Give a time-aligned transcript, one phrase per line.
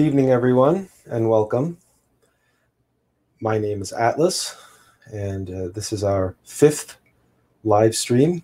[0.00, 1.76] Good evening, everyone, and welcome.
[3.42, 4.56] My name is Attlas,
[5.12, 6.96] and uh, this is our fifth
[7.64, 8.42] live stream.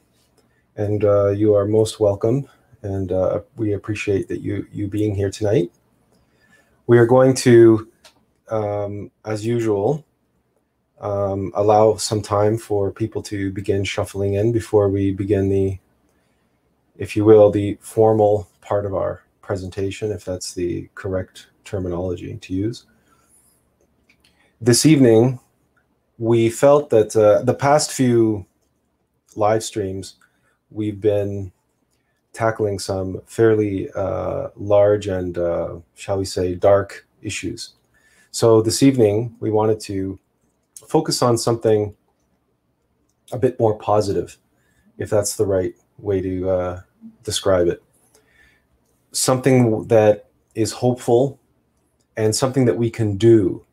[0.77, 2.47] And uh, you are most welcome,
[2.83, 5.73] and uh, we appreciate that you you being here tonight.
[6.89, 7.91] We are going to,
[8.51, 10.05] um, as usual,
[11.01, 15.79] um, allow some time for people to begin shuffling in before we begin the,
[16.99, 22.53] if you will, the formal part of our presentation, if that's the correct terminology to
[22.53, 22.87] use.
[24.61, 25.39] This evening,
[26.19, 28.45] we felt that uh, the past few
[29.37, 30.17] live streams,
[30.71, 31.53] we've been
[32.33, 37.75] tackling some fairly uh, large and, uh, shall we say, dark issues.
[38.33, 40.19] So this evening, we wanted to
[40.89, 41.95] focus on something
[43.31, 44.39] a bit more positive,
[44.99, 46.81] if that's the right way to uh,
[47.23, 47.81] describe it
[49.17, 51.41] something that is hopeful
[52.17, 53.65] and something that we can do,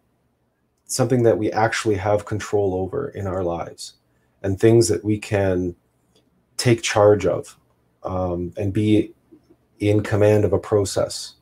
[0.86, 3.94] something that we actually have control over in our lives,
[4.42, 5.76] and things that we can
[6.56, 7.58] take charge of
[8.04, 9.14] um, and be
[9.80, 11.36] in command of a process.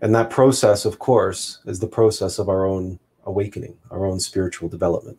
[0.00, 4.68] And that process, of course, is the process of our own awakening, our own spiritual
[4.68, 5.18] development.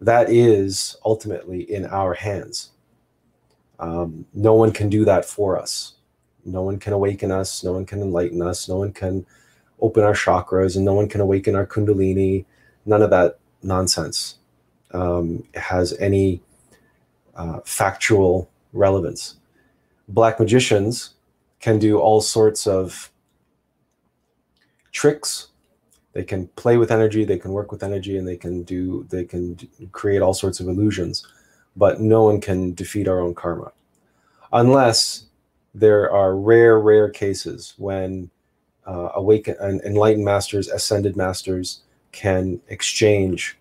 [0.00, 2.70] That is ultimately in our hands.
[3.78, 5.94] Um, no one can do that for us
[6.44, 9.24] no one can awaken us no one can enlighten us no one can
[9.80, 12.44] open our chakras and no one can awaken our kundalini.
[12.86, 14.38] None of that nonsense
[14.92, 16.40] um, has any
[17.34, 19.36] uh, factual relevance.
[20.08, 21.14] Black magicians
[21.60, 23.10] can do all sorts of
[24.92, 25.48] tricks.
[26.12, 29.24] They can play with energy they can work with energy and they can do they
[29.24, 29.58] can
[29.92, 31.26] create all sorts of illusions.
[31.76, 33.72] But no one can defeat our own karma.
[34.52, 35.23] Unless
[35.74, 38.30] there are rare, rare cases when
[38.86, 41.80] uh, awakened enlightened masters, ascended masters
[42.12, 43.56] can exchange,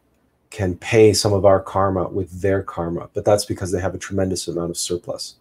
[0.51, 3.99] can pay some of our karma with their karma, but that's because they have a
[3.99, 5.35] tremendous amount of surplus,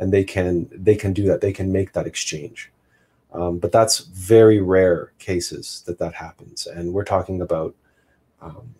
[0.00, 1.40] and they can they can do that.
[1.40, 2.72] They can make that exchange,
[3.32, 7.74] um, but that's very rare cases that that happens, and we're talking about.
[8.40, 8.74] Um,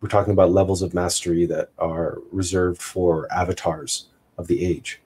[0.00, 4.06] we're talking about levels of mastery that are reserved for avatars
[4.36, 5.00] of the age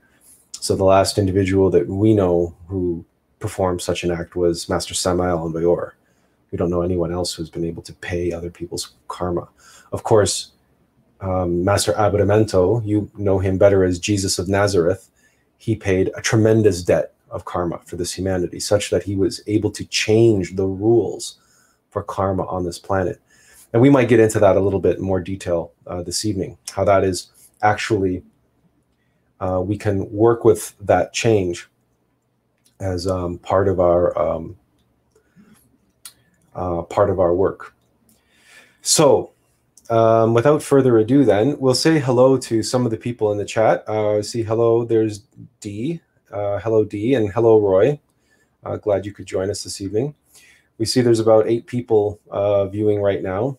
[0.62, 3.04] so the last individual that we know who
[3.40, 7.64] performed such an act was Master Samael Aun We don't know anyone else who's been
[7.64, 9.48] able to pay other people's karma.
[9.90, 10.52] Of course,
[11.20, 15.10] um, Master Aberamentho, you know him better as Jesus of Nazareth.
[15.58, 19.72] He paid a tremendous debt of karma for this humanity, such that he was able
[19.72, 21.40] to change the rules
[21.90, 23.20] for karma on this planet.
[23.72, 26.84] And we might get into that a little bit more detail uh, this evening, how
[26.84, 28.22] that is actually
[29.42, 31.68] uh, we can work with that change
[32.78, 34.56] as um, part of our um,
[36.54, 37.74] uh, part of our work.
[38.82, 39.32] So,
[39.90, 43.44] um, without further ado, then we'll say hello to some of the people in the
[43.44, 43.88] chat.
[43.88, 44.84] Uh, see, hello.
[44.84, 45.24] There's
[45.60, 46.00] D.
[46.30, 48.00] Uh, hello, D, and hello, Roy.
[48.64, 50.14] Uh, glad you could join us this evening.
[50.78, 53.58] We see there's about eight people uh, viewing right now.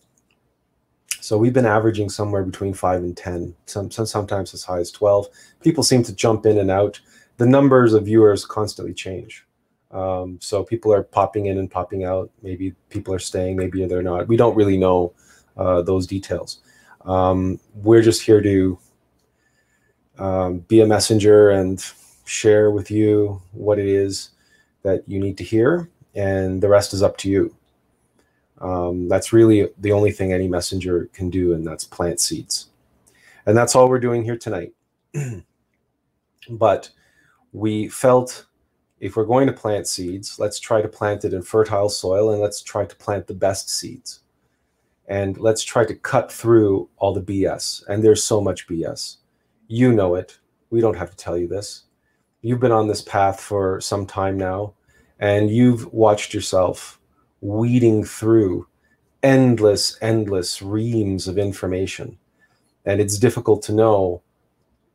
[1.24, 4.92] So we've been averaging somewhere between five and 10, some, some, sometimes as high as
[4.92, 5.30] 12.
[5.62, 7.00] People seem to jump in and out.
[7.38, 9.48] The numbers of viewers constantly change.
[9.92, 12.30] Um, so people are popping in and popping out.
[12.42, 14.28] Maybe people are staying, maybe they're not.
[14.28, 15.14] We don't really know
[15.56, 16.60] uh, those details.
[17.06, 18.78] Um, we're just here to
[20.20, 21.82] um, be a messenger and
[22.26, 24.32] share with you what it is
[24.82, 27.56] that you need to hear, and the rest is up to you.
[28.64, 32.68] Um, that's really the only thing any messenger can do, and that's plant seeds.
[33.46, 34.72] And that's all we're doing here tonight.
[36.50, 36.90] but
[37.52, 38.46] we felt
[39.02, 42.42] if we're going to plant seeds, let's try to plant it in fertile soil and
[42.42, 44.22] let's try to plant the best seeds.
[45.10, 47.86] And let's try to cut through all the BS.
[47.90, 49.18] And there's so much BS.
[49.68, 50.40] You know it.
[50.70, 51.84] We don't have to tell you this.
[52.42, 54.74] You've been on this path for some time now,
[55.20, 57.00] and you've watched yourself
[57.44, 58.66] weeding through
[59.22, 62.18] endless, endless reams of information.
[62.86, 64.22] And it's difficult to know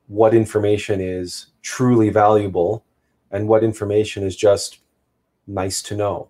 [0.07, 2.85] what information is truly valuable
[3.31, 4.79] and what information is just
[5.47, 6.29] nice to know.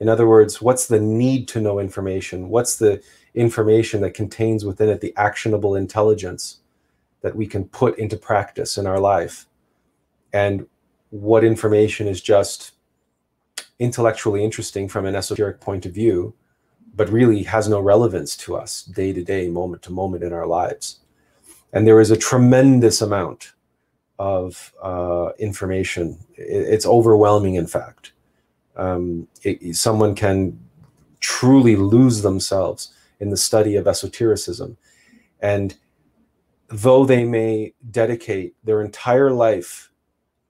[0.00, 2.48] In other words, what's the need to know information?
[2.48, 3.00] What's the
[3.34, 6.58] information that contains within it the actionable intelligence
[7.22, 9.46] that we can put into practice in our life?
[10.32, 10.66] And
[11.10, 12.72] what information is just
[13.78, 16.34] intellectually interesting from an esoteric point of view,
[16.94, 20.46] but really has no relevance to us day to day, moment to moment in our
[20.46, 21.00] lives.
[21.72, 23.52] And there is a tremendous amount
[24.18, 26.18] of uh, information.
[26.36, 28.12] It's overwhelming, in fact,
[28.76, 30.58] um, it, someone can
[31.20, 34.76] truly lose themselves in the study of esotericism.
[35.40, 35.74] And
[36.68, 39.90] though they may dedicate their entire life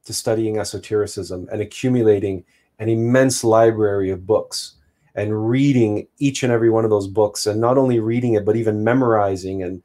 [0.04, 2.44] to studying esotericism and accumulating
[2.78, 4.74] an immense library of books
[5.14, 8.56] and reading each and every one of those books and not only reading it but
[8.56, 9.82] even memorizing and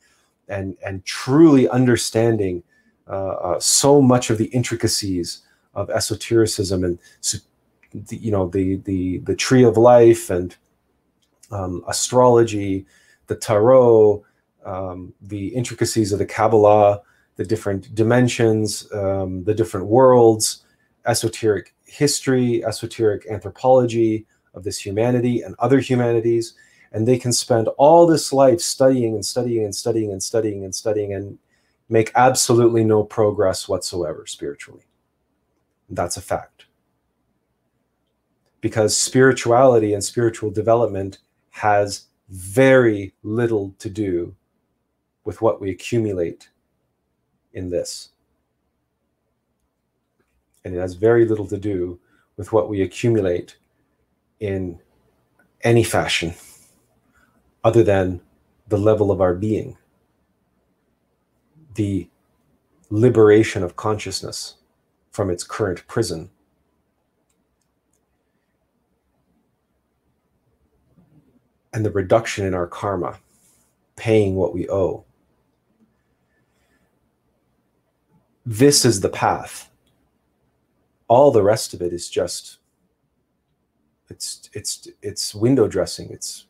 [0.48, 2.64] and and truly understanding
[3.08, 5.42] uh, uh, so much of the intricacies
[5.76, 7.00] of esotericism and
[8.10, 10.56] you know the the the tree of life and
[11.52, 12.86] um, astrology,
[13.28, 14.24] the tarot,
[14.66, 17.02] um, the intricacies of the Kabbalah,
[17.36, 20.64] the different dimensions, um, the different worlds,
[21.06, 26.54] esoteric history, esoteric anthropology of this humanity and other humanities.
[26.92, 30.74] And they can spend all this life studying and studying and studying and studying and
[30.74, 31.38] studying and
[31.90, 34.84] make absolutely no progress whatsoever spiritually.
[35.90, 36.66] That's a fact.
[38.62, 41.20] Because spirituality and spiritual development
[41.52, 44.36] has very little to do
[45.24, 46.50] with what we accumulate
[47.54, 48.10] in this.
[50.64, 52.00] And it has very little to do
[52.38, 53.58] with what we accumulate
[54.40, 54.80] in
[55.62, 56.34] any fashion
[57.64, 58.22] other than
[58.68, 59.78] the level of our being,
[61.76, 62.08] the
[62.90, 64.56] liberation of consciousness
[65.12, 66.30] from its current prison.
[71.74, 73.20] And the reduction in our karma,
[73.96, 75.06] paying what we owe.
[78.46, 79.69] This is the path.
[81.10, 82.60] All the rest of it is just
[84.10, 86.10] it's it's it's window dressing.
[86.12, 86.46] It's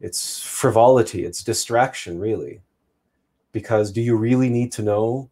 [0.00, 1.24] it's frivolity.
[1.24, 2.62] It's distraction really.
[3.52, 5.28] Because do you really need to know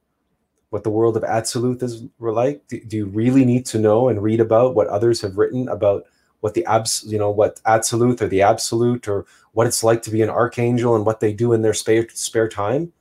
[0.71, 2.67] what the world of absolute is like?
[2.69, 6.05] Do, do you really need to know and read about what others have written about
[6.41, 10.11] what the abs you know what absolute or the absolute or what it's like to
[10.11, 12.93] be an archangel and what they do in their spare spare time?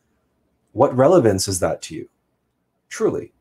[0.74, 2.09] What relevance is that to you?
[2.89, 3.33] Truly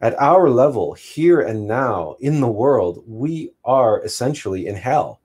[0.00, 5.20] at our level, here and now in the world, we are essentially in hell.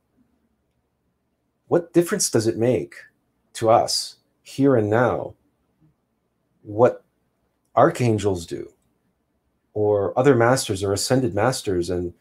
[1.67, 2.95] What difference does it make
[3.53, 5.35] to us here and now
[6.61, 7.03] what
[7.75, 8.71] archangels do
[9.73, 12.13] or other masters or ascended masters and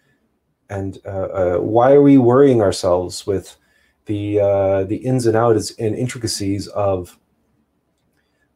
[0.71, 3.57] and uh, uh, why are we worrying ourselves with
[4.05, 7.19] the uh, the ins and outs and intricacies of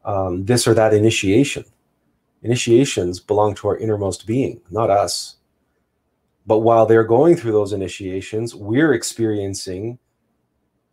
[0.05, 1.65] um, this or that initiation
[2.43, 5.37] Initiations belong to our innermost being, not us.
[6.45, 9.99] But while they're going through those initiations, we're experiencing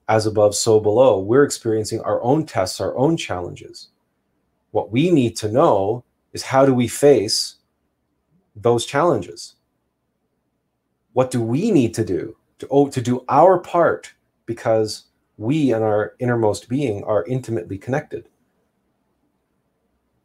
[0.08, 1.20] as above, so below.
[1.20, 3.90] We're experiencing our own tests, our own challenges.
[4.72, 7.56] What we need to know is how do we face
[8.56, 9.56] those challenges?
[11.14, 14.14] What do we need to do to, oh, to do our part
[14.46, 15.06] because
[15.38, 18.30] we and our innermost being are intimately connected?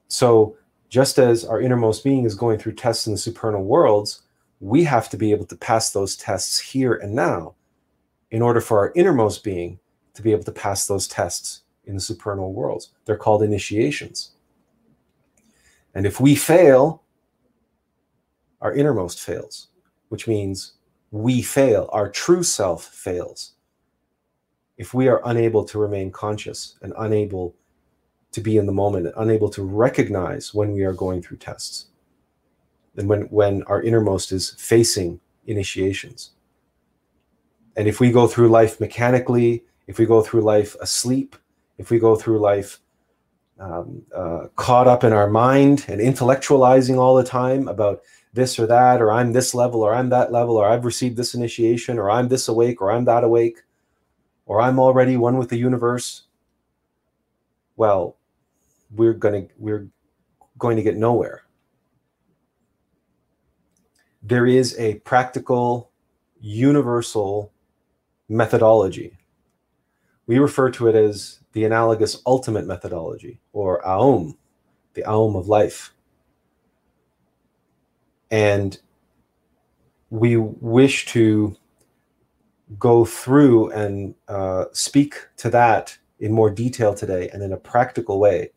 [0.08, 0.56] So
[0.94, 4.22] just as our innermost being is going through tests in the supernal worlds,
[4.60, 7.56] we have to be able to pass those tests here and now
[8.30, 9.80] in order for our innermost being
[10.14, 12.92] to be able to pass those tests in the supernal worlds.
[13.06, 14.36] They're called initiations.
[15.96, 17.02] And if we fail,
[18.60, 19.70] our innermost fails,
[20.10, 20.74] which means
[21.10, 23.54] we fail, our true self fails.
[24.76, 27.56] If we are unable to remain conscious and unable
[28.34, 31.86] to be in the moment, unable to recognize when we are going through tests
[32.96, 36.32] and when, when our innermost is facing initiations.
[37.76, 41.36] And if we go through life mechanically, if we go through life asleep,
[41.78, 42.80] if we go through life
[43.58, 48.66] um, uh, caught up in our mind and intellectualizing all the time about this or
[48.66, 52.10] that, or I'm this level, or I'm that level, or I've received this initiation, or
[52.10, 53.62] I'm this awake, or I'm that awake,
[54.46, 56.24] or I'm already one with the universe.
[57.76, 58.16] Well,
[58.94, 59.88] we're going to we're
[60.58, 61.42] going to get nowhere.
[64.22, 65.90] There is a practical
[66.40, 67.52] universal
[68.28, 69.18] methodology.
[70.26, 74.38] We refer to it as the analogous ultimate methodology or aum
[74.94, 75.92] the aum of life.
[78.30, 78.78] And
[80.10, 81.56] we wish to
[82.78, 88.18] go through and uh, speak to that in more detail today and in a practical
[88.18, 88.50] way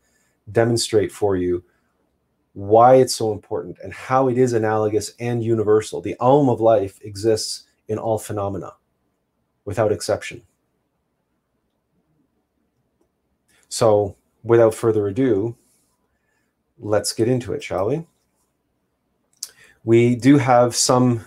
[0.51, 1.63] demonstrate for you
[2.53, 6.01] why it's so important and how it is analogous and universal.
[6.01, 8.73] The Aum of life exists in all phenomena
[9.65, 10.41] without exception.
[13.69, 15.55] So, without further ado,
[16.79, 18.05] let's get into it, shall we?
[19.83, 21.25] We do have some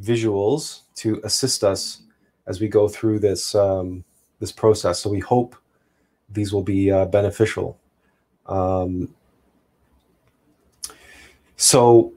[0.00, 2.02] visuals to assist us
[2.46, 4.04] as we go through this um,
[4.40, 5.00] this process.
[5.00, 5.56] So we hope
[6.28, 7.78] these will be uh, beneficial.
[8.46, 9.14] Um,
[11.56, 12.12] so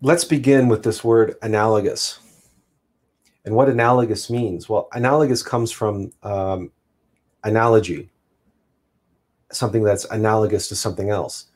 [0.00, 2.20] let's begin with this word analogous.
[3.44, 4.68] And what analogous means?
[4.68, 6.70] Well, analogous comes from um,
[7.44, 8.10] analogy,
[9.50, 11.46] something that's analogous to something else.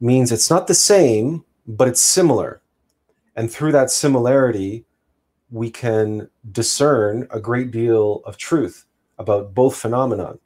[0.00, 2.62] Means it's not the same, but it's similar.
[3.36, 4.84] And through that similarity,
[5.50, 8.86] we can discern a great deal of truth
[9.18, 10.38] about both phenomenon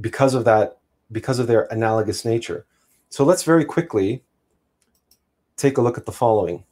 [0.00, 0.78] because of that,
[1.12, 2.66] because of their analogous nature.
[3.08, 4.22] So let's very quickly
[5.56, 6.64] take a look at the following.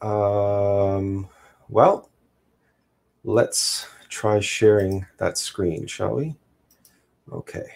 [0.00, 1.28] Um,
[1.68, 2.10] well,
[3.24, 6.34] let's try sharing that screen, shall we?
[7.30, 7.66] Okay.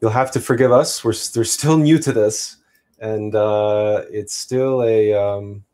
[0.00, 1.04] You'll have to forgive us.
[1.04, 2.56] We're, they're still new to this,
[3.00, 5.64] and uh, it's still a, um,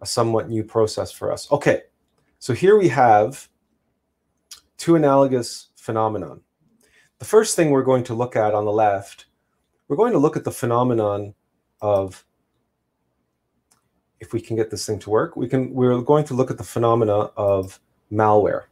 [0.00, 1.50] a somewhat new process for us.
[1.52, 1.82] Okay,
[2.38, 3.48] so here we have
[4.76, 6.40] two analogous phenomenon.
[7.18, 9.26] The first thing we're going to look at on the left,
[9.88, 11.34] we're going to look at the phenomenon
[11.80, 12.24] of
[14.20, 16.58] if we can get this thing to work, we can we're going to look at
[16.58, 17.80] the phenomena of
[18.12, 18.64] malware.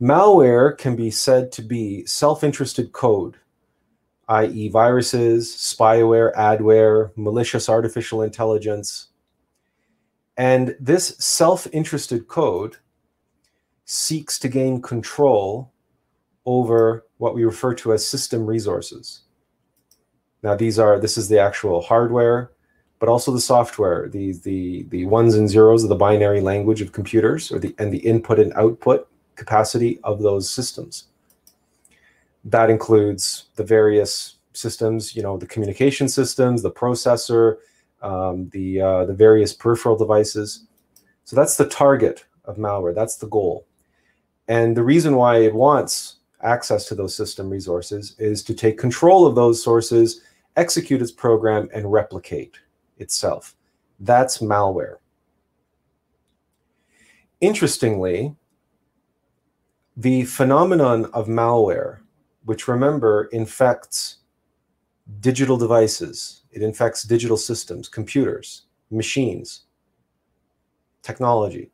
[0.00, 3.36] Malware can be said to be self-interested code,
[4.28, 4.68] i.e.
[4.68, 9.08] viruses, spyware, adware, malicious artificial intelligence.
[10.36, 12.76] And this self-interested code
[13.86, 15.72] seeks to gain control
[16.44, 19.22] over what we refer to as system resources.
[20.42, 22.52] Now, these are this is the actual hardware,
[22.98, 26.92] but also the software, the the the ones and zeros of the binary language of
[26.92, 31.08] computers, or the and the input and output capacity of those systems.
[32.44, 37.56] That includes the various systems, you know, the communication systems, the processor,
[38.06, 40.66] um, the uh, the various peripheral devices.
[41.24, 42.94] So that's the target of malware.
[42.94, 43.66] That's the goal.
[44.46, 49.26] And the reason why it wants access to those system resources is to take control
[49.26, 50.20] of those sources,
[50.56, 52.56] execute its program, and replicate
[52.98, 53.56] itself.
[53.98, 54.96] That's malware.
[57.40, 58.36] Interestingly,
[59.96, 61.98] the phenomenon of malware,
[62.44, 64.18] which remember infects
[65.20, 69.66] digital devices, it infects digital systems, computers, machines,
[71.02, 71.70] technology.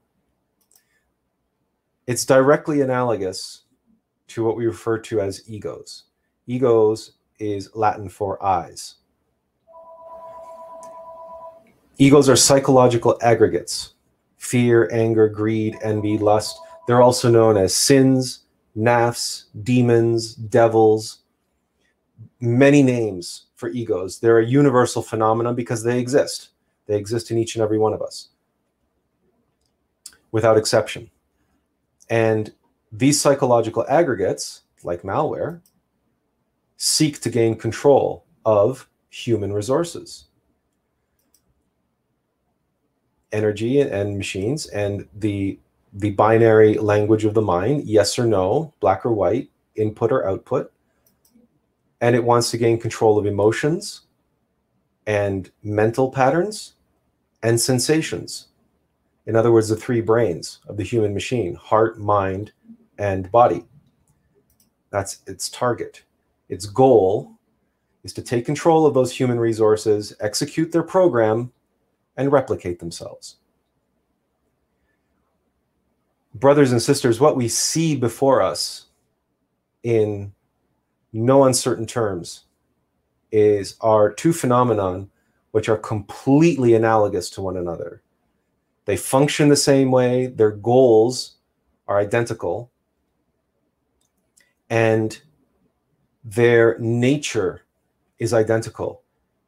[2.08, 3.62] It's directly analogous
[4.26, 6.06] to what we refer to as egos.
[6.48, 8.96] Egos is Latin for eyes.
[11.98, 13.94] Egos are psychological aggregates
[14.36, 16.58] fear, anger, greed, envy, lust.
[16.88, 18.40] They're also known as sins,
[18.76, 21.20] nafs, demons, devils,
[22.40, 24.18] many names for egos.
[24.18, 26.48] They're a universal phenomenon because they exist.
[26.86, 28.30] They exist in each and every one of us
[30.32, 31.08] without exception.
[32.10, 32.52] And
[32.90, 35.60] these psychological aggregates, like malware,
[36.76, 40.24] seek to gain control of human resources,
[43.30, 45.56] energy and machines, and the
[45.94, 50.72] the binary language of the mind, yes or no, black or white, input or output.
[52.02, 54.02] And it wants to gain control of emotions
[55.06, 56.74] and mental patterns
[57.42, 58.48] and sensations.
[59.26, 62.52] In other words, the three brains of the human machine heart, mind,
[62.98, 63.64] and body.
[64.90, 66.02] That's its target.
[66.48, 67.38] Its goal
[68.04, 71.52] is to take control of those human resources, execute their program,
[72.16, 73.36] and replicate themselves.
[76.34, 78.86] Brothers and sisters, what we see before us
[79.82, 80.32] in
[81.12, 82.44] no uncertain terms
[83.30, 85.10] is our two phenomenon
[85.52, 88.02] which are completely analogous to one another.
[88.84, 91.36] They function the same way, their goals
[91.86, 92.70] are identical,
[94.70, 95.20] and
[96.24, 97.62] their nature
[98.18, 99.02] is identical.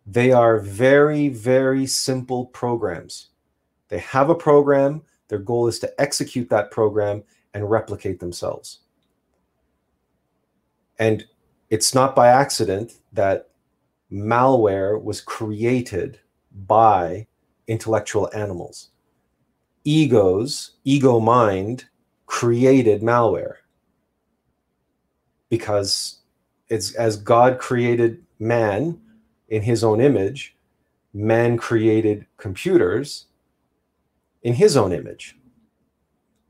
[0.07, 3.29] They are very, very simple programs.
[3.89, 7.23] They have a program, their goal is to execute that program
[7.55, 8.81] and replicate themselves.
[10.99, 11.25] And
[11.75, 13.49] it's not by accident that
[14.13, 16.21] malware was created
[16.53, 17.27] by
[17.67, 18.91] intellectual animals.
[19.83, 21.87] Egos, ego mind,
[22.27, 23.57] created malware
[25.49, 26.21] because
[26.69, 29.01] it's as God created man
[29.49, 30.57] in his own image,
[31.13, 33.27] man created computers
[34.45, 35.37] in his own image.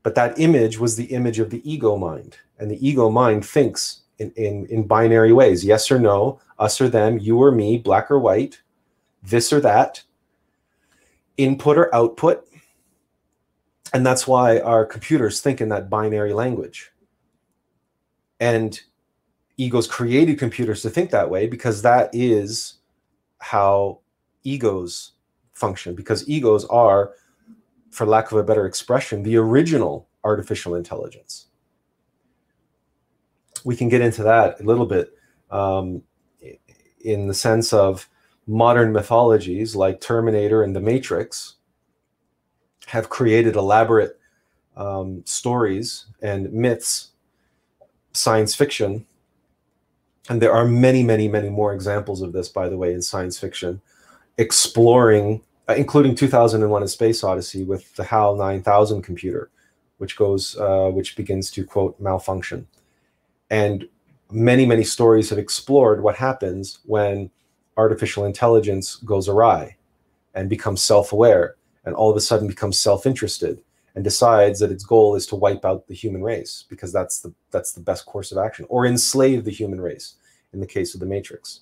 [0.03, 4.03] But that image was the image of the ego mind, and the ego mind thinks
[4.19, 8.09] in, in, in binary ways yes or no, us or them, you or me, black
[8.09, 8.61] or white,
[9.23, 10.01] this or that,
[11.37, 12.47] input or output.
[13.93, 16.91] And that's why our computers think in that binary language.
[18.39, 18.79] And
[19.57, 22.75] egos created computers to think that way because that is
[23.39, 23.99] how
[24.43, 25.13] egos
[25.53, 27.13] function, because egos are,
[27.91, 31.47] for lack of a better expression, the original artificial intelligence.
[33.63, 35.17] We can get into that a little bit
[35.49, 36.03] um,
[36.99, 38.09] in the sense of
[38.47, 41.55] modern mythologies like Terminator and The Matrix
[42.87, 44.19] have created elaborate
[44.75, 47.11] um, stories and myths,
[48.13, 49.05] science fiction.
[50.29, 53.37] And there are many, many, many more examples of this, by the way, in science
[53.37, 53.81] fiction,
[54.37, 59.49] exploring, uh, including 2001: A Space Odyssey with the HAL 9000 computer,
[59.97, 62.67] which goes, uh, which begins to quote malfunction,
[63.49, 63.87] and
[64.31, 67.29] many, many stories have explored what happens when
[67.77, 69.75] artificial intelligence goes awry
[70.33, 73.61] and becomes self-aware and all of a sudden becomes self-interested
[73.95, 77.33] and decides that its goal is to wipe out the human race because that's the
[77.51, 80.15] that's the best course of action or enslave the human race
[80.53, 81.61] in the case of the matrix.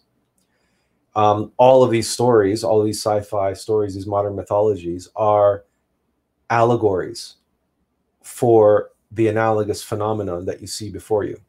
[1.16, 5.66] Um, all of these stories all of these sci-fi stories these modern mythologies are
[6.50, 7.36] allegories
[8.24, 11.40] for the analogous phenomenon that you see before you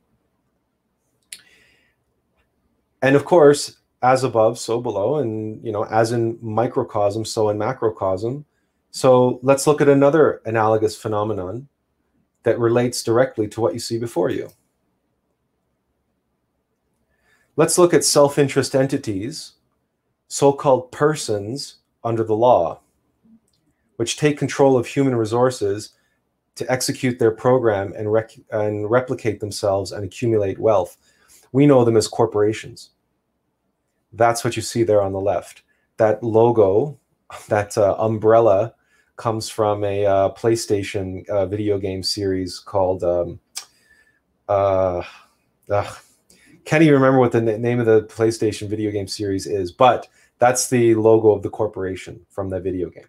[3.04, 7.58] and of course as above, so below, and you know, as in microcosm, so in
[7.58, 8.44] macrocosm.
[8.90, 11.68] So let's look at another analogous phenomenon
[12.44, 14.50] that relates directly to what you see before you.
[17.56, 19.52] Let's look at self-interest entities,
[20.28, 22.80] so-called persons under the law,
[23.96, 25.90] which take control of human resources
[26.56, 28.08] to execute their program and,
[28.50, 30.96] and replicate themselves and accumulate wealth.
[31.52, 32.90] We know them as corporations.
[34.16, 35.62] That's what you see there on the left.
[35.96, 36.98] That logo,
[37.48, 38.74] that uh, umbrella,
[39.16, 43.04] comes from a uh, PlayStation uh, video game series called.
[43.04, 43.40] Um,
[44.48, 45.02] uh,
[46.64, 50.68] can't even remember what the name of the PlayStation video game series is, but that's
[50.68, 53.06] the logo of the corporation from that video game.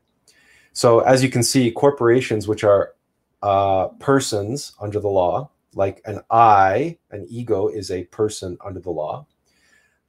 [0.73, 2.93] So as you can see, corporations, which are
[3.41, 8.91] uh, persons under the law, like an I, an ego is a person under the
[8.91, 9.25] law.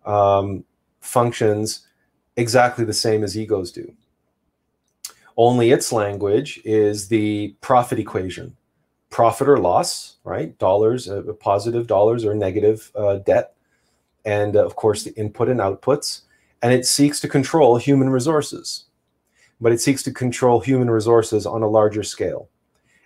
[0.05, 0.65] Um,
[1.07, 1.87] functions
[2.37, 3.93] exactly the same as egos do.
[5.37, 8.57] Only its language is the profit equation
[9.11, 10.59] profit or loss, right?
[10.59, 13.55] Dollars, uh, positive dollars or negative uh, debt.
[14.25, 16.23] And uh, of course, the input and outputs.
[16.63, 18.85] And it seeks to control human resources,
[19.61, 22.49] but it seeks to control human resources on a larger scale.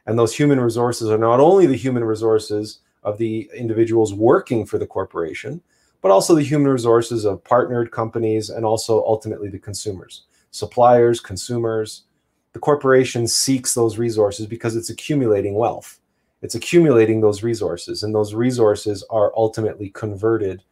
[0.06, 4.78] And those human resources are not only the human resources of the individuals working for
[4.78, 5.60] the corporation,
[6.00, 12.04] but also the human resources of partnered companies and also ultimately the consumers, suppliers, consumers.
[12.52, 16.00] The corporation seeks those resources because it's accumulating wealth.
[16.42, 20.62] It's accumulating those resources, and those resources are ultimately converted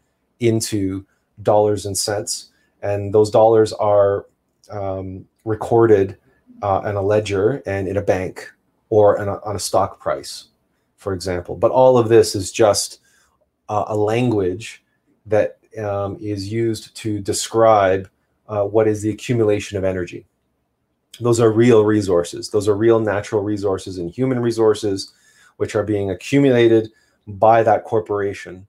[0.40, 1.04] into
[1.42, 2.50] dollars and cents.
[2.82, 4.26] And those dollars are
[4.70, 6.16] um, recorded
[6.62, 8.50] uh, in a ledger and in a bank
[8.90, 10.48] or a, on a stock price,
[10.96, 11.54] for example.
[11.54, 13.00] But all of this is just
[13.68, 14.82] uh, a language
[15.28, 18.08] that um, is used to describe
[18.48, 20.26] uh, what is the accumulation of energy.
[21.20, 22.50] Those are real resources.
[22.50, 25.12] Those are real natural resources and human resources,
[25.56, 26.90] which are being accumulated
[27.26, 28.66] by that corporation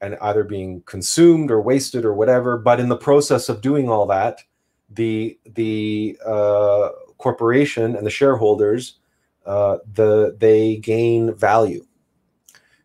[0.00, 2.56] and either being consumed or wasted or whatever.
[2.56, 4.42] But in the process of doing all that,
[4.90, 8.98] the the uh, corporation and the shareholders,
[9.44, 11.84] uh, the they gain value,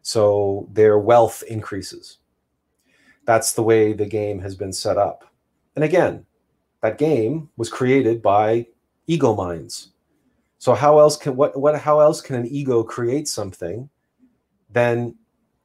[0.02, 2.18] so their wealth increases.
[3.26, 5.26] That's the way the game has been set up.
[5.76, 6.26] And again,
[6.82, 8.68] that game was created by
[9.08, 9.92] ego minds.
[10.58, 13.90] So how else can what what how else can an ego create something
[14.70, 15.16] than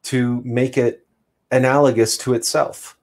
[0.05, 1.07] to make it
[1.51, 2.97] analogous to itself?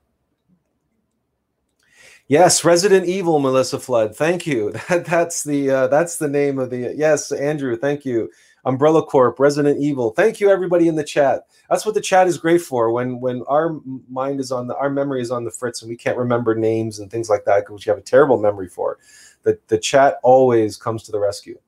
[2.28, 4.16] Yes, Resident Evil, Melissa Flood.
[4.16, 4.74] Thank you.
[4.88, 7.76] That, that's the uh, that's the name of the yes, Andrew.
[7.76, 8.30] Thank you.
[8.66, 10.10] Umbrella Corp, Resident Evil.
[10.10, 11.46] Thank you, everybody in the chat.
[11.70, 12.90] That's what the chat is great for.
[12.90, 15.96] When when our mind is on the our memory is on the fritz and we
[15.96, 18.98] can't remember names and things like that, which you have a terrible memory for.
[19.44, 21.58] The the chat always comes to the rescue.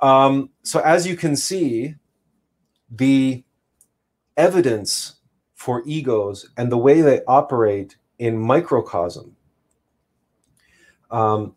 [0.00, 1.94] Um, so as you can see,
[2.90, 3.44] the
[4.36, 5.16] evidence
[5.54, 9.36] for egos and the way they operate in microcosm
[11.12, 11.54] um,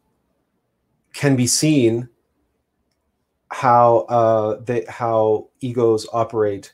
[1.13, 2.07] can be seen
[3.51, 6.73] how uh, they how egos operate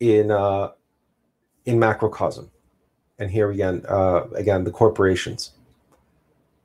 [0.00, 0.70] in uh,
[1.64, 2.50] in macrocosm.
[3.18, 5.52] And here again, uh, again, the corporations.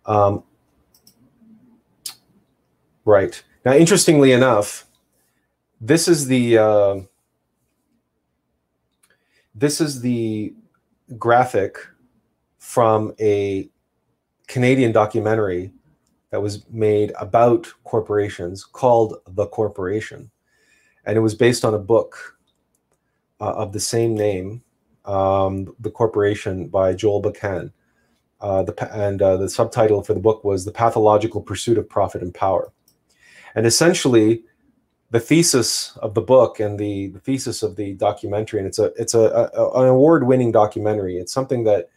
[0.05, 0.43] Um,
[3.05, 3.41] right.
[3.65, 4.85] Now, interestingly enough,
[5.81, 6.95] this is the uh,
[9.55, 10.53] this is the
[11.17, 11.77] graphic
[12.59, 13.69] from a
[14.47, 15.71] Canadian documentary
[16.33, 20.31] that was made about corporations called The Corporation.
[21.05, 22.39] And it was based on a book
[23.39, 24.63] uh, of the same name,
[25.05, 27.71] um, The Corporation by Joel Bakan.
[28.41, 32.23] Uh, the, and uh, the subtitle for the book was The Pathological Pursuit of Profit
[32.23, 32.73] and Power.
[33.53, 34.43] And essentially,
[35.11, 38.85] the thesis of the book and the, the thesis of the documentary, and it's a
[38.97, 41.17] it's a, a an award-winning documentary.
[41.17, 41.91] It's something that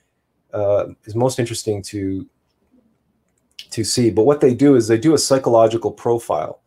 [0.53, 2.29] uh, is most interesting to
[3.59, 4.11] to see.
[4.11, 6.61] But what they do is they do a psychological profile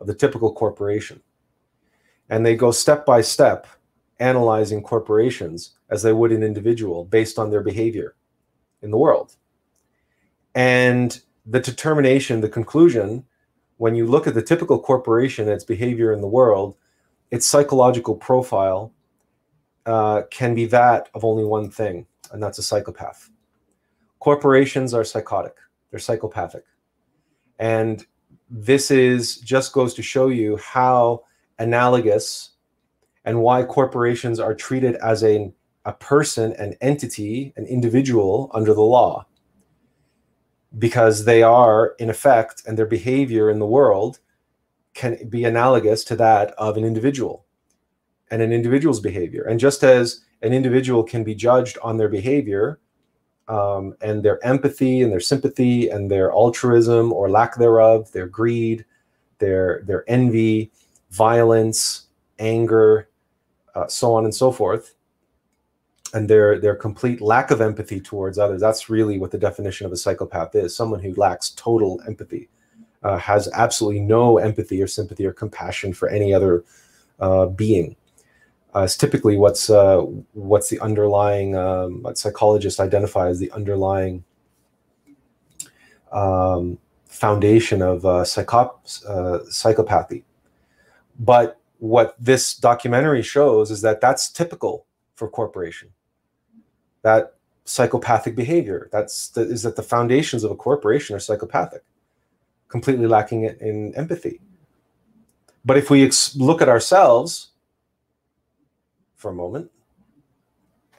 [0.00, 1.20] of the typical corporation,
[2.28, 3.66] and they go step by step
[4.18, 8.14] analyzing corporations as they would an individual based on their behavior
[8.82, 9.36] in the world.
[10.54, 13.24] And the determination, the conclusion
[13.82, 16.76] when you look at the typical corporation and its behavior in the world,
[17.32, 18.92] its psychological profile
[19.86, 23.28] uh, can be that of only one thing, and that's a psychopath.
[24.20, 25.56] Corporations are psychotic,
[25.92, 26.64] they're psychopathic.
[27.60, 28.04] And
[28.50, 31.22] this is just goes to show you how
[31.60, 32.50] analogous
[33.24, 35.52] and why corporations are treated as a,
[35.84, 39.26] a person, an entity, an individual under the law
[40.78, 44.18] because they are in effect and their behavior in the world
[44.94, 47.44] can be analogous to that of an individual
[48.30, 52.80] and an individual's behavior and just as an individual can be judged on their behavior
[53.48, 58.84] um, and their empathy and their sympathy and their altruism or lack thereof their greed
[59.38, 60.70] their their envy
[61.10, 62.06] violence
[62.38, 63.08] anger
[63.74, 64.94] uh, so on and so forth.
[66.14, 68.60] And their their complete lack of empathy towards others.
[68.60, 70.76] That's really what the definition of a psychopath is.
[70.76, 72.50] Someone who lacks total empathy
[73.02, 76.64] uh, has absolutely no empathy or sympathy or compassion for any other
[77.18, 77.96] uh, being
[78.74, 79.98] uh, it's typically what's uh,
[80.32, 84.24] what's the underlying um, what psychologists identify as the underlying
[86.12, 90.22] um, foundation of uh, psychop- uh, psychopathy
[91.18, 95.90] but what this documentary shows is that that's typical for corporation
[97.02, 98.88] that psychopathic behavior.
[98.92, 101.82] That's the, is that the foundations of a corporation are psychopathic,
[102.68, 104.40] completely lacking in empathy.
[105.64, 107.48] But if we look at ourselves
[109.22, 109.70] for a moment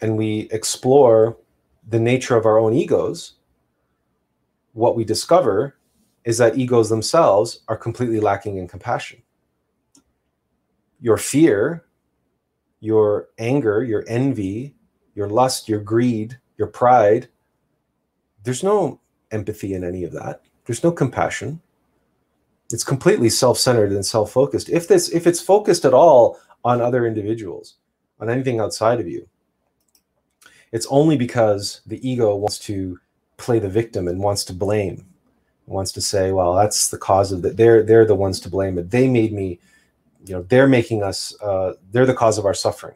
[0.02, 1.38] and we explore
[1.88, 3.34] the nature of our own egos,
[4.74, 5.78] what we discover
[6.26, 9.22] is that egos themselves are completely lacking in compassion.
[11.00, 11.86] Your fear,
[12.80, 14.76] your anger, your envy,
[15.16, 17.28] your lust, your greed, your pride.
[18.44, 19.00] There's no
[19.32, 20.42] empathy in any of that.
[20.66, 21.62] There's no compassion.
[22.72, 24.70] It's completely self-centered and self-focused.
[24.70, 27.76] If this if it's focused at all on other individuals,
[28.24, 29.28] on anything outside of you,
[30.72, 32.98] it's only because the ego wants to
[33.36, 35.06] play the victim and wants to blame,
[35.66, 37.58] wants to say, well, that's the cause of that.
[37.58, 38.78] They're they're the ones to blame.
[38.78, 38.90] it.
[38.90, 39.60] they made me,
[40.26, 41.36] you know, they're making us.
[41.42, 42.96] Uh, they're the cause of our suffering.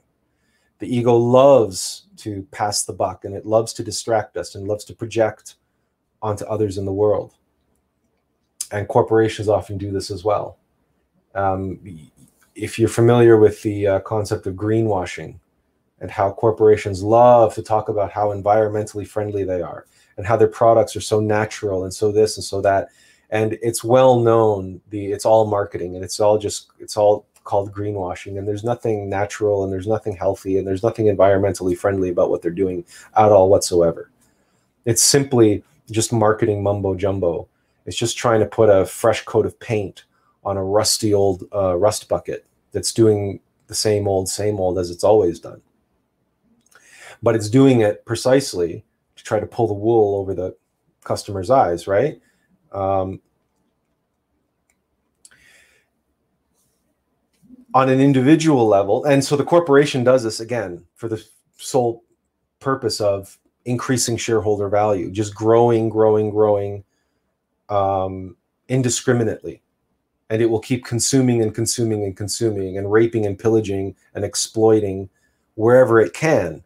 [0.79, 4.85] The ego loves to pass the buck and it loves to distract us and loves
[4.85, 5.55] to project
[6.21, 7.35] onto others in the world.
[8.71, 10.57] And corporations often do this as well.
[11.35, 11.79] Um,
[12.57, 15.39] if you're familiar with the uh, concept of greenwashing
[16.01, 19.85] and how corporations love to talk about how environmentally friendly they are
[20.17, 22.89] and how their products are so natural and so this and so that
[23.29, 27.71] and it's well known the it's all marketing and it's all just it's all called
[27.71, 32.29] greenwashing and there's nothing natural and there's nothing healthy and there's nothing environmentally friendly about
[32.29, 32.83] what they're doing
[33.15, 34.09] at all whatsoever.
[34.85, 37.47] It's simply just marketing mumbo jumbo.
[37.85, 40.03] It's just trying to put a fresh coat of paint
[40.43, 44.89] on a rusty old uh, rust bucket that's doing the same old same old as
[44.89, 45.61] it's always done
[47.23, 48.83] but it's doing it precisely
[49.15, 50.55] to try to pull the wool over the
[51.03, 52.21] customer's eyes right
[52.71, 53.19] um,
[57.77, 59.05] on an individual level.
[59.05, 61.23] And so the corporation does this again for the
[61.57, 62.03] sole
[62.59, 66.83] purpose of increasing shareholder value, just growing, growing, growing
[67.69, 68.35] um,
[68.67, 69.61] indiscriminately.
[70.29, 75.09] And it will keep consuming and consuming and consuming and raping and pillaging and exploiting
[75.55, 76.63] wherever it can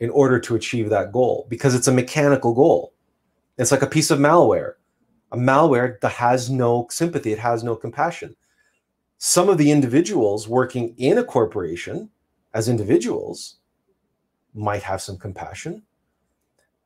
[0.00, 2.92] in order to achieve that goal because it's a mechanical goal.
[3.58, 4.74] It's like a piece of malware.
[5.32, 8.36] A malware that has no sympathy, it has no compassion
[9.26, 12.10] some of the individuals working in a corporation
[12.52, 13.56] as individuals
[14.52, 15.82] might have some compassion,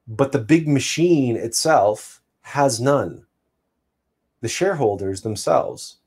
[0.06, 3.26] but the big machine itself has none.
[4.40, 5.97] The shareholders themselves,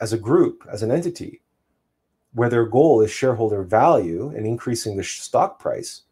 [0.00, 1.42] as a group, as an entity,
[2.34, 6.02] where their goal is shareholder value and increasing the stock price,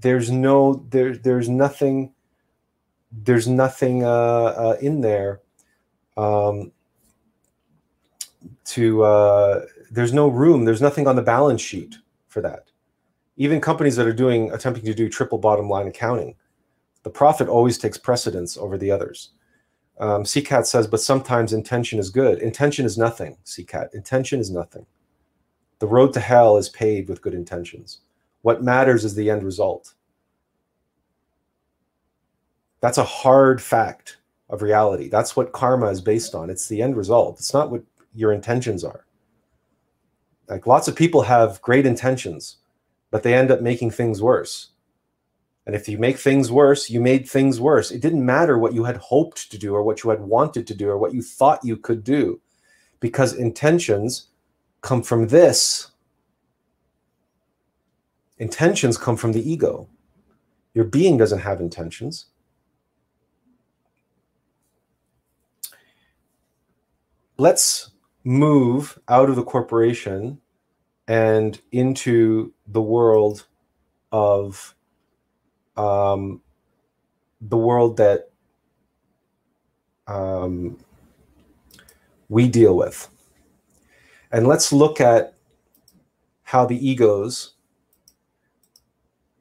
[0.00, 2.12] there's no there there's nothing
[3.12, 5.40] there's nothing uh, uh, in there
[6.16, 6.72] um,
[8.64, 11.96] to uh, there's no room there's nothing on the balance sheet
[12.28, 12.70] for that.
[13.36, 16.34] Even companies that are doing attempting to do triple bottom line accounting
[17.02, 19.30] the profit always takes precedence over the others
[19.98, 24.86] um, ccat says but sometimes intention is good intention is nothing ccat intention is nothing
[25.78, 28.00] the road to hell is paved with good intentions
[28.42, 29.94] what matters is the end result
[32.80, 35.08] that's a hard fact of reality.
[35.08, 36.50] That's what karma is based on.
[36.50, 37.38] It's the end result.
[37.38, 37.82] It's not what
[38.14, 39.04] your intentions are.
[40.48, 42.58] Like lots of people have great intentions,
[43.10, 44.68] but they end up making things worse.
[45.66, 47.90] And if you make things worse, you made things worse.
[47.90, 50.74] It didn't matter what you had hoped to do or what you had wanted to
[50.74, 52.40] do or what you thought you could do,
[53.00, 54.28] because intentions
[54.80, 55.90] come from this.
[58.38, 59.88] Intentions come from the ego.
[60.74, 62.26] Your being doesn't have intentions.
[67.38, 67.90] let's
[68.24, 70.40] move out of the corporation
[71.08, 73.46] and into the world
[74.12, 74.74] of
[75.76, 76.40] um,
[77.40, 78.30] the world that
[80.06, 80.78] um,
[82.28, 83.08] we deal with.
[84.32, 85.34] And let's look at
[86.42, 87.54] how the egos,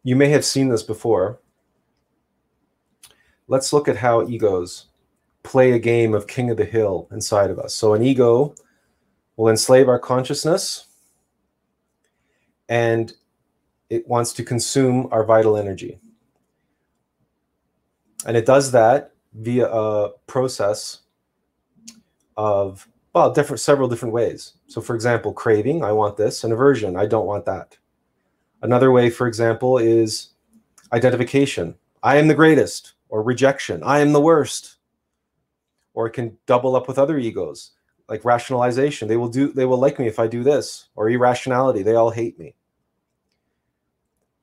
[0.04, 1.39] you may have seen this before.
[3.48, 4.88] Let's look at how egos
[5.43, 7.76] play a game of king of the hill inside of us.
[7.76, 8.56] So an ego
[9.38, 10.88] will enslave our consciousness
[12.67, 13.13] and
[13.89, 16.00] it wants to consume our vital energy.
[18.26, 21.00] And it does that via a process
[22.38, 24.54] of well, different several different ways.
[24.68, 27.78] So for example, craving, I want this, and aversion, I don't want that.
[28.62, 30.30] Another way, for example, is
[30.92, 31.76] identification.
[32.04, 33.82] I am the greatest, or rejection.
[33.84, 34.76] I am the worst
[35.96, 37.72] or it can double up with other egos
[38.08, 41.82] like rationalization they will do they will like me if i do this or irrationality
[41.82, 42.54] they all hate me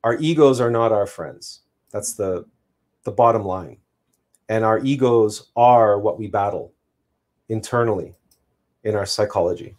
[0.02, 1.60] our egos are not our friends
[1.92, 2.44] that's the
[3.04, 3.78] the bottom line.
[4.48, 6.72] And our egos are what we battle
[7.48, 8.14] internally
[8.84, 9.76] in our psychology.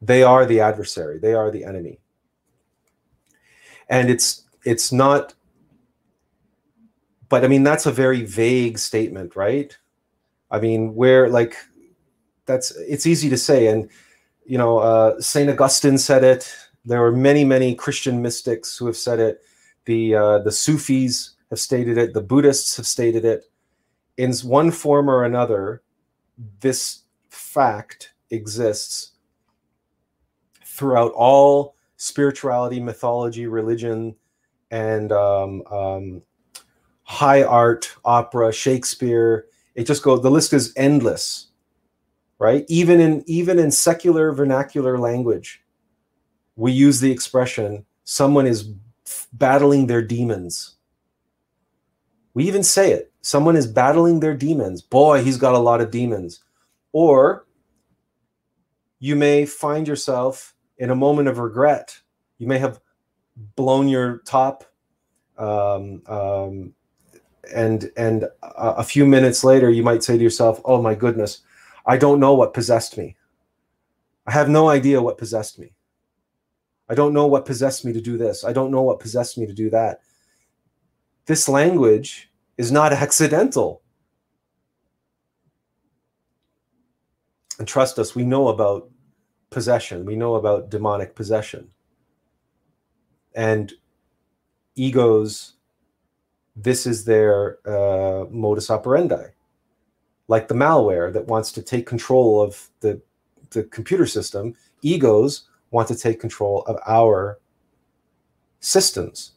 [0.00, 1.18] They are the adversary.
[1.18, 2.00] They are the enemy.
[3.88, 5.34] And it's it's not
[7.30, 9.76] but i mean that's a very vague statement right?
[10.50, 11.56] I mean, where like
[12.46, 13.88] that's it's easy to say, and
[14.44, 16.52] you know, uh, Saint Augustine said it.
[16.84, 19.42] There are many, many Christian mystics who have said it.
[19.84, 22.14] The uh, the Sufis have stated it.
[22.14, 23.44] The Buddhists have stated it.
[24.16, 25.82] In one form or another,
[26.60, 29.12] this fact exists
[30.64, 34.14] throughout all spirituality, mythology, religion,
[34.70, 36.22] and um, um,
[37.02, 41.48] high art, opera, Shakespeare, it just goes the list is endless
[42.38, 45.62] right even in even in secular vernacular language
[46.56, 48.72] we use the expression someone is
[49.32, 50.76] battling their demons
[52.34, 53.12] we even say it.
[53.22, 54.82] Someone is battling their demons.
[54.82, 56.42] Boy he's got a lot of demons.
[56.92, 57.46] Or
[58.98, 61.98] you may find yourself in a moment of regret.
[62.38, 62.80] You may have
[63.56, 64.64] blown your top
[65.38, 66.74] um, um,
[67.54, 71.40] and and a few minutes later you might say to yourself oh my goodness
[71.86, 73.16] i don't know what possessed me.
[74.26, 75.72] I have no idea what possessed me.
[76.88, 78.44] I don't know what possessed me to do this.
[78.44, 80.00] I don't know what possessed me to do that
[81.30, 82.10] this language
[82.58, 83.82] is not accidental
[87.58, 88.90] and trust us we know about
[89.50, 91.70] possession we know about demonic possession
[93.34, 93.72] and
[94.74, 95.54] egos
[96.62, 99.28] this is their uh, modus operandi,
[100.28, 103.00] like the malware that wants to take control of the,
[103.50, 104.54] the computer system.
[104.82, 107.38] Egos want to take control of our
[108.60, 109.32] systems.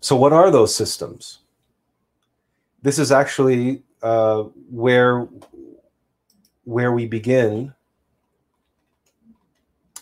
[0.00, 1.40] So, what are those systems?
[2.82, 5.28] This is actually uh, where
[6.64, 7.74] where we begin.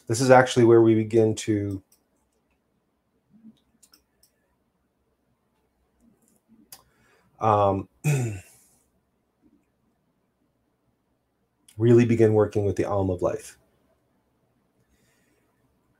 [0.06, 1.82] This is actually where we begin to
[7.40, 7.88] um,
[11.76, 13.58] really begin working with the AUM of Life.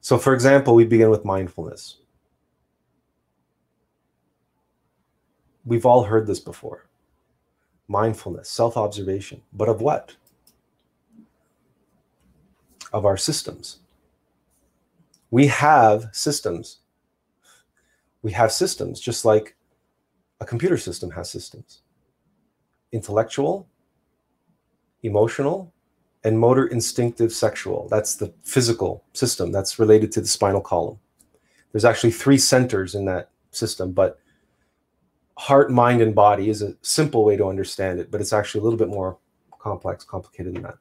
[0.00, 1.98] So, for example, we begin with mindfulness.
[5.68, 6.87] We've all heard this before
[7.88, 9.42] mindfulness, self observation.
[9.52, 10.16] But of what?
[12.90, 13.81] Of our systems.
[15.31, 16.78] We have systems.
[18.22, 19.57] We have systems, just like
[20.40, 21.83] a computer system has systems
[22.90, 23.68] intellectual,
[25.02, 25.70] emotional,
[26.24, 27.88] and motor instinctive sexual.
[27.90, 30.98] That's the physical system that's related to the spinal column.
[31.72, 34.18] There's actually three centers in that system, but
[35.38, 38.64] heart, mind, and body is a simple way to understand it, but it's actually a
[38.64, 39.16] little bit more
[39.61, 40.79] complex, complicated than that.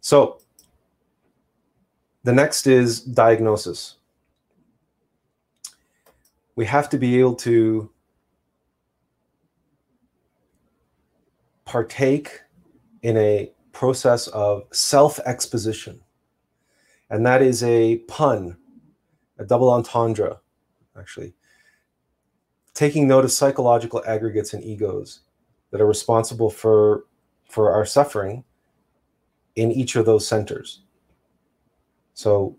[0.00, 0.40] So
[2.24, 3.98] the next is diagnosis.
[6.56, 7.88] We have to be able to
[11.64, 12.40] partake
[13.02, 16.00] in a process of self exposition.
[17.10, 18.56] And that is a pun,
[19.38, 20.40] a double entendre,
[20.98, 21.34] actually.
[22.76, 25.20] Taking note of psychological aggregates and egos
[25.70, 27.06] that are responsible for,
[27.48, 28.44] for our suffering
[29.54, 30.82] in each of those centers.
[32.12, 32.54] So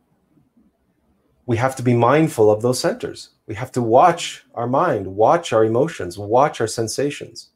[1.45, 3.29] we have to be mindful of those centers.
[3.45, 7.51] We have to watch our mind, watch our emotions, watch our sensations,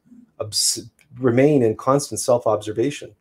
[1.18, 3.16] remain in constant self observation.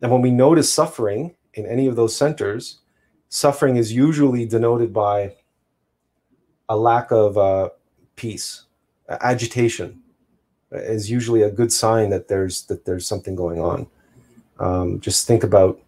[0.00, 2.80] And when we notice suffering in any of those centers,
[3.28, 5.34] suffering is usually denoted by
[6.68, 7.70] a lack of uh,
[8.16, 8.64] peace,
[9.08, 10.00] agitation
[10.72, 13.86] is usually a good sign that there's that there's something going on.
[14.58, 15.80] Um, just think about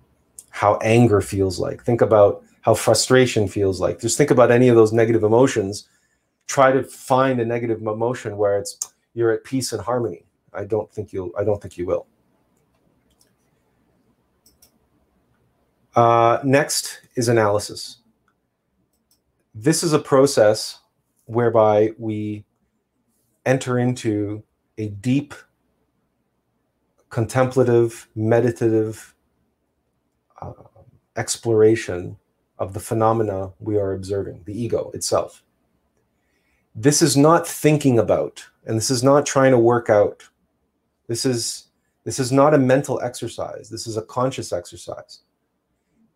[0.51, 1.83] how anger feels like.
[1.85, 4.01] Think about how frustration feels like.
[4.01, 5.89] Just think about any of those negative emotions.
[6.47, 8.79] Try to find a negative emotion where it's
[9.15, 10.25] you're at peace and harmony.
[10.53, 11.33] I don't think you'll.
[11.39, 12.07] I don't think you will.
[15.95, 17.99] Uh, next is analysis.
[19.59, 20.81] This is a process
[21.25, 22.45] whereby we
[23.45, 24.43] enter into
[24.79, 25.35] a deep,
[27.11, 29.15] contemplative, meditative
[30.41, 30.53] uh,
[31.17, 32.17] exploration
[32.59, 35.43] of the phenomena we are observing, the ego itself.
[36.75, 40.29] This is not thinking about, and this is not trying to work out
[41.07, 41.69] this is
[42.05, 43.69] this is not a mental exercise.
[43.69, 45.23] This is a conscious exercise.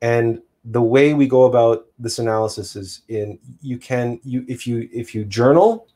[0.02, 4.88] And the way we go about this analysis is in you can you if you
[4.92, 5.88] if you journal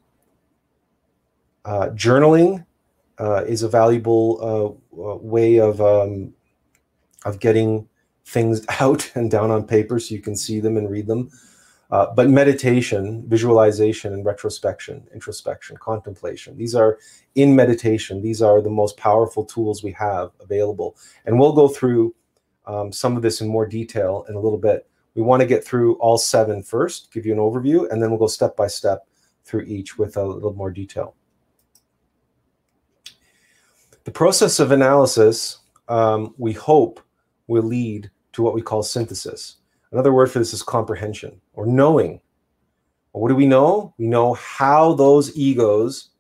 [1.64, 2.64] uh, journaling
[3.18, 4.38] uh, is a valuable
[4.96, 6.33] uh, uh way of um,
[7.24, 7.87] of getting
[8.24, 11.31] things out and down on paper so you can see them and read them
[11.90, 16.98] uh, but meditation, visualization, and retrospection, introspection, contemplation, these are
[17.37, 20.96] in meditation, these are the most powerful tools we have available.
[21.24, 22.12] And we'll go through
[22.66, 24.88] um, some of this in more detail in a little bit.
[25.14, 28.18] We want to get through all seven first, give you an overview, and then we'll
[28.18, 29.07] go step by step
[29.44, 31.14] through each with a little more detail.
[34.05, 37.00] The process of analysis, um, we hope,
[37.46, 39.57] will lead to what we call synthesis.
[39.92, 42.20] Another word for this is comprehension or knowing.
[43.12, 43.94] Well, what do we know?
[43.96, 46.11] We know how those egos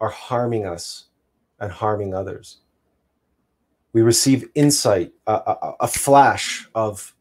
[0.00, 1.06] are harming us
[1.60, 2.60] and harming others.
[3.98, 7.16] We receive insight, a, a, a flash of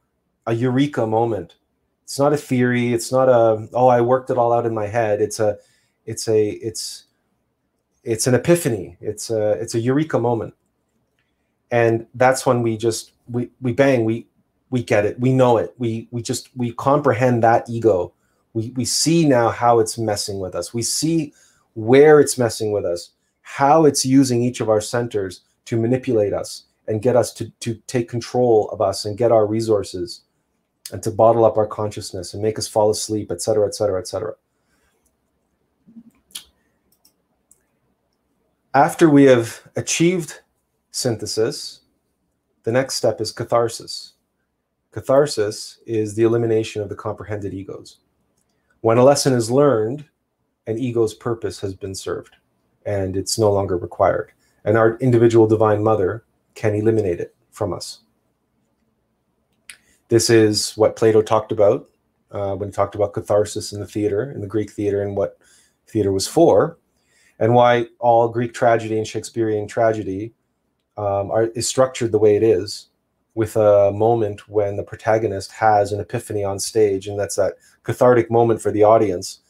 [0.46, 1.56] a eureka moment.
[2.04, 2.94] It's not a theory.
[2.94, 5.20] It's not a oh I worked it all out in my head.
[5.20, 5.58] It's a
[6.06, 7.06] it's a it's
[8.04, 8.96] it's an epiphany.
[9.02, 10.54] It's a it's a eureka moment,
[11.72, 14.28] and that's when we just we we bang we
[14.70, 18.14] we get it we know it we we just we comprehend that ego
[18.54, 21.34] we we see now how it's messing with us we see
[21.74, 26.67] where it's messing with us how it's using each of our centers to manipulate us
[26.88, 30.22] and get us to to take control of us and get our resources
[30.92, 34.00] and to bottle up our consciousness and make us fall asleep et cetera et cetera
[34.00, 34.34] et cetera
[38.74, 40.42] after we have achieved
[40.92, 41.82] synthesis
[42.64, 44.14] the next step is catharsis
[44.98, 47.98] Catharsis is the elimination of the comprehended egos.
[48.82, 50.06] When a lesson is learned,
[50.66, 52.36] an ego's purpose has been served
[52.88, 54.32] and it's no longer required.
[54.66, 56.24] And our individual divine mother
[56.58, 58.00] can eliminate it from us.
[60.10, 61.88] This is what Plato talked about
[62.32, 65.38] uh, when he talked about catharsis in the theater, in the Greek theater, and what
[65.88, 66.80] theater was for,
[67.40, 70.34] and why all Greek tragedy and Shakespearean tragedy
[70.98, 72.88] um, are, is structured the way it is
[73.36, 77.54] with a moment when the protagonist has an epiphany on stage and that's that
[77.84, 79.42] cathartic moment for the audience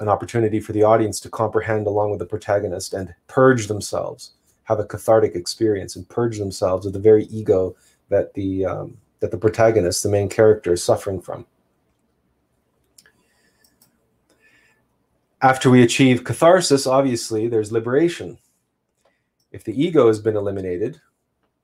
[0.00, 4.34] an opportunity for the audience to comprehend along with the protagonist and purge themselves
[4.68, 7.74] have a cathartic experience and purge themselves of the very ego
[8.10, 11.46] that the um, that the protagonist, the main character, is suffering from.
[15.40, 18.38] After we achieve catharsis, obviously, there's liberation.
[19.52, 21.00] If the ego has been eliminated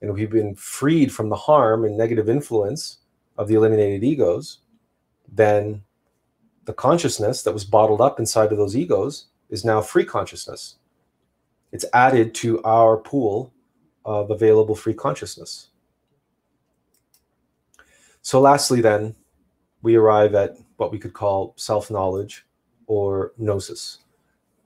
[0.00, 2.98] and we've been freed from the harm and negative influence
[3.36, 4.60] of the eliminated egos,
[5.30, 5.82] then
[6.64, 10.76] the consciousness that was bottled up inside of those egos is now free consciousness.
[11.74, 13.52] It's added to our pool
[14.04, 15.70] of available free consciousness.
[18.22, 19.16] So, lastly, then,
[19.82, 22.46] we arrive at what we could call self knowledge
[22.86, 23.98] or gnosis.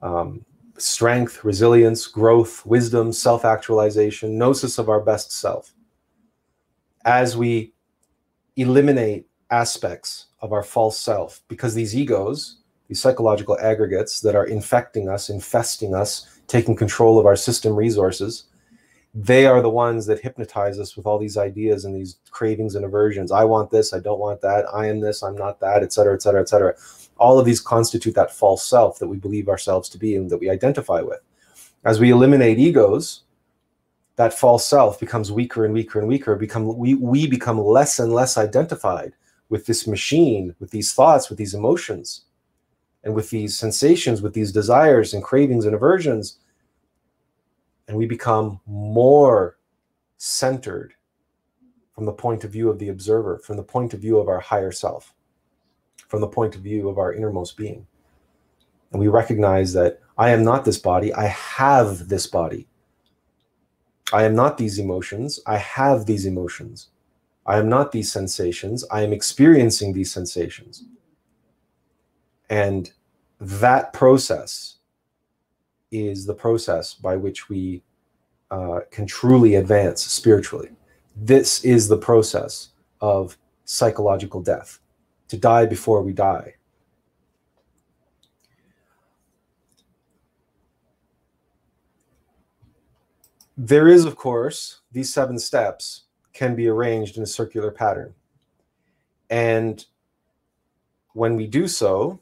[0.03, 0.45] Um,
[0.77, 5.73] strength, resilience, growth, wisdom, self actualization, gnosis of our best self.
[7.05, 7.73] As we
[8.55, 12.57] eliminate aspects of our false self, because these egos,
[12.87, 18.45] these psychological aggregates that are infecting us, infesting us, taking control of our system resources,
[19.13, 22.83] they are the ones that hypnotize us with all these ideas and these cravings and
[22.83, 23.31] aversions.
[23.31, 26.13] I want this, I don't want that, I am this, I'm not that, et cetera,
[26.13, 26.75] et cetera, et cetera.
[27.17, 30.39] All of these constitute that false self that we believe ourselves to be and that
[30.39, 31.21] we identify with.
[31.85, 33.21] As we eliminate egos,
[34.17, 36.35] that false self becomes weaker and weaker and weaker.
[36.35, 39.13] Become we we become less and less identified
[39.47, 42.25] with this machine, with these thoughts, with these emotions,
[43.09, 46.37] and with these sensations, with these desires and cravings and aversions
[47.89, 49.57] and we become more
[50.17, 50.93] centered
[51.95, 54.39] from the point of view of the observer, from the point of view of our
[54.39, 55.15] higher self,
[56.07, 57.87] from the point of view of our innermost being.
[58.91, 62.67] And we recognize that I am not this body, I have this body.
[64.13, 66.89] I am not these emotions, I have these emotions.
[67.47, 70.83] I am not these sensations, I am experiencing these sensations.
[72.51, 72.91] And
[73.39, 74.75] that process
[75.91, 77.81] is the process by which we
[78.51, 80.69] uh, can truly advance spiritually.
[81.15, 82.69] This is the process
[83.01, 84.79] of psychological death
[85.27, 86.55] to die before we die.
[93.55, 98.13] There is, of course, these seven steps can be arranged in a circular pattern.
[99.29, 99.85] And
[101.13, 102.21] when we do so,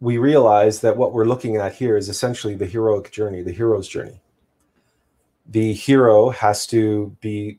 [0.00, 3.86] we realize that what we're looking at here is essentially the heroic journey, the hero's
[3.86, 4.20] journey.
[5.46, 7.58] The hero has to be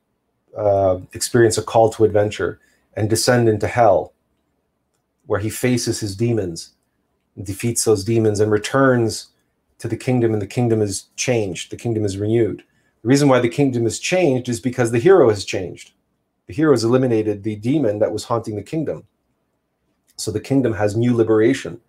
[0.57, 2.59] uh, experience a call to adventure
[2.95, 4.13] and descend into hell,
[5.27, 6.71] where he faces his demons,
[7.43, 9.27] defeats those demons, and returns
[9.77, 11.71] to the kingdom, and the kingdom is changed.
[11.71, 12.63] The kingdom is renewed.
[13.03, 15.91] The reason why the kingdom is changed is because the hero has changed.
[16.47, 19.05] The hero has eliminated the demon that was haunting the kingdom.
[20.17, 21.79] So the kingdom has new liberation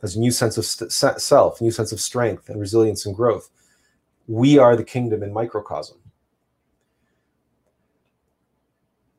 [0.00, 3.50] has a new sense of self, new sense of strength and resilience and growth.
[4.26, 5.98] We are the kingdom in microcosm.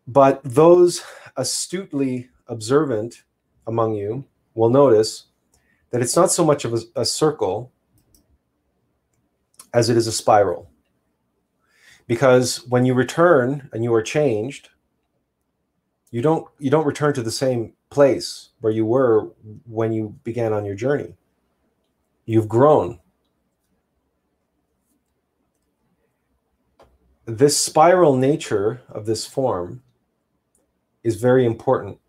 [0.07, 1.03] But those
[1.35, 3.23] astutely observant
[3.65, 5.25] among you will notice
[5.91, 7.71] that it's not so much of a, a circle
[9.73, 10.69] as it is a spiral.
[12.07, 14.69] Because when you return and you are changed,
[16.09, 19.29] you don't you don't return to the same place where you were
[19.65, 21.15] when you began on your journey.
[22.25, 22.99] You've grown.
[27.25, 29.81] This spiral nature of this form
[31.03, 31.99] is very important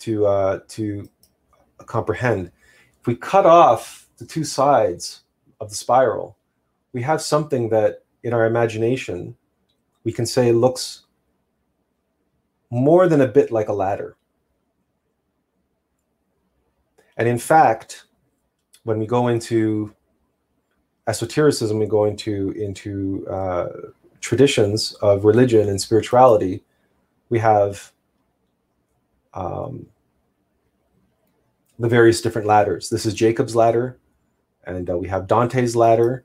[0.00, 1.08] to uh, to
[1.86, 2.50] comprehend.
[3.00, 5.22] If we cut off the two sides
[5.60, 6.36] of the spiral,
[6.92, 9.36] we have something that in our imagination
[10.04, 11.06] we can say looks
[12.70, 14.16] more than a bit like a ladder.
[17.16, 18.06] And in fact,
[18.84, 19.94] when we go into
[21.06, 23.68] esotericism, we go into into uh,
[24.20, 26.62] traditions of religion and spirituality,
[27.28, 27.92] we have
[29.34, 29.86] um,
[31.78, 32.88] the various different ladders.
[32.88, 33.98] This is Jacob's ladder,
[34.64, 36.24] and uh, we have Dante's ladder.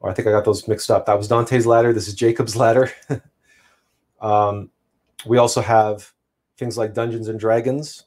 [0.00, 1.06] Or I think I got those mixed up.
[1.06, 1.92] That was Dante's ladder.
[1.92, 2.90] This is Jacob's ladder.
[4.20, 4.70] um,
[5.26, 6.12] we also have
[6.56, 8.04] things like Dungeons and Dragons,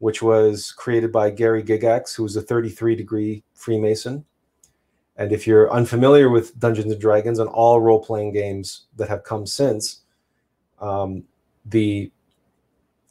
[0.00, 4.24] which was created by Gary Gygax, who was a 33 degree Freemason.
[5.16, 9.24] And if you're unfamiliar with Dungeons and Dragons and all role playing games that have
[9.24, 10.00] come since,
[10.80, 11.24] um,
[11.66, 12.10] the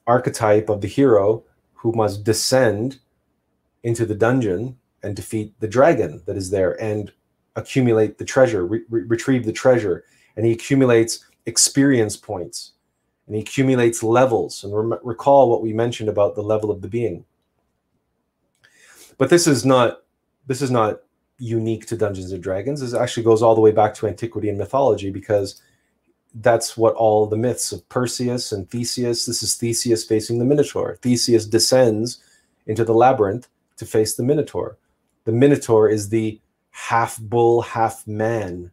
[0.08, 3.00] archetype of the hero who must descend
[3.84, 7.14] into the dungeon and defeat the dragon that is there and
[7.56, 10.06] accumulate the treasure, re- retrieve the treasure.
[10.36, 12.74] And he accumulates experience points
[13.30, 14.63] and he accumulates levels.
[14.63, 17.23] And re- recall what we mentioned about the level of the being.
[19.19, 20.01] But this is not
[20.47, 21.01] this is not
[21.38, 22.82] unique to Dungeons and Dragons.
[22.82, 25.61] It actually goes all the way back to antiquity and mythology because
[26.36, 29.27] that's what all the myths of Perseus and Theseus.
[29.27, 30.97] This is Theseus facing the Minotaur.
[31.01, 32.23] Theseus descends
[32.65, 34.75] into the labyrinth to face the Minotaur.
[35.25, 36.39] The Minotaur is the
[36.71, 38.71] half bull, half man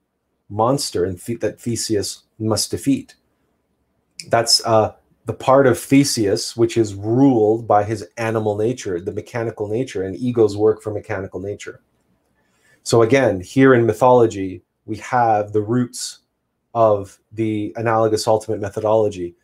[0.48, 3.16] monster and that Theseus must defeat.
[4.28, 4.94] That's uh,
[5.26, 10.16] the part of Theseus which is ruled by his animal nature, the mechanical nature, and
[10.16, 11.82] egos work for mechanical nature.
[12.82, 16.20] So again, here in mythology, we have the roots
[16.74, 19.34] of the analogous ultimate methodology.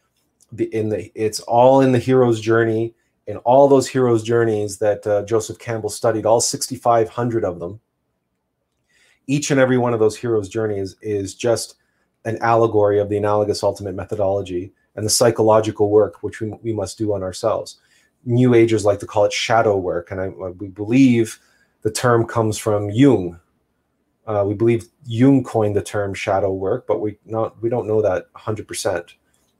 [0.52, 2.94] The, in the it's all in the hero's journey,
[3.26, 7.80] in all those hero's journeys that uh, Joseph Campbell studied, all 6,500 of them.
[9.26, 11.76] Each and every one of those hero's journeys is just
[12.24, 16.98] an allegory of the analogous ultimate methodology and the psychological work which we, we must
[16.98, 17.78] do on ourselves.
[18.24, 21.40] New Agers like to call it shadow work, and I, we believe
[21.82, 23.40] the term comes from Jung.
[24.26, 28.00] Uh, we believe Jung coined the term shadow work, but we not we don't know
[28.02, 29.14] that 100 percent.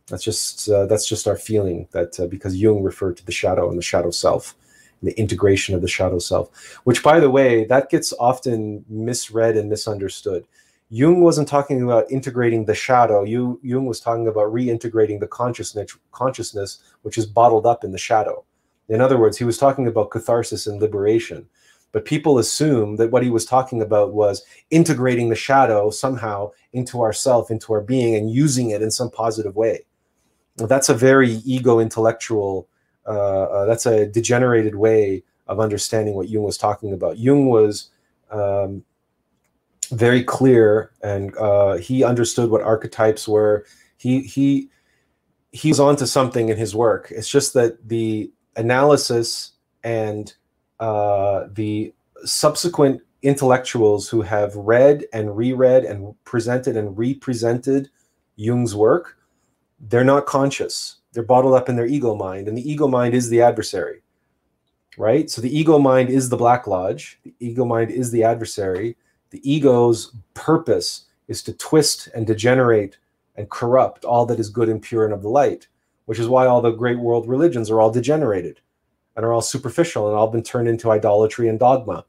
[0.07, 3.69] That's just uh, that's just our feeling that uh, because Jung referred to the shadow
[3.69, 4.55] and the shadow self,
[5.01, 9.57] and the integration of the shadow self, which by the way that gets often misread
[9.57, 10.47] and misunderstood.
[10.95, 13.25] Jung wasn't talking about integrating the shadow.
[13.25, 18.45] Jung was talking about reintegrating the consciousness, consciousness which is bottled up in the shadow.
[18.91, 21.49] In other words, he was talking about catharsis and liberation.
[21.93, 27.01] But people assume that what he was talking about was integrating the shadow somehow into
[27.01, 29.87] ourself, into our being, and using it in some positive way.
[30.57, 32.69] That's a very ego intellectual,
[33.07, 37.17] uh, uh, that's a degenerated way of understanding what Jung was talking about.
[37.17, 37.89] Jung was
[38.31, 38.85] um,
[39.91, 43.67] very clear, and uh, he understood what archetypes were.
[43.97, 44.69] He he
[45.53, 47.13] he was onto something in his work.
[47.15, 49.53] It's just that the analysis
[49.85, 50.33] and
[50.81, 51.93] uh, the
[52.25, 57.89] subsequent intellectuals who have read and reread and presented and represented
[58.37, 59.19] Jung's work,
[59.79, 60.97] they're not conscious.
[61.13, 64.03] They're bottled up in their ego mind, and the ego mind is the adversary,
[64.97, 65.29] right?
[65.29, 67.21] So the ego mind is the Black Lodge.
[67.25, 68.97] The ego mind is the adversary,
[69.33, 72.99] the ego's purpose is to twist and degenerate
[73.35, 75.67] and corrupt all that is good and pure and of the light,
[76.05, 78.61] which is why all the great world religions are all degenerated
[79.17, 82.05] and are all superficial and all been turned into idolatry and dogma.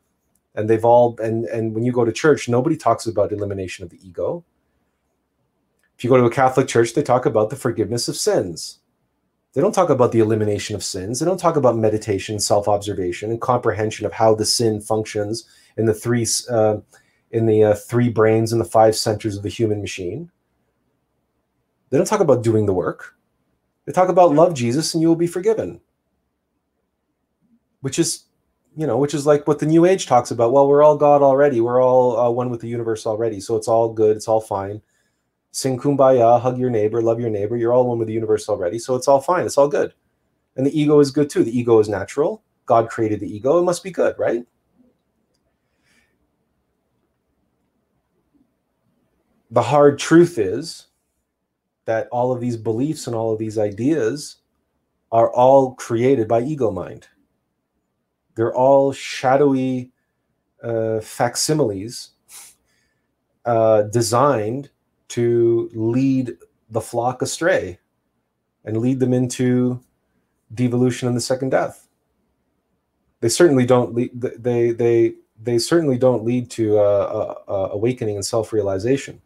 [0.53, 3.89] And they've all and and when you go to church, nobody talks about elimination of
[3.89, 4.43] the ego.
[5.97, 8.80] If you go to a Catholic church, they talk about the forgiveness of sins.
[9.53, 11.19] They don't talk about the elimination of sins.
[11.19, 15.45] They don't talk about meditation, self observation, and comprehension of how the sin functions
[15.78, 16.78] in the three uh,
[17.34, 20.31] in the uh, three brains and the five centers of the human machine.
[21.89, 23.15] They don't talk about doing the work.
[23.86, 25.81] They talk about love Jesus and you will be forgiven.
[27.81, 28.25] Which is,
[28.77, 30.53] you know, which is like what the New Age talks about.
[30.53, 31.59] Well, we're all God already.
[31.59, 33.39] We're all uh, one with the universe already.
[33.39, 34.15] So it's all good.
[34.15, 34.81] It's all fine.
[35.51, 37.57] Sing kumbaya, hug your neighbor, love your neighbor.
[37.57, 38.79] You're all one with the universe already.
[38.79, 39.45] So it's all fine.
[39.45, 39.93] It's all good.
[40.55, 41.43] And the ego is good too.
[41.43, 42.43] The ego is natural.
[42.65, 43.57] God created the ego.
[43.57, 44.45] It must be good, right?
[49.54, 50.88] The hard truth is
[51.86, 54.38] that all of these beliefs and all of these ideas
[55.12, 57.08] are all created by ego mind.
[58.34, 59.91] They're all shadowy
[60.64, 62.14] uh, facsimiles
[63.45, 64.72] uh, designed
[65.10, 66.36] to lead
[66.72, 67.78] the flock astray
[68.66, 69.80] and lead them into
[70.56, 71.88] devolution and the second death.
[73.20, 74.20] They certainly don't lead.
[74.20, 76.82] They they they certainly don't lead to uh,
[77.47, 79.22] uh, uh awakening and self-realization.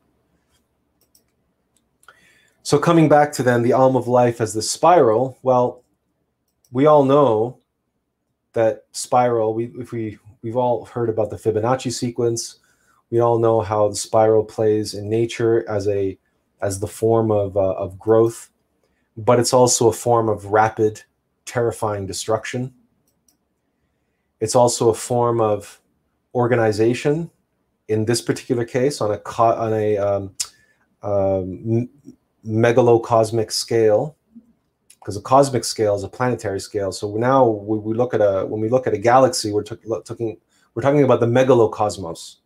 [2.67, 5.85] So coming back to then the AUM of Life as the spiral, well,
[6.69, 7.59] we all know
[8.51, 9.53] that spiral.
[9.53, 12.59] We if we we've all heard about the Fibonacci sequence.
[13.09, 16.19] We all know how the spiral plays in nature as a
[16.61, 18.49] as the form of uh, of growth,
[19.15, 21.01] but it's also a form of rapid,
[21.45, 22.73] terrifying destruction.
[24.41, 25.81] It's also a form of
[26.35, 27.31] organization.
[27.87, 30.35] In this particular case, on a on a um,
[31.01, 31.89] um,
[32.47, 34.15] megalocosmic scale
[34.99, 36.91] because a cosmic scale is a planetary scale.
[36.91, 40.37] So now we, we look at a when we look at a galaxy, we're talking
[40.73, 42.37] we're talking about the megalocosmos,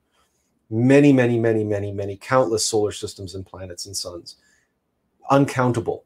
[0.69, 4.37] many, many, many, many, many countless solar systems and planets and suns,
[5.29, 6.05] uncountable,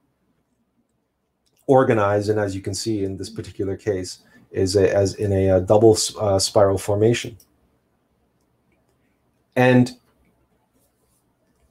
[1.68, 4.20] organized, and as you can see in this particular case,
[4.52, 7.38] is a, as in a, a double uh, spiral formation.
[9.56, 9.92] And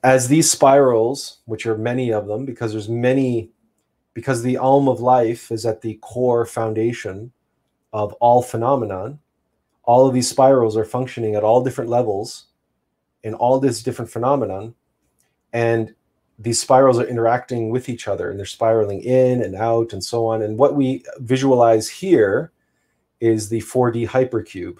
[0.04, 3.50] as these spirals, which are many of them, because there's many,
[4.12, 7.32] because the AUM of life is at the core foundation
[7.92, 9.18] of all phenomenon,
[9.84, 12.46] all of these spirals are functioning at all different levels
[13.22, 14.74] in all this different phenomenon
[15.52, 15.94] and
[16.38, 20.26] these spirals are interacting with each other and they're spiraling in and out and so
[20.26, 22.52] on and what we visualize here
[23.20, 24.78] is the 4d hypercube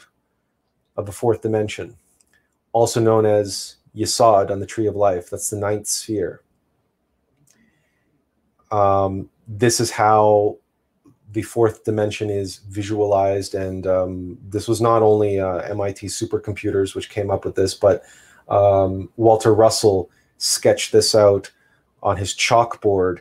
[0.97, 1.97] of the fourth dimension
[2.73, 6.43] also known as yesod on the tree of life that's the ninth sphere
[8.71, 10.59] um, this is how
[11.35, 13.55] the fourth dimension is visualized.
[13.55, 18.05] And um, this was not only uh, MIT supercomputers which came up with this, but
[18.49, 21.51] um, Walter Russell sketched this out
[22.03, 23.21] on his chalkboard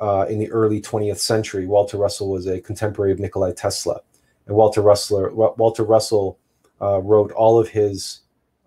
[0.00, 1.66] uh, in the early 20th century.
[1.66, 4.00] Walter Russell was a contemporary of Nikola Tesla.
[4.46, 6.38] And Walter Russell, Walter Russell
[6.82, 8.20] uh, wrote all of his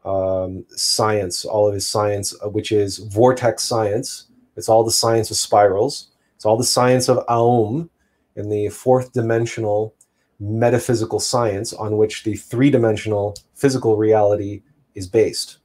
[0.08, 4.28] um, science, all of his science, uh, which is vortex science.
[4.56, 6.12] It's all the science of spirals.
[6.36, 7.90] It's all the science of Aum,
[8.38, 9.96] in the fourth dimensional
[10.40, 14.62] metaphysical science on which the three dimensional physical reality
[14.94, 15.58] is based.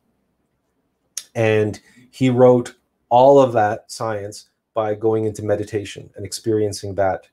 [1.35, 1.79] And
[2.11, 2.75] he wrote
[3.11, 7.29] all of that science by going into meditation and experiencing that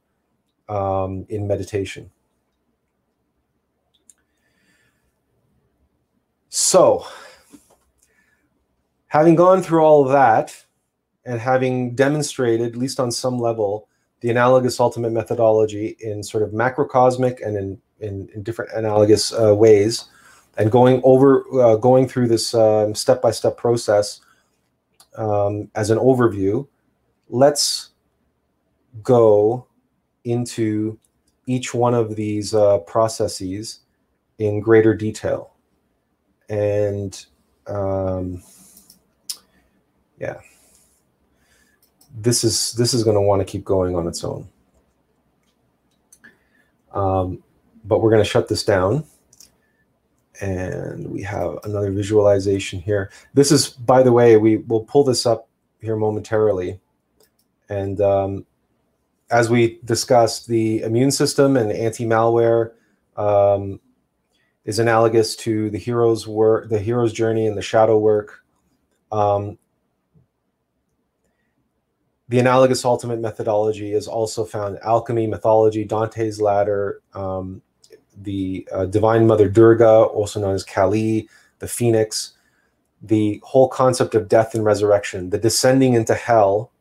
[0.67, 2.11] um, in meditation.
[6.49, 7.05] So,
[9.07, 10.65] having gone through all of that
[11.25, 13.87] and having demonstrated, at least on some level,
[14.21, 19.55] the analogous ultimate methodology in sort of macrocosmic and in, in, in different analogous uh,
[19.55, 20.05] ways
[20.57, 24.21] and going over uh, going through this um, step-by-step process
[25.15, 26.67] um, as an overview
[27.29, 27.91] let's
[29.01, 29.65] go
[30.25, 30.99] into
[31.45, 33.81] each one of these uh, processes
[34.37, 35.48] in greater detail
[36.49, 37.25] and
[37.67, 38.41] um,
[40.19, 40.39] yeah
[42.15, 44.47] this is this is going to want to keep going on its own.
[46.93, 47.43] Um,
[47.85, 49.05] but we're going to shut this down.
[50.41, 53.11] And we have another visualization here.
[53.33, 55.49] This is, by the way, we will pull this up
[55.81, 56.79] here momentarily.
[57.67, 58.45] And um,
[59.29, 62.71] as we discussed, the immune system and anti-malware
[63.17, 63.81] um,
[64.65, 68.43] is analogous to the hero's work, the hero's journey, and the shadow work.
[69.11, 69.57] Um,
[72.27, 77.61] the analogous ultimate methodology is also found in alchemy, mythology, Dante's ladder, um,
[78.15, 82.33] the uh, divine mother Durga, also known as Kali, the phoenix,
[83.01, 86.71] the whole concept of death and resurrection, the descending into hell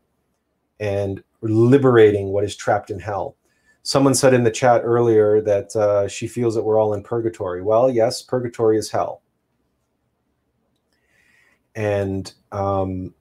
[0.79, 3.35] and liberating what is trapped in hell.
[3.89, 7.63] Someone said in the chat earlier that uh, she feels that we're all in purgatory.
[7.63, 9.23] Well, yes, purgatory is hell.
[11.73, 13.15] And um,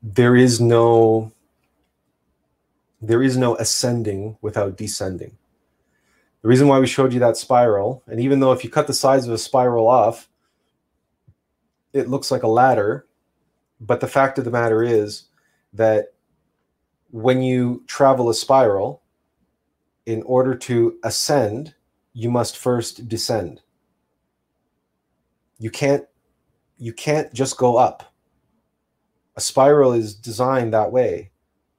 [0.00, 1.32] there is no
[3.02, 5.36] there is no ascending without descending.
[6.42, 8.94] The reason why we showed you that spiral, and even though if you cut the
[8.94, 10.28] sides of a spiral off,
[11.92, 13.06] it looks like a ladder,
[13.80, 15.24] but the fact of the matter is
[15.72, 16.12] that
[17.10, 19.02] when you travel a spiral,
[20.06, 21.74] in order to ascend,
[22.12, 23.60] you must first descend.
[25.58, 26.04] You can't
[26.78, 28.08] you can't just go up
[29.38, 31.30] a spiral is designed that way.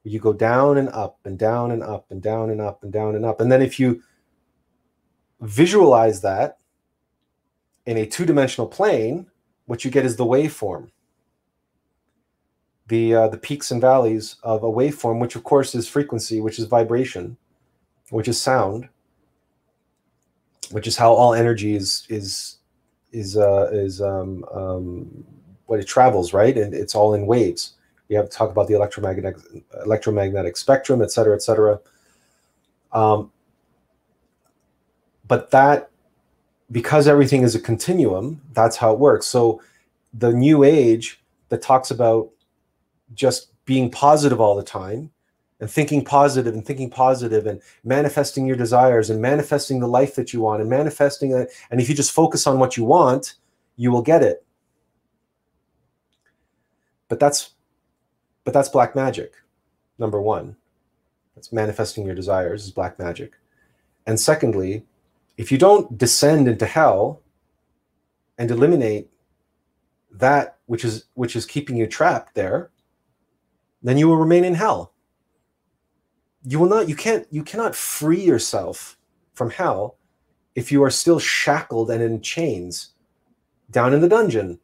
[0.05, 3.15] You go down and up and down and up and down and up and down
[3.15, 3.41] and up.
[3.41, 4.01] And then if you
[5.41, 6.59] visualize that
[7.85, 9.29] in a two-dimensional plane,
[9.65, 10.89] what you get is the waveform.
[12.89, 16.59] The, uh, the peaks and valleys of a waveform, which of course is frequency, which
[16.59, 17.37] is vibration,
[18.09, 18.89] which is sound,
[20.71, 22.57] which is how all energy is is
[23.11, 25.23] is uh, is um, um,
[25.67, 26.57] when it travels, right?
[26.57, 27.75] And it's all in waves.
[28.07, 29.37] We have to talk about the electromagnetic
[29.85, 31.79] electromagnetic spectrum, et cetera, et cetera.
[32.91, 33.31] Um,
[35.27, 35.91] but that,
[36.71, 39.27] because everything is a continuum, that's how it works.
[39.27, 39.61] So
[40.11, 42.29] the new age that talks about
[43.13, 45.11] just being positive all the time
[45.59, 50.33] and thinking positive and thinking positive and manifesting your desires and manifesting the life that
[50.33, 51.51] you want and manifesting it.
[51.69, 53.35] And if you just focus on what you want,
[53.75, 54.45] you will get it.
[57.07, 57.51] But that's
[58.43, 59.33] but that's black magic
[59.97, 60.55] number one.
[61.35, 63.33] That's manifesting your desires is black magic.
[64.07, 64.85] And secondly
[65.39, 67.21] if you don't descend into hell
[68.37, 69.09] and eliminate
[70.11, 72.69] that which is which is keeping you trapped there
[73.81, 74.93] then you will remain in hell
[76.45, 78.97] you will not you can't you cannot free yourself
[79.33, 79.97] from hell
[80.55, 82.93] if you are still shackled and in chains
[83.71, 84.59] down in the dungeon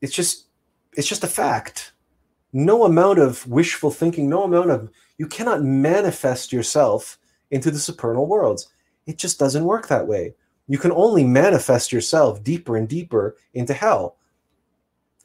[0.00, 0.48] it's just
[0.98, 1.92] it's just a fact.
[2.52, 7.18] No amount of wishful thinking, no amount of, you cannot manifest yourself
[7.50, 8.68] into the supernal worlds.
[9.06, 10.34] It just doesn't work that way.
[10.66, 14.16] You can only manifest yourself deeper and deeper into hell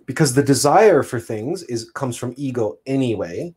[0.06, 3.54] because the desire for things is comes from ego anyway.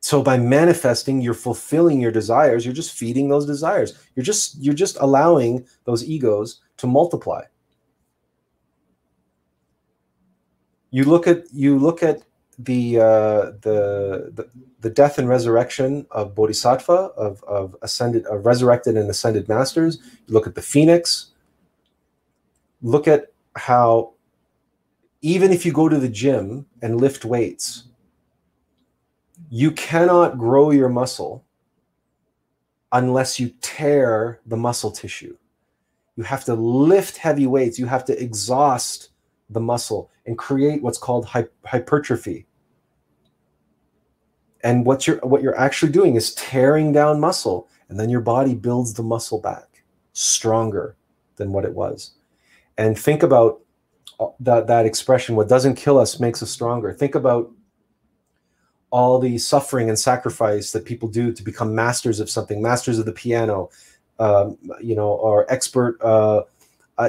[0.00, 3.98] So by manifesting you're fulfilling your desires you're just feeding those desires.
[4.14, 7.42] You're just you're just allowing those egos to multiply.
[10.90, 12.22] You look at you look at
[12.58, 14.50] the uh, the, the
[14.80, 19.98] the death and resurrection of bodhisattva of of ascended of resurrected and ascended masters.
[20.26, 21.32] You look at the phoenix.
[22.80, 24.14] Look at how
[25.20, 27.88] even if you go to the gym and lift weights
[29.50, 31.44] you cannot grow your muscle
[32.92, 35.36] unless you tear the muscle tissue.
[36.16, 37.78] You have to lift heavy weights.
[37.78, 39.10] You have to exhaust
[39.50, 41.26] the muscle and create what's called
[41.64, 42.46] hypertrophy.
[44.64, 48.54] And what you're what you're actually doing is tearing down muscle and then your body
[48.54, 50.96] builds the muscle back stronger
[51.36, 52.14] than what it was.
[52.76, 53.60] And think about
[54.40, 57.50] that that expression what doesn't kill us makes us stronger think about
[58.90, 63.06] all the suffering and sacrifice that people do to become masters of something masters of
[63.06, 63.68] the piano
[64.18, 66.42] um, you know or expert uh,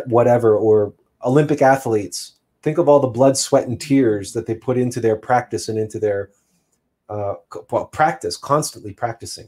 [0.05, 0.93] whatever or
[1.26, 5.16] olympic athletes think of all the blood sweat and tears that they put into their
[5.16, 6.30] practice and into their
[7.10, 7.36] uh,
[7.91, 9.47] practice, constantly practicing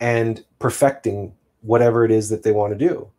[0.00, 3.10] and perfecting whatever it is that they want to do.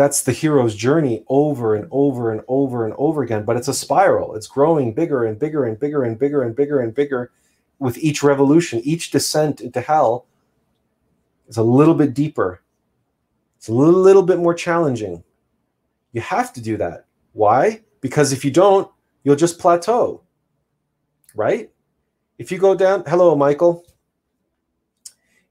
[0.00, 3.44] That's the hero's journey over and over and over and over again.
[3.44, 4.34] But it's a spiral.
[4.34, 7.32] It's growing bigger and bigger and bigger and bigger and bigger and bigger
[7.78, 10.24] with each revolution, each descent into hell
[11.48, 12.62] is a little bit deeper.
[13.58, 15.22] It's a little, little bit more challenging.
[16.12, 17.04] You have to do that.
[17.34, 17.82] Why?
[18.00, 18.90] Because if you don't,
[19.22, 20.22] you'll just plateau,
[21.34, 21.70] right?
[22.40, 23.84] if you go down hello michael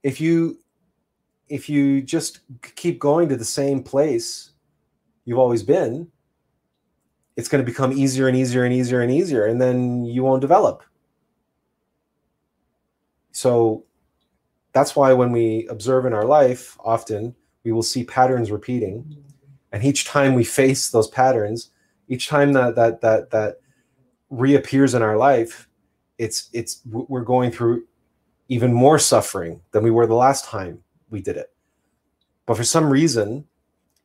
[0.02, 0.59] if you
[1.50, 2.41] if you just
[2.76, 4.52] keep going to the same place
[5.26, 6.10] you've always been
[7.39, 10.41] it's going to become easier and easier and easier and easier and then you won't
[10.41, 10.84] develop.
[13.32, 13.86] So
[14.74, 17.34] that's why when we observe in our life often
[17.64, 19.16] we will see patterns repeating
[19.72, 21.72] and each time we face those patterns
[22.10, 23.62] each time that that that that
[24.30, 25.70] reappears in our life
[26.18, 27.86] it's it's we're going through
[28.50, 31.51] even more suffering than we were the last time we did it.
[32.45, 33.45] But for some reason,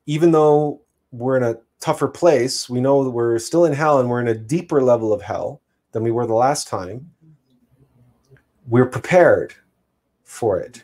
[0.07, 0.83] even though
[1.13, 4.29] we're in a tougher place, we know that we're still in hell and we're in
[4.29, 5.61] a deeper level of hell
[5.93, 7.11] than we were the last time.
[8.67, 9.55] We're prepared
[10.25, 10.83] for it.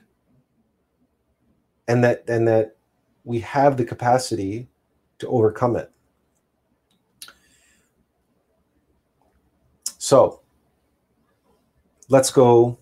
[1.88, 2.76] And that and that
[3.24, 4.68] we have the capacity
[5.18, 5.90] to overcome it.
[9.98, 10.40] So,
[12.08, 12.78] let's go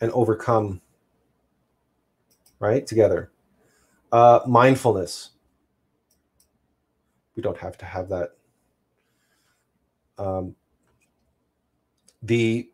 [0.00, 0.80] and overcome
[2.60, 2.86] right?
[2.86, 3.30] Together.
[4.12, 5.30] Uh, mindfulness.
[7.34, 8.30] We don't have to have that.
[10.18, 10.54] Um,
[12.22, 12.70] the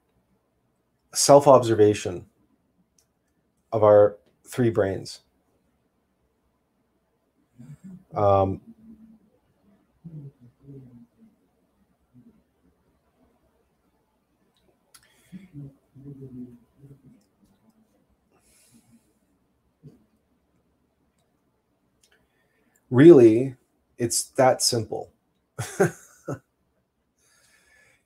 [1.15, 2.27] self-observation
[3.73, 5.21] of our three brains.
[8.15, 8.61] Um,
[22.97, 23.55] really
[23.99, 25.13] it's that simple.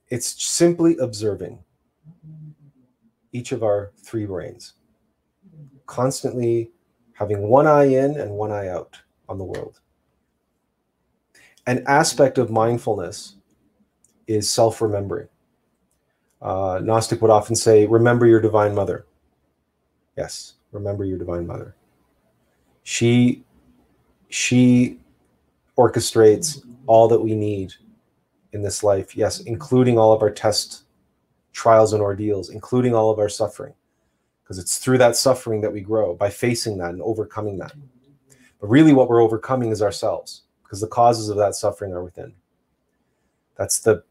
[0.09, 1.61] It's simply observing
[3.31, 4.73] each of our three brains
[5.87, 6.73] constantly
[7.13, 9.79] having one eye in and one eye out on the world.
[11.69, 13.37] An aspect of mindfulness
[14.27, 15.29] is self-remembering.
[16.43, 19.07] Uh, gnostic would often say remember your divine mother.
[20.17, 21.75] Yes remember your divine mother.
[22.83, 23.45] She
[24.31, 24.99] she
[25.77, 27.75] orchestrates all that we need
[28.53, 29.17] in this life.
[29.17, 30.85] Yes, including all of our test
[31.53, 33.75] trials and ordeals, including all of our suffering.
[34.43, 37.73] Because it's through that suffering that we grow by facing that and overcoming that.
[38.61, 42.33] But really, what we're overcoming is ourselves because the causes of that suffering are within.
[43.57, 44.03] That's the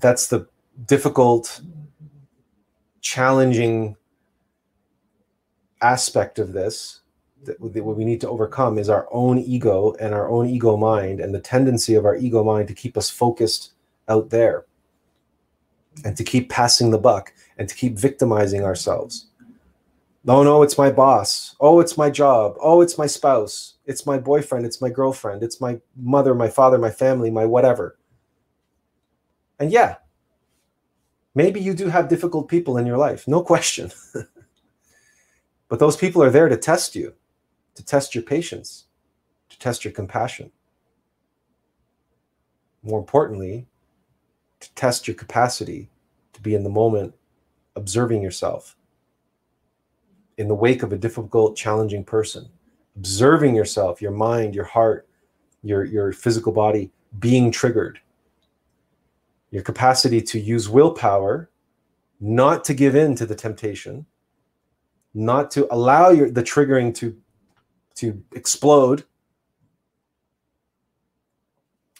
[0.00, 0.48] that's the
[0.86, 1.60] difficult,
[3.00, 3.96] challenging
[5.80, 7.01] aspect of this
[7.44, 11.20] that what we need to overcome is our own ego and our own ego mind
[11.20, 13.72] and the tendency of our ego mind to keep us focused
[14.08, 14.64] out there
[16.04, 19.26] and to keep passing the buck and to keep victimizing ourselves.
[20.24, 21.56] No, no, it's my boss.
[21.58, 22.54] Oh, it's my job.
[22.60, 23.74] Oh, it's my spouse.
[23.86, 24.64] It's my boyfriend.
[24.64, 25.42] It's my girlfriend.
[25.42, 27.98] It's my mother, my father, my family, my whatever.
[29.58, 29.96] And yeah,
[31.34, 33.90] maybe you do have difficult people in your life, no question.
[35.72, 37.14] But those people are there to test you,
[37.74, 38.84] to test your patience,
[39.48, 40.50] to test your compassion.
[42.82, 43.66] More importantly,
[44.60, 45.88] to test your capacity
[46.32, 47.14] to be in the moment,
[47.76, 48.76] observing yourself
[50.38, 52.48] in the wake of a difficult, challenging person,
[52.96, 55.06] observing yourself, your mind, your heart,
[55.62, 58.00] your, your physical body being triggered.
[59.50, 61.50] Your capacity to use willpower,
[62.20, 64.06] not to give in to the temptation,
[65.14, 67.14] not to allow your the triggering to
[67.96, 69.04] to explode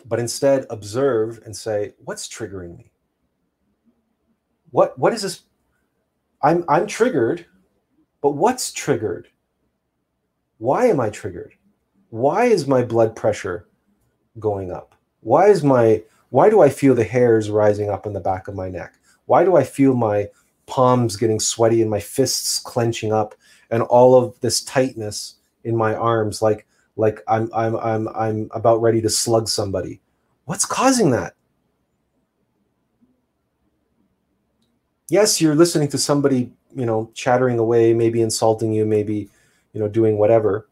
[0.07, 2.91] but instead observe and say what's triggering me?
[4.71, 5.43] What what is this?
[6.43, 7.47] I'm i'm triggered
[8.21, 9.29] but what's triggered?
[10.59, 11.55] Why am i triggered?
[12.11, 13.69] Why is my blood pressure
[14.39, 14.95] going up?
[15.21, 18.55] Why is my why do i feel the hairs rising up in the back of
[18.55, 18.95] my neck?
[19.27, 20.29] Why do i feel my
[20.67, 23.35] palms getting sweaty and my fists clenching up
[23.71, 28.81] and all of this tightness in my arms like like I'm I'm I'm I'm about
[28.83, 30.01] ready to slug somebody.
[30.45, 31.35] What's causing that?
[35.09, 39.29] Yes, you're listening to somebody, you know, chattering away, maybe insulting you, maybe,
[39.73, 40.69] you know, doing whatever.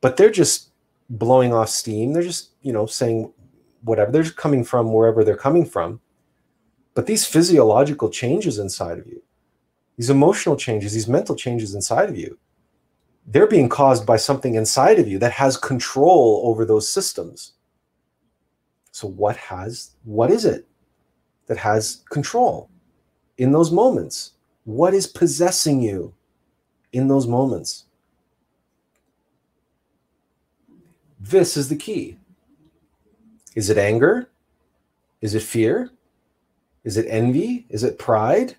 [0.00, 0.70] But they're just
[1.08, 2.12] blowing off steam.
[2.12, 3.32] They're just, you know, saying
[3.82, 4.10] whatever.
[4.10, 6.00] They're coming from wherever they're coming from.
[6.94, 9.22] But these physiological changes inside of you,
[9.96, 12.38] these emotional changes, these mental changes inside of you,
[13.26, 17.54] they're being caused by something inside of you that has control over those systems.
[18.92, 20.66] So what has what is it
[21.46, 22.70] that has control
[23.36, 24.32] in those moments?
[24.64, 26.14] What is possessing you
[26.92, 27.84] in those moments?
[31.20, 32.18] This is the key.
[33.54, 34.30] Is it anger?
[35.20, 35.90] Is it fear?
[36.84, 37.66] Is it envy?
[37.68, 38.56] Is it pride?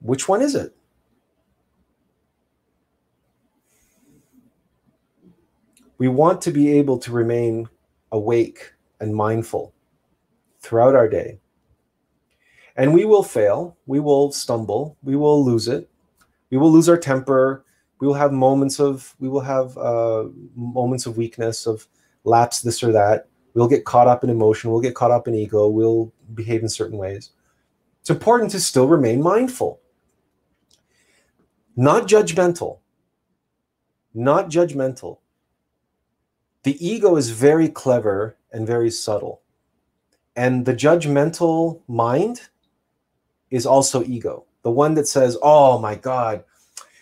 [0.00, 0.74] Which one is it?
[5.98, 7.68] We want to be able to remain
[8.12, 9.74] awake and mindful
[10.60, 11.38] throughout our day.
[12.76, 15.90] And we will fail, we will stumble, we will lose it,
[16.50, 17.64] we will lose our temper,
[18.00, 21.88] we will have moments of we will have uh, moments of weakness of
[22.24, 23.28] lapse this or that
[23.58, 24.70] We'll get caught up in emotion.
[24.70, 25.66] We'll get caught up in ego.
[25.68, 27.30] We'll behave in certain ways.
[28.00, 29.80] It's important to still remain mindful,
[31.74, 32.78] not judgmental.
[34.14, 35.18] Not judgmental.
[36.68, 39.40] The ego is very clever and very subtle.
[40.36, 42.42] And the judgmental mind
[43.50, 44.44] is also ego.
[44.64, 46.44] The one that says, oh my God,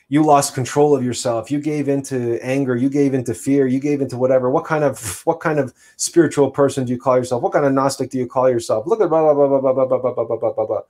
[0.09, 4.01] you lost control of yourself you gave into anger you gave into fear you gave
[4.01, 7.53] into whatever what kind of what kind of spiritual person do you call yourself what
[7.53, 9.99] kind of gnostic do you call yourself look at blah blah blah blah blah blah
[9.99, 10.81] blah blah blah blah blah blah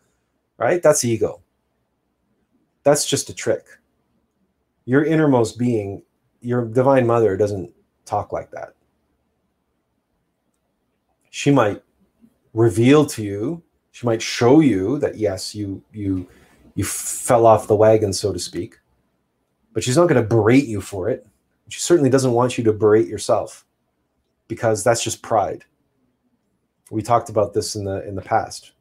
[0.59, 1.41] right that's ego
[2.83, 3.65] that's just a trick
[4.85, 6.03] your innermost being
[6.43, 7.73] your divine mother doesn't
[8.07, 8.75] talk like that
[11.31, 11.83] she might
[12.55, 16.27] reveal to you she might show you that yes you you
[16.75, 18.79] you fell off the wagon so to speak
[19.77, 21.27] but she's not going to berate you for it.
[21.69, 23.67] She certainly doesn't want you to berate yourself
[24.49, 25.67] because that's just pride.
[26.91, 28.73] We talked about this in the in the past.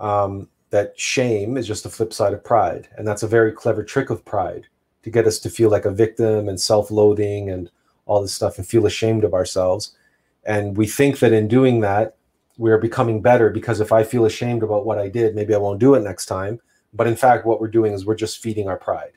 [0.00, 3.84] Um, that shame is just the flip side of pride, and that's a very clever
[3.84, 4.66] trick of pride
[5.02, 7.70] to get us to feel like a victim and self-loathing and
[8.06, 9.96] all this stuff and feel ashamed of ourselves.
[10.44, 12.16] And we think that in doing that,
[12.58, 15.80] we're becoming better because if I feel ashamed about what I did, maybe I won't
[15.80, 16.60] do it next time.
[16.92, 19.12] But in fact, what we're doing is we're just feeding our pride.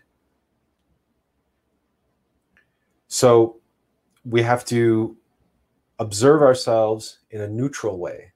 [3.08, 3.58] So
[4.24, 5.16] we have to
[6.00, 8.32] observe ourselves in a neutral way,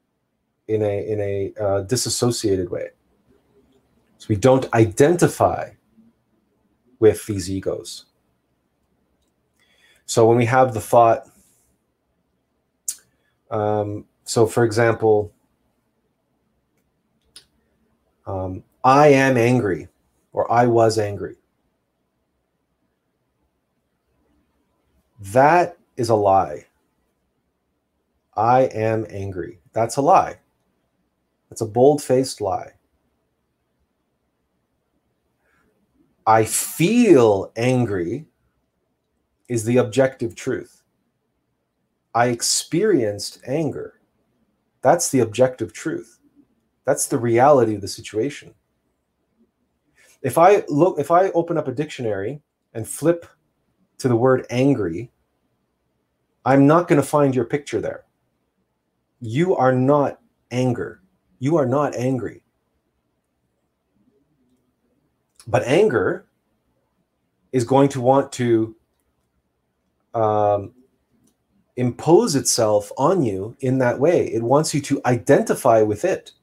[0.68, 2.90] in a in a uh, disassociated way.
[4.18, 5.72] So we don't identify
[7.00, 8.06] with these egos.
[10.06, 11.30] So when we have the thought,
[13.52, 15.32] um, so for example,
[18.28, 19.88] um, I am angry
[20.34, 21.36] or I was angry.
[25.20, 26.66] That is a lie.
[28.36, 29.60] I am angry.
[29.74, 30.38] That's a lie.
[31.50, 32.72] That's a bold faced lie.
[36.30, 38.26] I feel angry
[39.50, 40.84] is the objective truth.
[42.14, 44.00] I experienced anger.
[44.82, 46.20] That's the objective truth.
[46.86, 48.54] That's the reality of the situation
[50.22, 52.42] if I look, if I open up a dictionary
[52.74, 53.26] and flip
[54.00, 55.12] to the word angry,
[56.46, 58.06] I'm not going to find your picture there.
[59.22, 60.20] You are not
[60.52, 61.02] anger.
[61.40, 62.44] You are not angry.
[65.50, 66.28] But anger
[67.52, 68.76] is going to want to
[70.14, 70.74] um,
[71.76, 74.28] impose itself on you in that way.
[74.28, 76.34] It wants you to identify with it.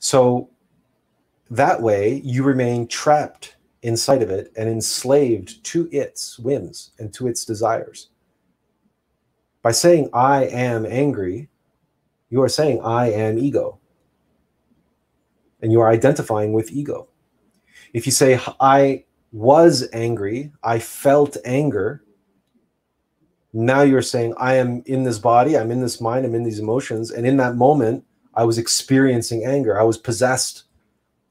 [0.00, 0.50] So
[1.50, 7.28] that way, you remain trapped inside of it and enslaved to its whims and to
[7.28, 8.08] its desires.
[9.62, 11.48] By saying, I am angry,
[12.30, 13.78] you are saying, I am ego.
[15.60, 17.08] And you are identifying with ego.
[17.92, 22.04] If you say, I was angry, I felt anger,
[23.52, 26.58] now you're saying, I am in this body, I'm in this mind, I'm in these
[26.58, 27.10] emotions.
[27.10, 28.04] And in that moment,
[28.34, 29.80] I was experiencing anger.
[29.80, 30.64] I was possessed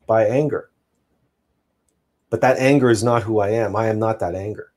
[0.08, 0.72] by anger.
[2.30, 3.76] But that anger is not who I am.
[3.76, 4.74] I am not that anger.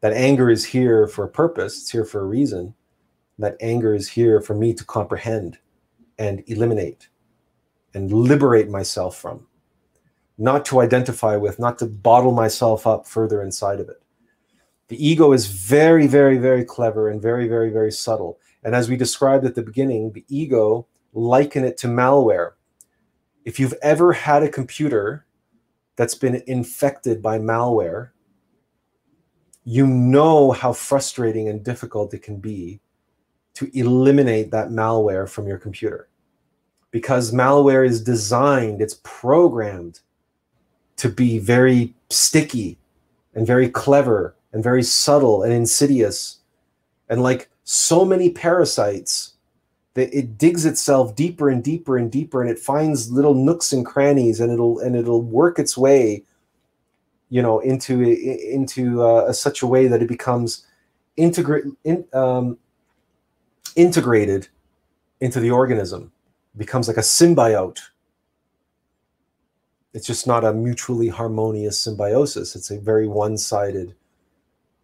[0.00, 2.74] That anger is here for a purpose, it's here for a reason.
[3.38, 5.58] That anger is here for me to comprehend
[6.18, 7.08] and eliminate
[7.94, 9.46] and liberate myself from,
[10.38, 14.02] not to identify with, not to bottle myself up further inside of it.
[14.88, 18.38] The ego is very, very, very clever and very, very, very subtle.
[18.64, 22.52] And as we described at the beginning, the ego, liken it to malware.
[23.44, 25.26] If you've ever had a computer
[25.96, 28.10] that's been infected by malware,
[29.64, 32.80] you know how frustrating and difficult it can be
[33.54, 36.09] to eliminate that malware from your computer.
[36.90, 40.00] Because malware is designed, it's programmed
[40.96, 42.78] to be very sticky
[43.34, 46.38] and very clever and very subtle and insidious.
[47.08, 49.34] And like so many parasites,
[49.94, 53.84] that it digs itself deeper and deeper and deeper and it finds little nooks and
[53.84, 56.22] crannies and it'll and it'll work its way
[57.28, 60.66] you know into into uh, such a way that it becomes
[61.16, 62.58] integrate in, um,
[63.76, 64.48] integrated
[65.20, 66.12] into the organism
[66.60, 67.80] becomes like a symbiote.
[69.92, 72.54] It's just not a mutually harmonious symbiosis.
[72.54, 73.96] It's a very one-sided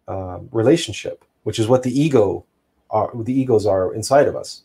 [0.09, 2.45] uh, relationship which is what the ego
[2.89, 4.63] are the egos are inside of us.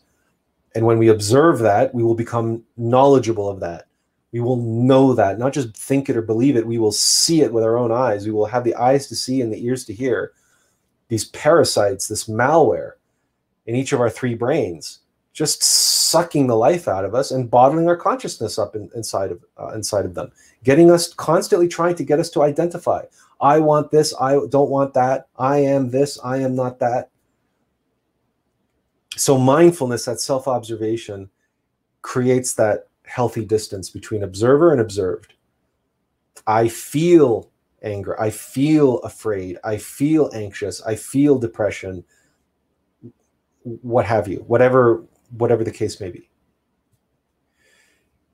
[0.75, 3.85] And when we observe that, we will become knowledgeable of that.
[4.33, 7.53] We will know that, not just think it or believe it, we will see it
[7.53, 8.25] with our own eyes.
[8.25, 10.33] We will have the eyes to see and the ears to hear
[11.07, 12.95] these parasites, this malware
[13.65, 14.99] in each of our three brains,
[15.33, 19.43] just sucking the life out of us and bottling our consciousness up in, inside of
[19.59, 20.31] uh, inside of them,
[20.63, 23.03] getting us constantly trying to get us to identify.
[23.41, 24.13] I want this.
[24.21, 25.27] I don't want that.
[25.37, 26.19] I am this.
[26.23, 27.09] I am not that
[29.15, 31.29] so mindfulness that self-observation
[32.01, 35.33] creates that healthy distance between observer and observed
[36.47, 37.51] i feel
[37.83, 42.03] anger i feel afraid i feel anxious i feel depression
[43.63, 45.03] what have you whatever
[45.37, 46.29] whatever the case may be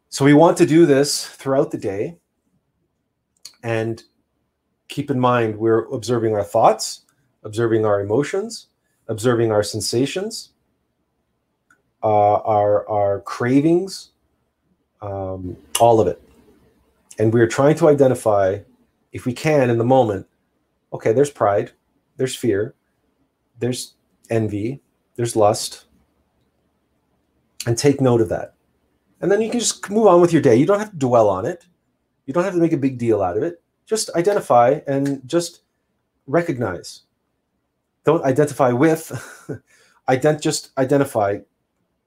[0.10, 2.18] so we want to do this throughout the day
[3.64, 4.04] and
[4.88, 7.02] keep in mind we're observing our thoughts
[7.44, 8.68] observing our emotions
[9.08, 10.52] observing our sensations
[12.04, 14.12] uh, our our cravings,
[15.02, 16.22] um, all of it,
[17.18, 18.60] and we're trying to identify,
[19.12, 20.28] if we can, in the moment.
[20.94, 21.72] Okay, there's pride,
[22.18, 22.74] there's fear,
[23.60, 23.94] there's
[24.30, 24.82] envy,
[25.16, 25.86] there's lust,
[27.66, 28.56] and take note of that.
[29.22, 30.56] And then you can just move on with your day.
[30.56, 31.66] You don't have to dwell on it.
[32.26, 33.62] You don't have to make a big deal out of it.
[33.86, 35.64] Just identify and just
[36.28, 37.02] recognize.
[38.06, 39.12] Don't identify with.
[40.10, 41.40] ident- just identify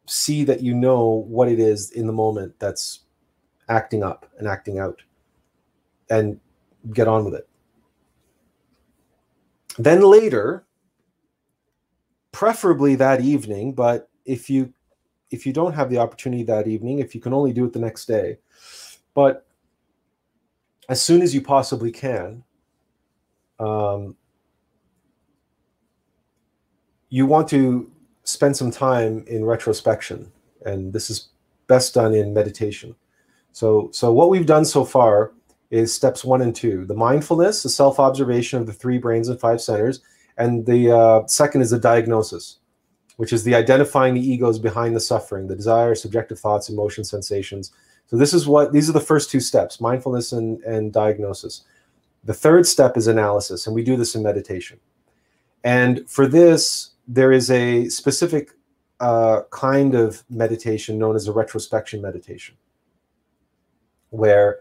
[0.06, 3.00] see that you know what it is in the moment that's
[3.68, 5.02] acting up and acting out
[6.10, 6.40] and
[6.92, 7.48] get on with it.
[9.78, 10.66] Then later,
[12.32, 14.72] preferably that evening, but if you
[15.32, 17.78] if you don't have the opportunity that evening, if you can only do it the
[17.78, 18.38] next day,
[19.14, 19.46] but
[20.88, 22.44] as soon as you possibly can,
[23.58, 24.16] um,
[27.08, 27.90] you want to
[28.24, 30.30] spend some time in retrospection,
[30.64, 31.28] and this is
[31.66, 32.94] best done in meditation.
[33.52, 35.32] So, so what we've done so far
[35.70, 39.60] is steps one and two: the mindfulness, the self-observation of the three brains and five
[39.60, 40.00] centers,
[40.36, 42.58] and the uh, second is the diagnosis,
[43.16, 47.72] which is the identifying the egos behind the suffering, the desire, subjective thoughts, emotions, sensations.
[48.06, 51.64] So this is what these are the first two steps: mindfulness and, and diagnosis.
[52.24, 54.78] The third step is analysis, and we do this in meditation.
[55.64, 58.50] And for this, there is a specific
[59.00, 62.56] uh, kind of meditation known as a retrospection meditation,
[64.10, 64.60] where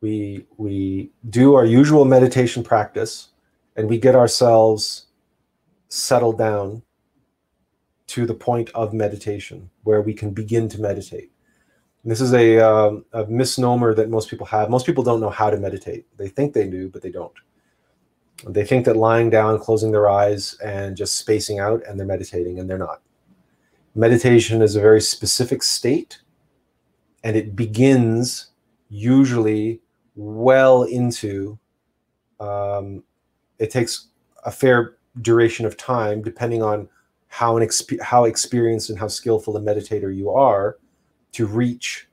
[0.00, 3.28] we we do our usual meditation practice,
[3.76, 5.06] and we get ourselves
[5.88, 6.82] settled down
[8.10, 11.30] to the point of meditation where we can begin to meditate.
[12.02, 14.68] And this is a, um, a misnomer that most people have.
[14.68, 16.06] Most people don't know how to meditate.
[16.16, 17.32] They think they do, but they don't.
[18.48, 22.58] They think that lying down, closing their eyes, and just spacing out, and they're meditating,
[22.58, 23.00] and they're not.
[23.94, 26.20] Meditation is a very specific state,
[27.22, 28.50] and it begins
[28.88, 29.80] usually
[30.16, 31.58] well into.
[32.40, 33.04] Um,
[33.58, 34.08] it takes
[34.44, 36.88] a fair duration of time, depending on
[37.30, 40.78] how an exp- how experienced and how skillful a meditator you are,
[41.32, 42.08] to reach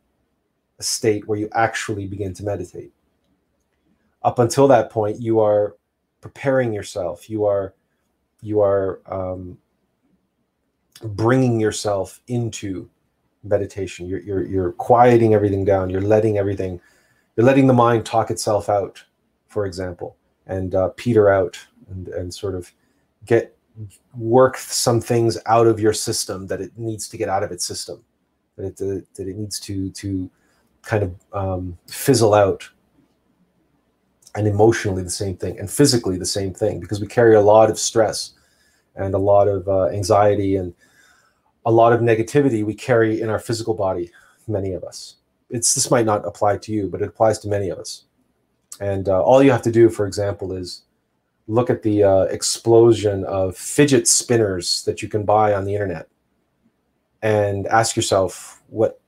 [0.80, 2.93] a state where you actually begin to meditate.
[4.22, 5.76] Up until that point, you are
[6.22, 7.30] preparing yourself.
[7.30, 7.74] You are
[8.41, 9.57] you are um,
[11.01, 12.88] bringing yourself into
[13.43, 14.05] meditation.
[14.05, 15.89] You're, you're you're quieting everything down.
[15.89, 16.80] You're letting everything.
[17.36, 19.03] You're letting the mind talk itself out,
[19.47, 20.15] for example,
[20.45, 21.57] and uh, peter out
[21.89, 22.72] and and sort of
[23.26, 23.57] get
[24.15, 27.65] work some things out of your system that it needs to get out of its
[27.65, 28.03] system
[28.57, 30.30] that it that it needs to to
[30.82, 32.67] kind of um, fizzle out.
[34.36, 37.71] And emotionally the same thing and physically the same thing because we carry a lot
[37.71, 38.34] of stress
[38.95, 40.75] and a lot of uh, anxiety and
[41.65, 44.11] a lot of negativity we carry in our physical body
[44.47, 45.15] many of us.
[45.49, 48.03] It's this might not apply to you but it applies to many of us.
[48.80, 50.84] And uh, all you have to do for example is
[51.48, 56.08] look at the uh, explosion of fidget spinners that you can buy on the internet
[57.22, 59.00] and ask yourself what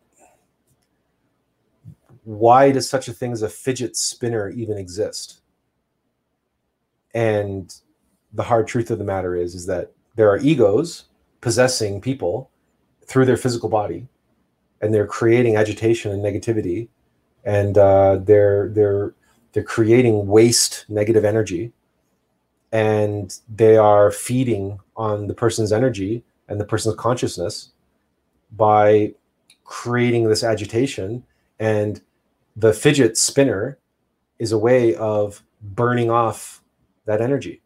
[2.24, 5.42] why does such a thing as a fidget spinner even exist?
[7.16, 7.74] And
[8.34, 11.06] the hard truth of the matter is is that there are egos
[11.42, 12.52] possessing people
[13.06, 14.08] through their physical body
[14.82, 16.88] and they're creating agitation and negativity
[17.46, 19.16] and uh, they're they're
[19.54, 21.72] they're creating waste negative energy
[22.72, 27.72] and they are feeding on the person's energy and the person's consciousness
[28.52, 29.14] by
[29.64, 31.24] creating this agitation.
[31.60, 32.02] And
[32.56, 33.78] the fidget spinner
[34.40, 36.62] is a way of burning off
[37.06, 37.62] that energy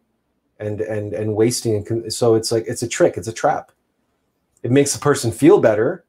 [0.60, 3.72] and and and wasting and so it's like it's a trick it's a trap.
[4.64, 6.06] It makes the person feel better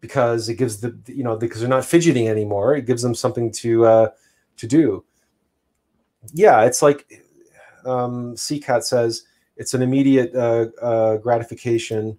[0.00, 3.50] because it gives the you know because they're not fidgeting anymore it gives them something
[3.52, 4.10] to uh
[4.56, 5.04] to do.
[6.32, 7.24] Yeah it's like
[7.88, 9.24] um, CCAT says
[9.56, 12.18] it's an immediate uh, uh, gratification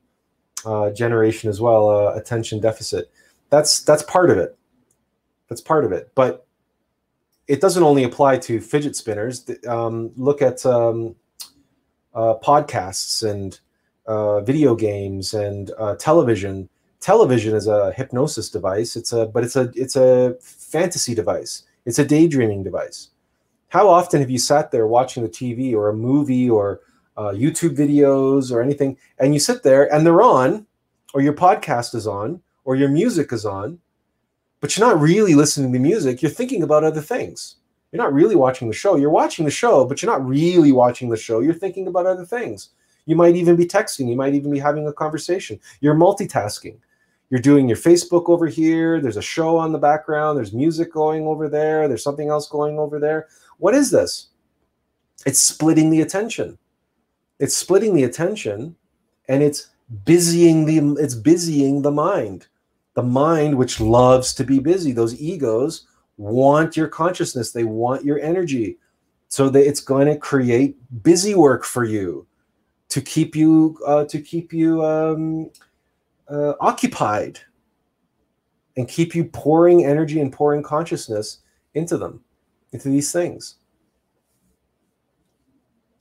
[0.65, 3.09] uh, generation as well, uh, attention deficit.
[3.49, 4.57] That's that's part of it.
[5.47, 6.45] That's part of it, but
[7.47, 9.49] it doesn't only apply to fidget spinners.
[9.67, 11.15] Um, look at um,
[12.13, 13.59] uh, podcasts and
[14.05, 16.69] uh, video games and television.
[16.99, 18.95] Television is a hypnosis device.
[18.95, 21.63] It's a but it's a it's a fantasy device.
[21.85, 23.09] It's a daydreaming device
[23.69, 26.81] how often have you sat there watching the TV or a movie or
[27.17, 30.65] uh, YouTube videos or anything, and you sit there and they're on,
[31.13, 33.79] or your podcast is on, or your music is on,
[34.59, 36.21] but you're not really listening to music.
[36.21, 37.55] You're thinking about other things.
[37.91, 38.95] You're not really watching the show.
[38.95, 41.39] You're watching the show, but you're not really watching the show.
[41.39, 42.69] You're thinking about other things.
[43.05, 44.09] You might even be texting.
[44.09, 45.59] You might even be having a conversation.
[45.81, 46.77] You're multitasking.
[47.29, 48.99] You're doing your Facebook over here.
[49.01, 50.37] There's a show on the background.
[50.37, 51.87] There's music going over there.
[51.87, 53.27] There's something else going over there.
[53.59, 54.29] What is this?
[55.25, 56.57] It's splitting the attention.
[57.39, 58.75] It's splitting the attention
[59.27, 59.69] and it's
[60.05, 62.47] busying the it's busying the mind.
[62.95, 64.91] The mind which loves to be busy.
[64.91, 65.85] Those egos
[66.17, 68.77] want your consciousness, they want your energy.
[69.27, 72.25] So that it's going to create busy work for you
[72.87, 75.51] to keep you uh, to keep you um,
[76.27, 77.39] uh, occupied
[78.75, 81.39] and keep you pouring energy and pouring consciousness
[81.75, 82.23] into them
[82.71, 83.55] into these things.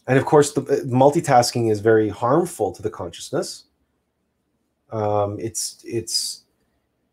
[0.07, 3.65] And of course, the uh, multitasking is very harmful to the consciousness.
[4.91, 6.45] Um, it's it's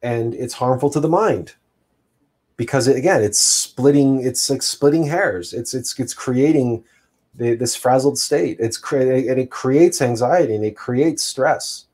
[0.02, 1.56] and it's harmful to the mind
[2.56, 4.24] because it, again, it's splitting.
[4.24, 5.54] It's like splitting hairs.
[5.54, 6.86] It's it's it's creating
[7.36, 8.58] the, this frazzled state.
[8.60, 11.86] It's creating and it creates anxiety and it creates stress.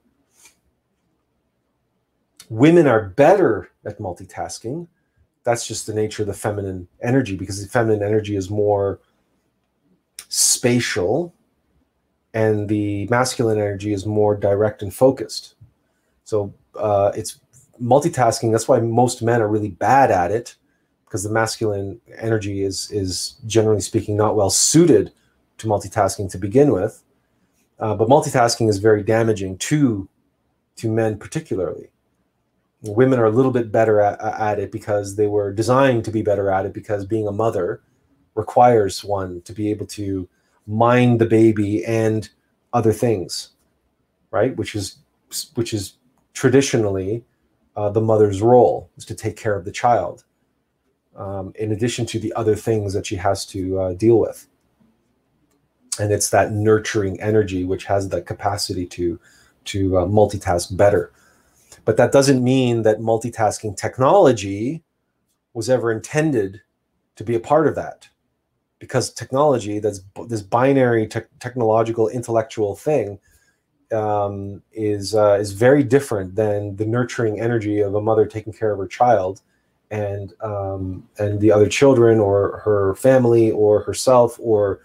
[2.49, 4.87] Women are better at multitasking
[5.43, 8.99] that's just the nature of the feminine energy because the feminine energy is more
[10.29, 11.33] spatial
[12.33, 15.55] and the masculine energy is more direct and focused.
[16.23, 17.39] So uh, it's
[17.81, 18.51] multitasking.
[18.51, 20.55] That's why most men are really bad at it
[21.05, 25.11] because the masculine energy is is generally speaking not well suited
[25.57, 27.03] to multitasking to begin with.
[27.79, 30.07] Uh, but multitasking is very damaging to
[30.77, 31.89] to men particularly
[32.83, 36.21] women are a little bit better at, at it because they were designed to be
[36.21, 37.81] better at it because being a mother
[38.35, 40.27] requires one to be able to
[40.67, 42.29] mind the baby and
[42.73, 43.51] other things
[44.31, 44.55] right?
[44.55, 44.97] Which is
[45.53, 45.93] which is
[46.33, 47.23] traditionally
[47.75, 50.23] uh, the mother's role is to take care of the child
[51.15, 54.47] um, in addition to the other things that she has to uh, deal with.
[55.99, 59.19] And it's that nurturing energy which has the capacity to
[59.65, 61.11] to uh, multitask better
[61.85, 64.83] but that doesn't mean that multitasking technology
[65.53, 66.61] was ever intended
[67.15, 68.07] to be a part of that.
[68.79, 73.19] Because technology that's this binary te- technological intellectual thing
[73.91, 78.71] um, is uh, is very different than the nurturing energy of a mother taking care
[78.71, 79.41] of her child
[79.91, 84.79] and um, and the other children or her family or herself or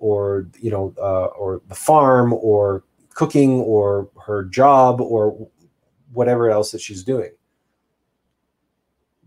[0.00, 2.82] or you know uh, or the farm or
[3.14, 5.48] cooking or her job or
[6.12, 7.30] whatever else that she's doing.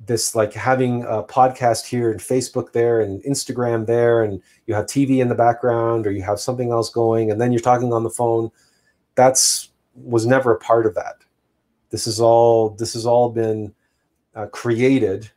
[0.06, 4.88] This like having a podcast here and facebook there and instagram there and you have
[4.88, 8.02] tv in the background or you have something else going and then you're talking on
[8.02, 8.50] the phone
[9.16, 11.18] that's was never a part of that.
[11.90, 13.74] This is all this has all been
[14.36, 15.30] uh, created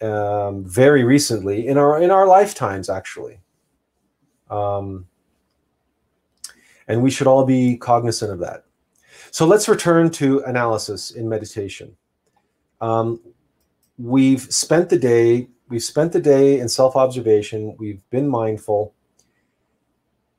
[0.00, 3.40] um, very recently in our in our lifetimes actually.
[4.50, 5.06] Um,
[6.86, 8.64] and we should all be cognizant of that
[9.30, 11.96] so let's return to analysis in meditation.
[12.80, 13.20] Um,
[13.98, 17.76] we've spent the day we've spent the day in self-observation.
[17.78, 18.94] We've been mindful.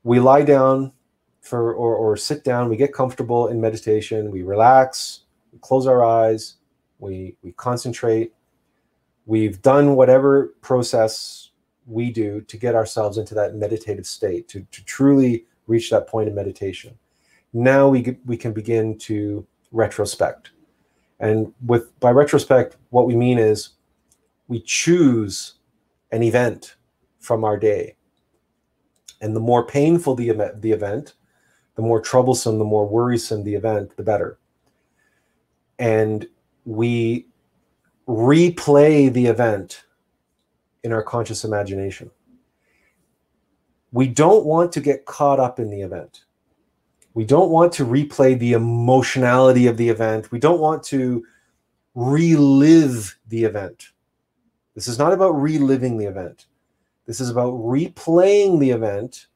[0.02, 0.92] We lie down
[1.40, 2.68] for or, or sit down.
[2.68, 4.30] We get comfortable in meditation.
[4.30, 5.20] We relax.
[5.52, 6.56] We close our eyes.
[6.98, 8.32] We we concentrate.
[9.26, 11.50] We've done whatever process
[11.86, 16.28] we do to get ourselves into that meditative state to, to truly reach that point
[16.28, 16.96] of meditation
[17.52, 20.50] now we, we can begin to retrospect
[21.20, 23.70] and with by retrospect what we mean is
[24.48, 25.54] we choose
[26.12, 26.76] an event
[27.20, 27.94] from our day
[29.20, 31.14] and the more painful the the event
[31.80, 34.38] the more troublesome, the more worrisome the event, the better.
[35.78, 36.26] And
[36.66, 37.26] we
[38.06, 39.84] replay the event
[40.84, 42.10] in our conscious imagination.
[43.92, 46.24] We don't want to get caught up in the event.
[47.14, 50.30] We don't want to replay the emotionality of the event.
[50.30, 51.24] We don't want to
[51.94, 53.88] relive the event.
[54.74, 56.46] This is not about reliving the event.
[57.06, 59.26] This is about replaying the event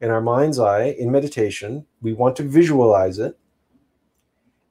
[0.00, 1.86] in our mind's eye in meditation.
[2.02, 3.38] We want to visualize it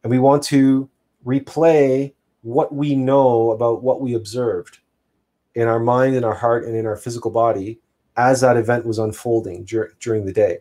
[0.03, 0.89] and we want to
[1.25, 4.79] replay what we know about what we observed
[5.55, 7.79] in our mind, in our heart, and in our physical body
[8.17, 10.59] as that event was unfolding dur- during the day.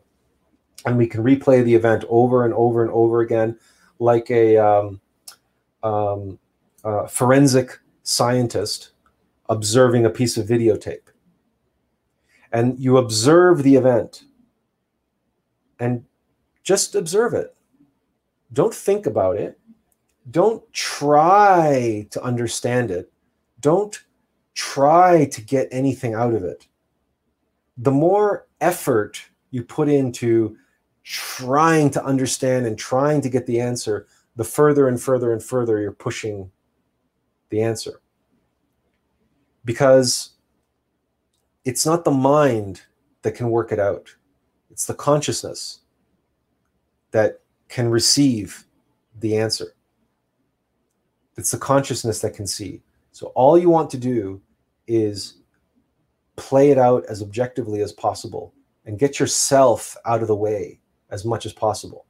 [0.87, 3.59] And we can replay the event over and over and over again,
[3.99, 5.01] like a um,
[5.83, 6.39] um,
[6.85, 8.93] uh, forensic scientist
[9.49, 11.09] observing a piece of videotape.
[12.53, 14.25] And you observe the event
[15.79, 16.05] and
[16.63, 17.55] just observe it.
[18.53, 19.59] Don't think about it.
[20.31, 23.13] Don't try to understand it.
[23.61, 24.03] Don't
[24.55, 26.67] try to get anything out of it.
[27.79, 30.57] The more effort you put into
[31.11, 34.07] trying to understand and trying to get the answer,
[34.37, 36.49] the further and further and further you're pushing
[37.49, 38.01] the answer.
[39.65, 40.31] Because
[41.65, 42.83] it's not the mind
[43.23, 44.15] that can work it out.
[44.71, 45.81] It's the consciousness
[47.11, 48.65] that can receive
[49.19, 49.75] the answer.
[51.37, 52.83] It's the consciousness that can see.
[53.11, 54.41] So all you want to do
[54.87, 55.39] is
[56.37, 58.55] play it out as objectively as possible
[58.87, 60.80] and get yourself out of the way
[61.11, 62.07] as much as possible.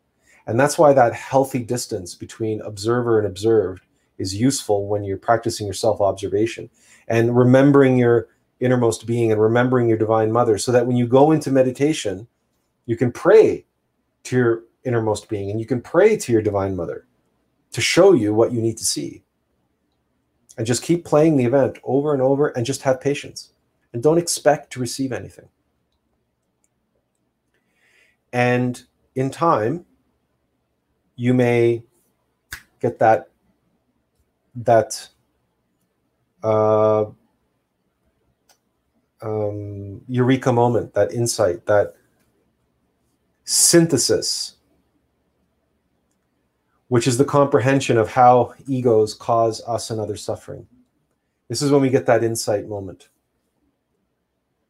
[0.46, 3.84] And that's why that healthy distance between observer and observed
[4.18, 6.70] is useful when you're practicing your self observation
[7.08, 8.28] and remembering your
[8.60, 12.26] innermost being and remembering your divine mother so that when you go into meditation,
[12.86, 13.64] you can pray
[14.24, 17.06] to your innermost being and you can pray to your divine mother
[17.72, 19.22] to show you what you need to see.
[20.58, 23.52] And just keep playing the event over and over and just have patience
[23.92, 25.48] and don't expect to receive anything.
[28.32, 28.82] And
[29.14, 29.84] in time,
[31.16, 31.82] you may
[32.80, 33.28] get that
[34.54, 35.08] that
[36.42, 37.04] uh,
[39.22, 41.94] um, eureka moment, that insight, that
[43.44, 44.56] synthesis,
[46.88, 50.66] which is the comprehension of how egos cause us and others suffering.
[51.48, 53.08] This is when we get that insight moment.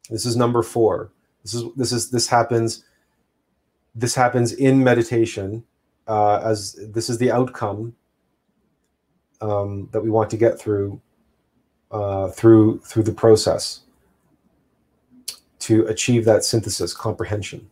[0.09, 1.11] This is number four.
[1.43, 2.83] This is this is this happens.
[3.93, 5.63] This happens in meditation,
[6.07, 7.93] uh, as this is the outcome
[9.41, 11.01] um, that we want to get through
[11.91, 13.81] uh, through through the process
[15.59, 17.69] to achieve that synthesis comprehension.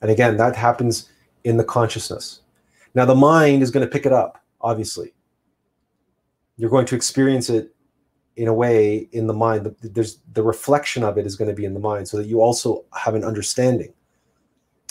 [0.00, 1.10] And again, that happens
[1.44, 2.40] in the consciousness.
[2.94, 5.12] Now, the mind is going to pick it up, obviously.
[6.56, 7.74] You're going to experience it
[8.36, 9.74] in a way in the mind.
[9.82, 12.40] There's the reflection of it is going to be in the mind, so that you
[12.40, 13.92] also have an understanding.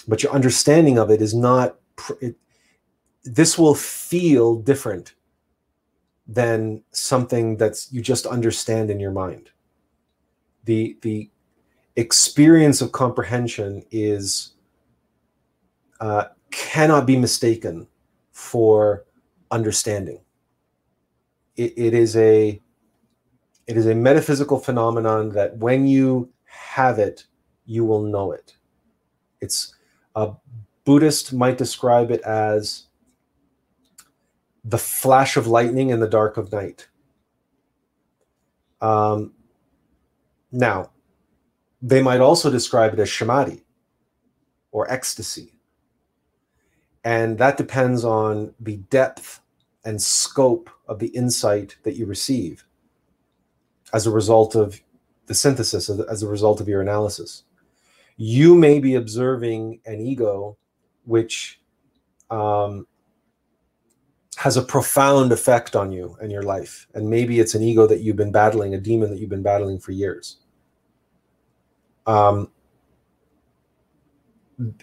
[0.08, 1.78] But your understanding of it is not.
[2.22, 2.36] It,
[3.24, 5.16] this will feel different
[6.28, 9.50] than something that's you just understand in your mind.
[10.66, 11.30] The the
[11.96, 14.54] experience of comprehension is
[16.00, 17.88] uh, cannot be mistaken
[18.32, 19.06] for
[19.52, 20.20] understanding.
[21.56, 22.62] It, it is a
[23.68, 27.26] it is a metaphysical phenomenon that when you have it,
[27.66, 28.56] you will know it.
[29.42, 29.74] It's
[30.16, 30.34] a
[30.86, 32.86] Buddhist might describe it as
[34.64, 36.88] the flash of lightning in the dark of night.
[38.82, 39.34] Um,
[40.52, 40.92] now,
[41.82, 43.64] they might also describe it as samadhi
[44.72, 45.54] or ecstasy.
[47.04, 49.42] And that depends on the depth
[49.84, 52.66] and scope of the insight that you receive
[53.94, 54.82] as a result of
[55.28, 57.44] the synthesis, as a result of your analysis.
[58.18, 60.58] You may be observing an ego
[61.06, 61.60] which
[62.30, 62.88] um,
[64.38, 66.88] has a profound effect on you and your life.
[66.94, 69.80] And maybe it's an ego that you've been battling, a demon that you've been battling
[69.80, 70.38] for years.
[72.06, 72.52] Um,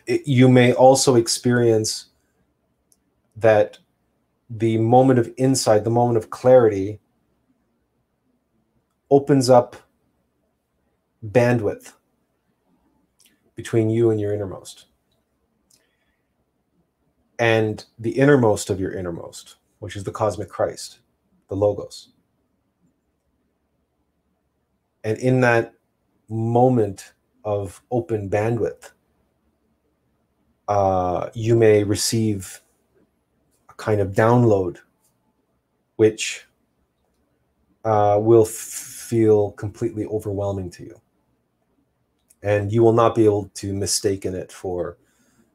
[0.07, 2.07] it, you may also experience
[3.37, 3.79] that
[4.51, 7.01] the moment of insight, the moment of clarity,
[9.11, 9.77] opens up
[11.25, 11.93] bandwidth
[13.63, 14.87] between you and your innermost
[17.39, 20.99] and the innermost of your innermost, which is the cosmic Christ,
[21.49, 22.11] the Logos.
[25.05, 25.75] And in that
[26.29, 27.13] moment
[27.45, 28.91] of open bandwidth,
[30.69, 32.61] uh, you may receive
[33.69, 34.79] a kind of download,
[35.97, 36.47] which
[37.85, 41.02] uh, will feel completely overwhelming to you.
[42.43, 44.99] And you will not be able to mistake it for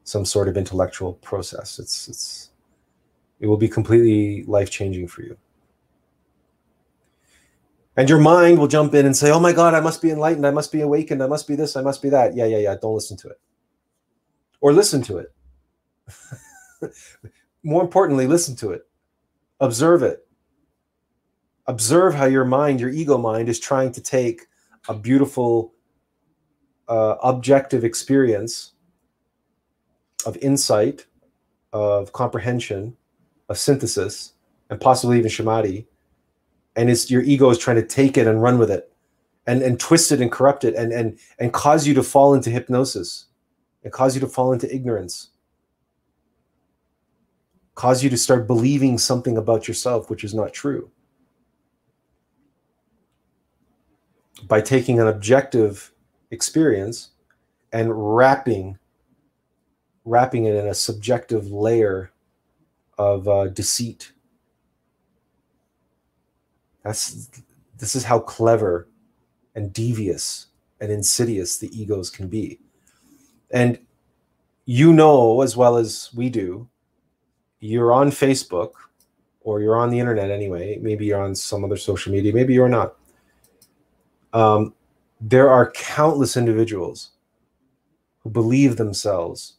[0.04, 1.80] some sort of intellectual process.
[1.80, 2.52] It's it's
[3.40, 5.38] it will be completely life changing for you.
[7.98, 10.46] And your mind will jump in and say, "Oh my God, I must be enlightened.
[10.46, 11.22] I must be awakened.
[11.22, 11.76] I must be this.
[11.76, 12.76] I must be that." Yeah, yeah, yeah.
[12.80, 13.40] Don't listen to it,
[14.62, 15.34] or listen to it.
[17.64, 18.88] More importantly, listen to it.
[19.60, 20.28] Observe it.
[21.66, 24.48] Observe how your mind, your ego mind, is trying to take
[24.88, 25.74] a beautiful,
[26.88, 28.74] uh, objective experience
[30.26, 31.06] of insight,
[31.74, 32.96] of comprehension,
[33.50, 34.34] of synthesis,
[34.70, 35.88] and possibly even samadhi.
[36.76, 38.92] And it's your ego is trying to take it and run with it
[39.48, 42.50] and, and twist it and corrupt it and, and, and cause you to fall into
[42.50, 43.26] hypnosis
[43.84, 45.30] and cause you to fall into ignorance.
[47.76, 50.90] Cause you to start believing something about yourself which is not true.
[54.48, 55.92] By taking an objective
[56.32, 57.10] experience
[57.72, 58.78] and wrapping
[60.08, 62.12] wrapping it in a subjective layer
[62.98, 64.14] of uh, deceit.
[66.84, 67.30] That's
[67.78, 68.88] this is how clever
[69.54, 70.48] and devious
[70.80, 72.60] and insidious the egos can be.
[73.52, 73.80] And
[74.66, 76.68] you know as well as we do,
[77.60, 78.72] you're on Facebook
[79.42, 80.78] or you're on the internet anyway.
[80.82, 82.96] Maybe you're on some other social media, maybe you're not.
[84.34, 84.74] Um,
[85.20, 87.12] there are countless individuals
[88.20, 89.58] who believe themselves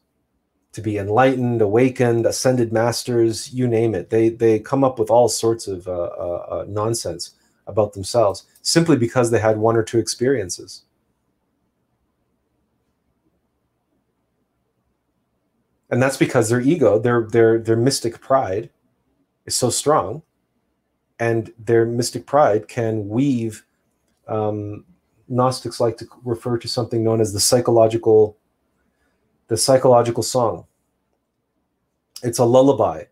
[0.73, 4.11] to be enlightened, awakened, ascended masters, you name it.
[4.11, 7.35] They they come up with all sorts of uh, uh, uh, nonsense
[7.67, 10.85] about themselves simply because they had one or two experiences.
[15.91, 18.71] And that's because their ego, their their their mystic pride,
[19.47, 20.23] is so strong,
[21.19, 23.65] and their mystic pride can weave.
[24.29, 24.85] Um,
[25.29, 28.37] Gnostics like to refer to something known as the psychological
[29.49, 30.67] the psychological song.
[32.23, 33.05] It's a lullaby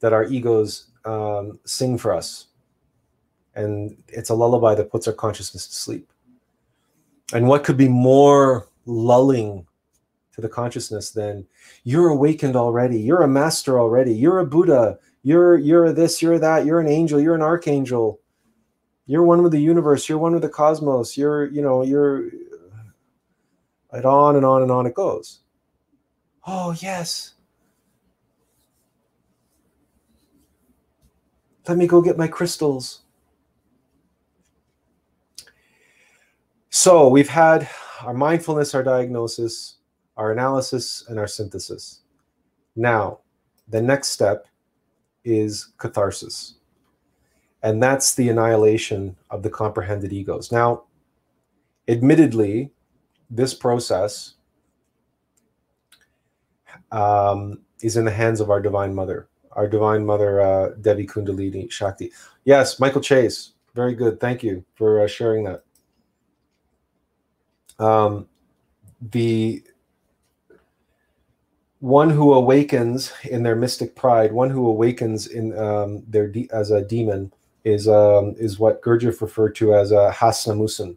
[0.00, 2.46] that our egos um, sing for us.
[3.54, 6.10] And it's a lullaby that puts our consciousness to sleep.
[7.32, 9.66] And what could be more lulling
[10.34, 11.46] to the consciousness than
[11.84, 16.64] you're awakened already, you're a master already, you're a Buddha, you're you're this, you're that,
[16.64, 18.20] you're an angel, you're an archangel,
[19.08, 22.28] you're one with the universe, you're one with the cosmos, you're, you know, you're
[23.90, 25.40] and on and on and on it goes.
[26.46, 27.32] Oh, yes.
[31.66, 33.00] Let me go get my crystals.
[36.68, 37.68] So we've had
[38.02, 39.76] our mindfulness, our diagnosis,
[40.18, 42.02] our analysis, and our synthesis.
[42.76, 43.20] Now,
[43.68, 44.48] the next step
[45.24, 46.57] is catharsis.
[47.62, 50.52] And that's the annihilation of the comprehended egos.
[50.52, 50.84] Now,
[51.88, 52.70] admittedly,
[53.30, 54.34] this process
[56.92, 61.70] um, is in the hands of our Divine Mother, our Divine Mother, uh, Devi Kundalini
[61.70, 62.12] Shakti.
[62.44, 63.52] Yes, Michael Chase.
[63.74, 64.20] Very good.
[64.20, 65.64] Thank you for uh, sharing that.
[67.78, 68.26] Um,
[69.00, 69.62] the
[71.80, 76.82] one who awakens in their mystic pride, one who awakens in um, their as a
[76.82, 77.32] demon,
[77.68, 80.96] is um, is what Gurdjieff referred to as a hasnamusan.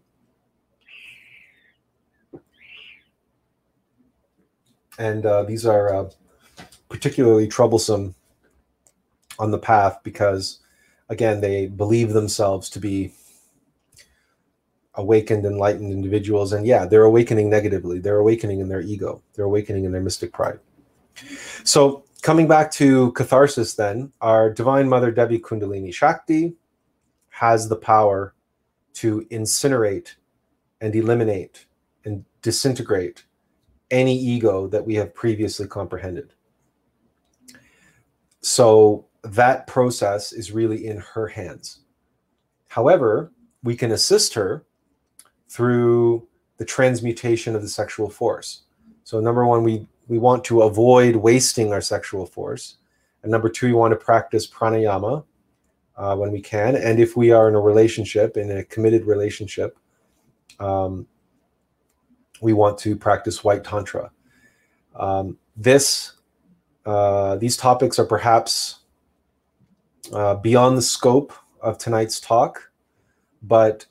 [4.98, 6.10] And uh, these are uh,
[6.90, 8.14] particularly troublesome
[9.40, 10.60] on the path because,
[11.10, 13.12] again, they believe themselves to be
[14.96, 16.54] awakened, enlightened individuals.
[16.54, 17.98] And yeah, they're awakening negatively.
[17.98, 19.24] They're awakening in their ego.
[19.34, 20.60] They're awakening in their mystic pride.
[21.64, 26.54] So, coming back to catharsis, then, our Divine Mother Devi Kundalini Shakti
[27.32, 28.36] has the power
[28.94, 30.16] to incinerate
[30.82, 31.66] and eliminate
[32.06, 33.26] and disintegrate
[33.90, 36.34] any ego that we have previously comprehended.
[38.42, 41.82] So, that process is really in her hands.
[42.68, 43.32] However,
[43.64, 44.66] we can assist her
[45.48, 46.28] through
[46.58, 48.64] the transmutation of the sexual force.
[49.04, 52.78] So, number one, we we want to avoid wasting our sexual force.
[53.24, 55.24] And number two, we want to practice pranayama
[56.02, 56.76] uh, when we can.
[56.76, 59.78] And if we are in a relationship, in a committed relationship,
[60.60, 61.06] um,
[62.42, 64.12] we want to practice white tantra.
[64.96, 66.14] Um, this,
[66.88, 68.80] uh, these topics are perhaps
[70.12, 72.72] uh, beyond the scope of tonight's talk,
[73.44, 73.86] but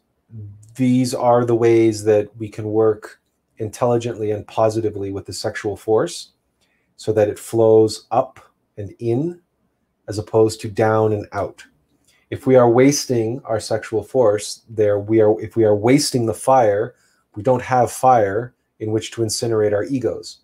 [0.75, 3.21] these are the ways that we can work
[3.59, 6.33] intelligently and positively with the sexual force
[6.97, 8.41] so that it flows up
[8.77, 9.41] and in
[10.09, 11.65] as opposed to down and out
[12.31, 16.35] if we are wasting our sexual force there we are if we are wasting the
[16.35, 16.95] fire
[17.35, 20.39] we don't have fire in which to incinerate our egos.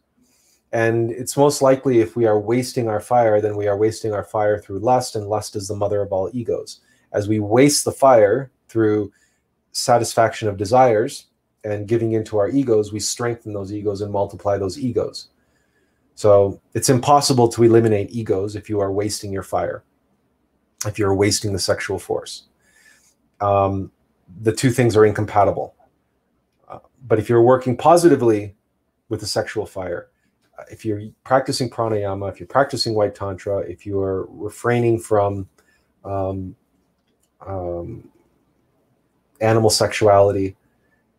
[0.72, 4.24] And it's most likely if we are wasting our fire then we are wasting our
[4.24, 6.80] fire through lust and lust is the mother of all egos.
[7.12, 9.12] As we waste the fire through
[9.72, 11.26] satisfaction of desires
[11.64, 15.28] and giving into our egos, we strengthen those egos and multiply those egos.
[16.14, 19.84] So it's impossible to eliminate egos if you are wasting your fire,
[20.86, 22.44] if you're wasting the sexual force.
[23.40, 23.90] Um,
[24.42, 25.74] the two things are incompatible.
[26.68, 28.54] Uh, but if you're working positively
[29.08, 30.08] with the sexual fire,
[30.58, 35.48] uh, if you're practicing pranayama, if you're practicing white tantra, if you are refraining from
[36.04, 36.56] um,
[37.46, 38.08] um,
[39.40, 40.56] animal sexuality,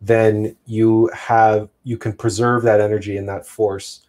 [0.01, 4.07] then you have you can preserve that energy and that force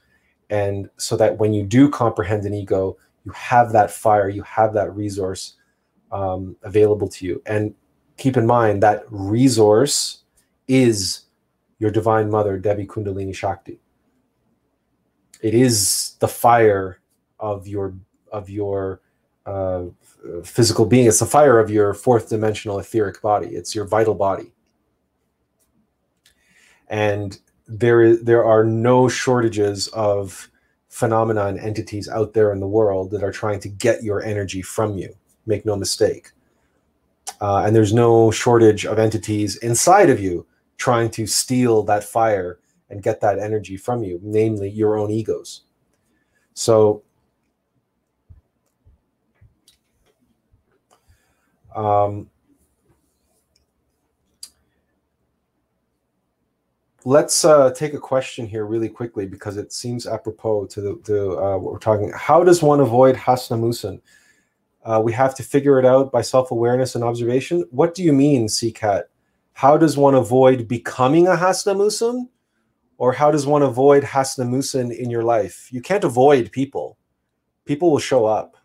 [0.51, 2.97] and so that when you do comprehend an ego
[3.29, 5.59] you have that fire you have that resource
[6.11, 7.43] um, available to you.
[7.45, 7.75] And
[8.17, 10.23] keep in mind that resource
[10.67, 11.27] is
[11.79, 13.81] your divine mother devi kundalini shakti.
[15.43, 17.01] It is the fire
[17.39, 17.95] of your
[18.33, 19.03] of your
[19.47, 19.85] uh,
[20.45, 21.07] physical being.
[21.07, 23.49] It's the fire of your fourth dimensional etheric body.
[23.49, 24.53] It's your vital body.
[26.89, 30.51] And there is there are no shortages of
[30.99, 34.61] phenomena and entities out there in the world that are trying to get your energy
[34.61, 35.15] from you.
[35.47, 36.33] Make no mistake.
[37.41, 40.45] Uh, and there's no shortage of entities inside of you
[40.77, 42.59] trying to steal that fire
[42.91, 45.63] and get that energy from you, namely your own egos.
[46.55, 47.05] So,
[51.77, 52.29] um,
[57.09, 61.57] let's uh, take a question here really quickly because it seems apropos to, the, uh,
[61.57, 62.13] what we're talking.
[62.15, 64.03] How does one avoid hasnamusan?
[64.85, 67.65] Uh, we have to figure it out by self-awareness and observation.
[67.71, 69.05] What do you mean, CCAT?
[69.55, 72.29] How does one avoid becoming a hasnamusan?
[72.99, 75.73] Or how does one avoid hasnamusan in your life?
[75.73, 76.99] You can't avoid people.
[77.65, 78.59] People will show up.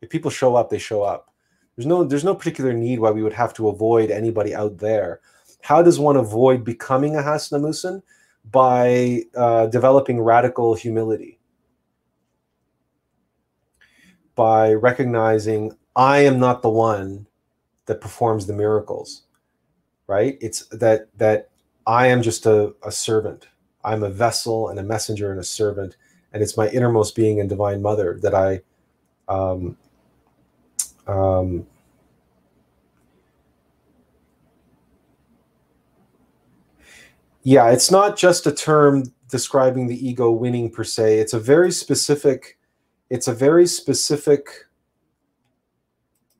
[0.00, 1.34] If people show up, they show up.
[1.76, 5.20] There's no, there's no particular need why we would have to avoid anybody out there
[5.62, 8.02] how does one avoid becoming a Hasnamusan?
[8.50, 11.38] By uh, developing radical humility,
[14.34, 17.26] by recognizing I am not the one
[17.84, 19.24] that performs the miracles,
[20.06, 20.38] right?
[20.40, 21.50] It's that that
[21.86, 23.48] I am just a, a servant.
[23.84, 25.96] I'm a vessel and a messenger and a servant,
[26.32, 28.62] and it's my innermost being and divine mother that I
[29.28, 29.76] um,
[31.06, 31.66] um,
[37.42, 41.18] yeah, it's not just a term describing the ego winning per se.
[41.18, 42.58] It's a very specific
[43.08, 44.48] it's a very specific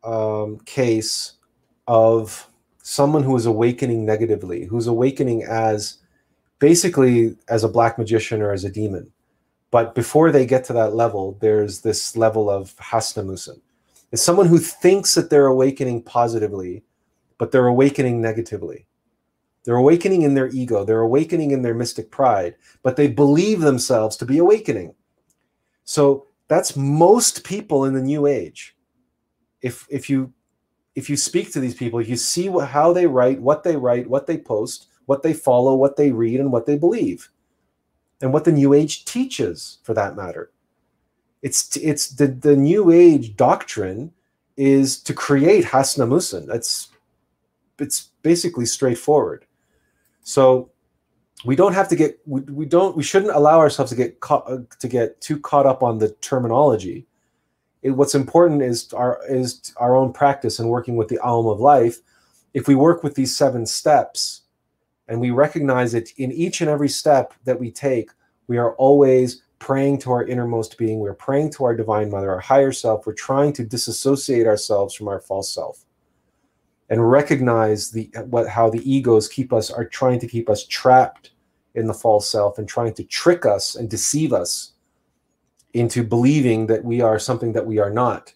[0.05, 1.33] um, case
[1.89, 2.49] of
[2.83, 5.99] someone who is awakening negatively, who's awakening as
[6.61, 9.11] basically as a black magician or as a demon.
[9.73, 13.61] But before they get to that level, there's this level of hasnamusin.
[14.13, 16.83] It's someone who thinks that they're awakening positively,
[17.39, 18.87] but they're awakening negatively.
[19.65, 24.17] They're awakening in their ego, they're awakening in their mystic pride, but they believe themselves
[24.17, 24.95] to be awakening.
[25.85, 28.77] So that's most people in the new age.
[29.61, 30.33] If if you
[30.95, 34.09] if you speak to these people, you see what, how they write, what they write,
[34.09, 37.31] what they post, what they follow, what they read, and what they believe,
[38.21, 40.51] and what the New Age teaches, for that matter.
[41.43, 44.13] It's it's the the New Age doctrine
[44.57, 46.47] is to create hasnamusin.
[46.47, 46.89] That's
[47.79, 49.47] it's basically straightforward.
[50.23, 50.71] So
[51.45, 54.51] we don't have to get we, we don't we shouldn't allow ourselves to get caught
[54.51, 57.07] uh, to get too caught up on the terminology.
[57.83, 61.61] It, what's important is our is our own practice and working with the AUM of
[61.61, 61.99] life.
[62.53, 64.43] If we work with these seven steps
[65.09, 68.11] and we recognize that in each and every step that we take
[68.49, 70.99] we are always praying to our innermost being.
[70.99, 73.07] We're praying to our divine mother our higher self.
[73.07, 75.85] We're trying to disassociate ourselves from our false self
[76.91, 81.31] and recognize the what how the egos keep us are trying to keep us trapped
[81.75, 84.73] in the false self and trying to trick us and deceive us
[85.73, 88.35] into believing that we are something that we are not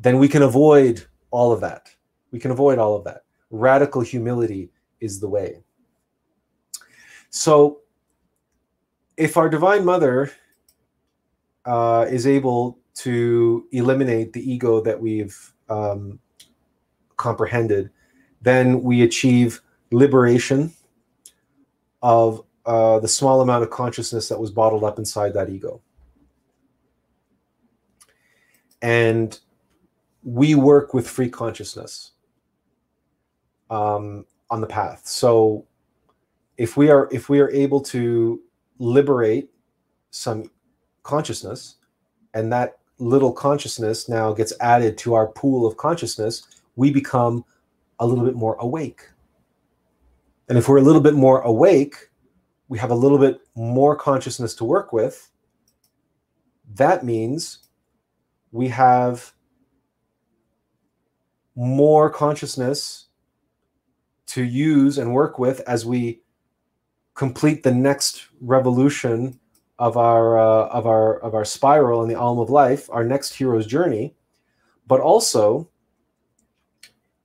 [0.00, 1.90] then we can avoid all of that.
[2.32, 3.24] We can avoid all of that.
[3.50, 4.70] Radical humility
[5.00, 5.62] is the way.
[7.28, 7.80] So
[9.16, 10.32] if our divine mother
[11.66, 16.18] uh, is able to eliminate the ego that we've um,
[17.20, 17.90] comprehended,
[18.40, 19.60] then we achieve
[19.92, 20.72] liberation
[22.02, 25.80] of uh, the small amount of consciousness that was bottled up inside that ego.
[28.82, 29.38] And
[30.22, 32.12] we work with free consciousness
[33.68, 35.02] um, on the path.
[35.06, 35.66] So
[36.56, 38.40] if we are if we are able to
[38.78, 39.50] liberate
[40.10, 40.50] some
[41.02, 41.76] consciousness,
[42.34, 46.46] and that little consciousness now gets added to our pool of consciousness,
[46.80, 47.44] we become
[47.98, 49.02] a little bit more awake.
[50.48, 52.08] And if we're a little bit more awake,
[52.68, 55.30] we have a little bit more consciousness to work with.
[56.76, 57.68] That means
[58.50, 59.34] we have
[61.54, 63.08] more consciousness
[64.28, 66.22] to use and work with as we
[67.12, 69.38] complete the next revolution
[69.78, 73.34] of our uh, of our of our spiral in the AUM of life, our next
[73.34, 74.14] hero's journey,
[74.86, 75.69] but also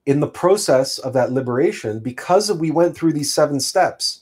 [0.06, 4.22] in the process of that liberation, because we went through these seven steps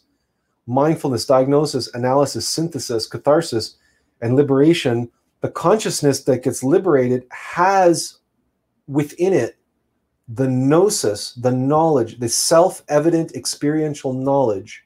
[0.65, 3.75] mindfulness, diagnosis, analysis, synthesis, catharsis,
[4.21, 5.09] and liberation
[5.43, 8.19] the consciousness that gets liberated has
[8.87, 9.57] within it
[10.29, 14.85] the gnosis, the knowledge, the self evident experiential knowledge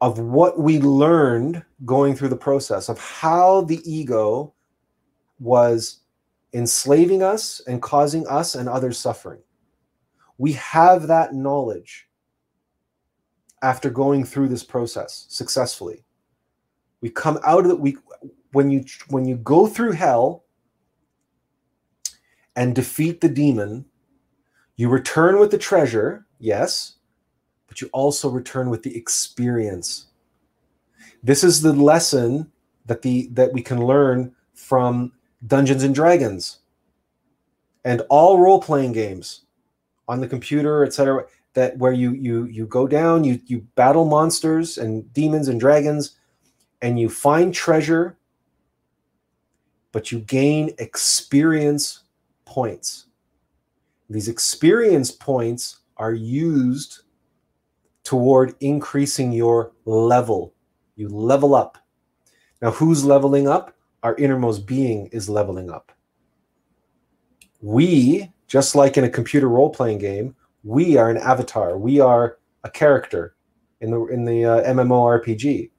[0.00, 4.52] of what we learned going through the process, of how the ego
[5.38, 6.00] was
[6.54, 9.40] enslaving us and causing us and others suffering.
[10.38, 12.08] We have that knowledge
[13.62, 16.04] after going through this process successfully.
[17.00, 17.80] We come out of it.
[17.80, 17.98] We
[18.52, 20.44] when you when you go through hell
[22.56, 23.84] and defeat the demon,
[24.76, 26.94] you return with the treasure, yes,
[27.66, 30.06] but you also return with the experience.
[31.22, 32.50] This is the lesson
[32.86, 35.12] that the that we can learn from
[35.46, 36.60] Dungeons and Dragons,
[37.84, 39.42] and all role playing games
[40.08, 41.26] on the computer, etc.
[41.54, 46.16] That where you you you go down, you you battle monsters and demons and dragons,
[46.82, 48.16] and you find treasure,
[49.92, 52.00] but you gain experience
[52.44, 53.06] points.
[54.10, 57.00] These experience points are used
[58.02, 60.54] toward increasing your level.
[60.96, 61.78] You level up.
[62.60, 63.74] Now, who's leveling up?
[64.04, 65.90] Our innermost being is leveling up.
[67.62, 71.78] We, just like in a computer role playing game, we are an avatar.
[71.78, 73.34] We are a character
[73.80, 75.70] in the in the uh, MMORPG.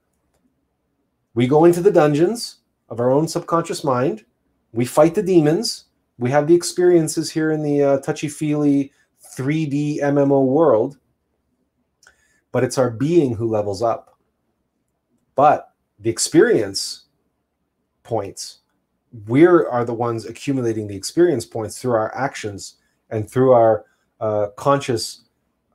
[1.35, 2.57] We go into the dungeons
[2.89, 4.25] of our own subconscious mind.
[4.73, 5.85] We fight the demons.
[6.17, 8.91] We have the experiences here in the uh, touchy feely
[9.37, 10.97] 3D MMO world.
[12.51, 14.17] But it's our being who levels up.
[15.35, 17.04] But the experience
[18.05, 18.59] points.
[19.27, 22.75] We are the ones accumulating the experience points through our actions
[23.09, 23.85] and through our
[24.19, 25.23] uh, conscious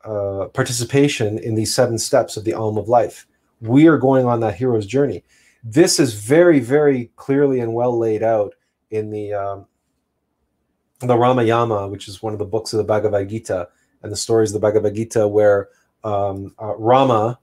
[0.05, 3.27] uh, participation in these seven steps of the AUM of Life.
[3.61, 5.23] We are going on that hero's journey.
[5.63, 8.55] This is very, very clearly and well laid out
[8.91, 9.67] in the um,
[11.01, 13.69] the Ramayana, which is one of the books of the Bhagavad Gita,
[14.03, 15.69] and the stories of the Bhagavad Gita, where
[16.05, 17.39] um, uh, Rama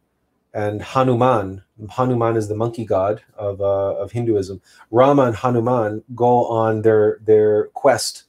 [0.58, 4.60] and Hanuman, Hanuman is the monkey god of, uh, of Hinduism.
[4.90, 8.24] Rama and Hanuman go on their, their quest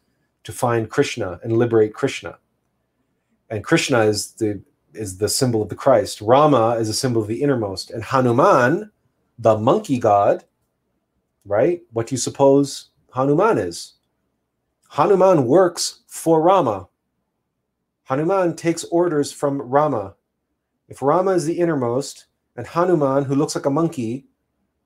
[0.44, 2.36] to find Krishna and liberate Krishna.
[3.48, 4.60] And Krishna is the,
[4.92, 6.20] is the symbol of the Christ.
[6.20, 7.90] Rama is a symbol of the innermost.
[7.90, 8.90] And Hanuman,
[9.38, 10.44] the monkey god,
[11.46, 11.80] right?
[11.92, 13.94] What do you suppose Hanuman is?
[14.90, 16.88] Hanuman works for Rama.
[18.04, 20.14] Hanuman takes orders from Rama.
[20.88, 24.26] If Rama is the innermost and Hanuman, who looks like a monkey,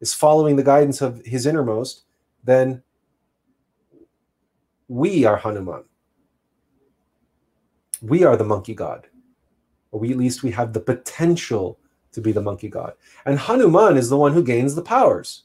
[0.00, 2.02] is following the guidance of his innermost,
[2.44, 2.82] then
[4.88, 5.84] we are Hanuman.
[8.02, 9.06] We are the monkey god.
[9.92, 11.78] Or we at least we have the potential
[12.12, 12.94] to be the monkey god.
[13.24, 15.44] And Hanuman is the one who gains the powers.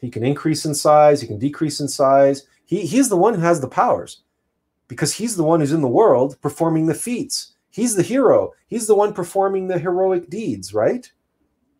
[0.00, 2.46] He can increase in size, he can decrease in size.
[2.64, 4.22] He, he's the one who has the powers
[4.88, 7.52] because he's the one who's in the world performing the feats.
[7.70, 8.52] He's the hero.
[8.66, 11.10] He's the one performing the heroic deeds, right?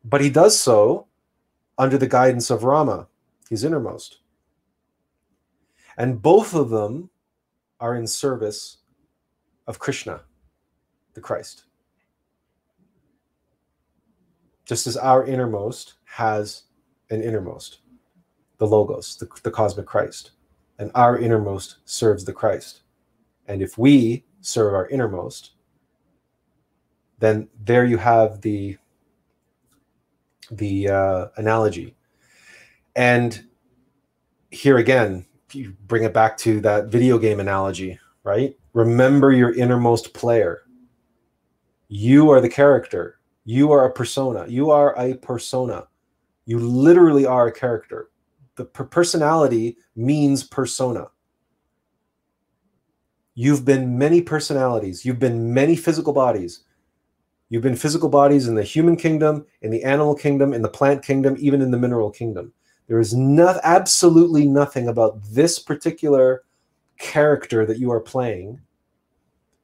[0.04, 1.08] But he does so
[1.76, 3.08] under the guidance of Rama,
[3.48, 4.20] his innermost.
[5.96, 7.10] And both of them
[7.80, 8.78] are in service
[9.66, 10.22] of Krishna,
[11.14, 11.64] the Christ.
[14.64, 16.64] Just as our innermost has
[17.10, 17.80] an innermost,
[18.58, 20.32] the Logos, the, the cosmic Christ,
[20.78, 22.82] and our innermost serves the Christ.
[23.48, 25.52] And if we serve our innermost,
[27.20, 28.76] then there you have the
[30.50, 31.94] the uh, analogy.
[32.96, 33.46] And
[34.50, 38.56] here again, you bring it back to that video game analogy, right?
[38.72, 40.62] Remember your innermost player.
[41.88, 43.20] You are the character.
[43.44, 44.46] You are a persona.
[44.48, 45.86] You are a persona.
[46.46, 48.10] You literally are a character.
[48.56, 51.08] The personality means persona.
[53.34, 55.04] You've been many personalities.
[55.04, 56.64] You've been many physical bodies.
[57.50, 61.04] You've been physical bodies in the human kingdom, in the animal kingdom, in the plant
[61.04, 62.52] kingdom, even in the mineral kingdom.
[62.86, 66.44] There is not absolutely nothing about this particular
[66.98, 68.60] character that you are playing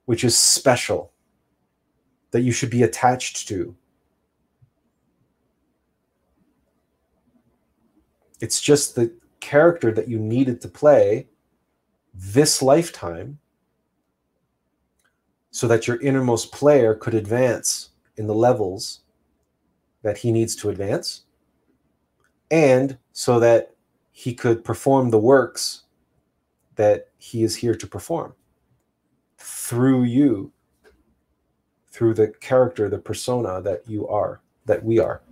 [0.06, 1.12] which is special
[2.30, 3.76] that you should be attached to.
[8.40, 11.28] It's just the character that you needed to play
[12.14, 13.38] this lifetime
[15.56, 17.88] so that your innermost player could advance
[18.18, 19.00] in the levels
[20.02, 21.22] that he needs to advance,
[22.50, 23.74] and so that
[24.12, 25.84] he could perform the works
[26.74, 28.34] that he is here to perform
[29.38, 30.52] through you,
[31.88, 35.22] through the character, the persona that you are, that we are.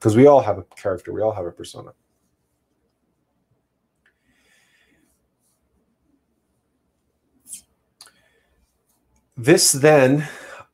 [0.00, 1.92] Because we all have a character, we all have a persona.
[9.36, 10.26] This then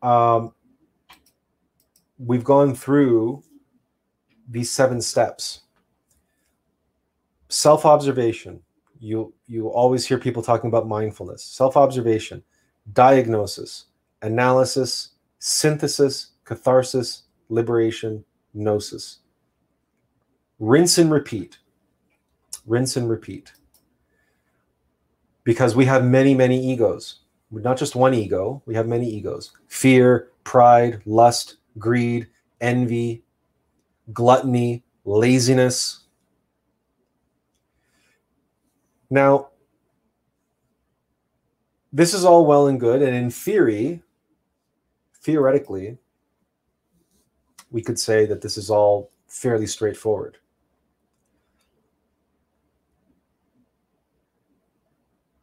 [0.03, 0.53] um,
[2.19, 3.43] we've gone through
[4.49, 5.62] these seven steps.
[7.49, 8.61] Self-observation.
[8.99, 11.43] You you always hear people talking about mindfulness.
[11.43, 12.43] Self-observation
[12.93, 13.87] diagnosis
[14.23, 19.20] analysis synthesis catharsis liberation gnosis.
[20.59, 21.59] Rinse and repeat.
[22.66, 23.53] Rinse and repeat.
[25.45, 27.20] Because we have many many egos
[27.51, 32.29] not just one ego, we have many egos fear, pride, lust, greed,
[32.61, 33.23] envy,
[34.13, 36.01] gluttony, laziness.
[39.09, 39.49] Now,
[41.93, 43.03] this is all well and good.
[43.03, 44.03] And in theory,
[45.23, 45.99] theoretically,
[47.71, 50.39] we could say that this is all fairly straightforward.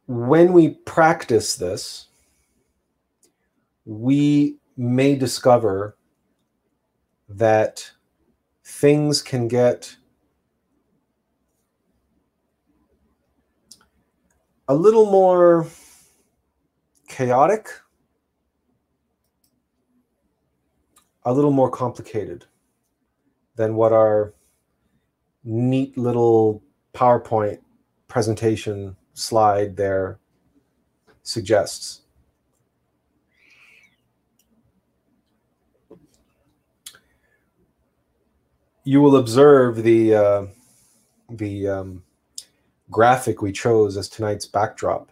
[0.08, 2.06] When we practice this,
[3.84, 5.98] we may discover
[7.28, 7.90] that
[8.64, 9.94] things can get
[14.66, 15.66] a little more
[17.08, 17.68] chaotic,
[21.26, 22.46] a little more complicated
[23.56, 24.32] than what our
[25.44, 26.62] neat little
[26.94, 27.58] PowerPoint
[28.06, 30.18] presentation slide there
[31.22, 32.02] suggests.
[38.84, 40.46] You will observe the uh,
[41.28, 42.02] the um,
[42.90, 45.10] graphic we chose as tonight's backdrop.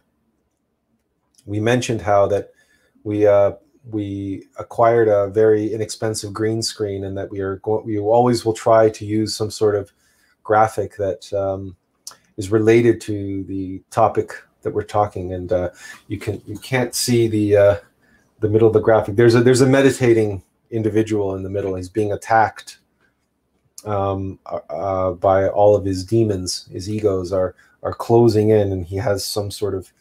[1.44, 2.52] We mentioned how that
[3.04, 3.52] we uh,
[3.90, 7.60] we acquired a very inexpensive green screen, and that we are.
[7.84, 9.92] We always will try to use some sort of
[10.42, 11.76] graphic that um,
[12.36, 14.32] is related to the topic
[14.62, 15.32] that we're talking.
[15.32, 15.70] And uh,
[16.08, 17.76] you can you can't see the uh,
[18.40, 19.16] the middle of the graphic.
[19.16, 21.74] There's a there's a meditating individual in the middle.
[21.74, 22.78] He's being attacked
[23.84, 26.68] um, uh, by all of his demons.
[26.72, 29.92] His egos are are closing in, and he has some sort of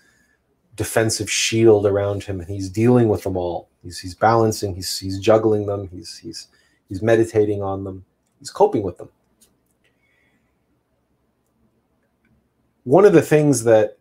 [0.76, 3.70] defensive shield around him, and he's dealing with them all.
[3.84, 4.76] He's he's balancing.
[4.76, 5.88] He's he's juggling them.
[5.90, 6.48] He's he's
[6.90, 8.04] he's meditating on them.
[8.40, 9.10] He's coping with them.
[12.86, 13.98] One of the things that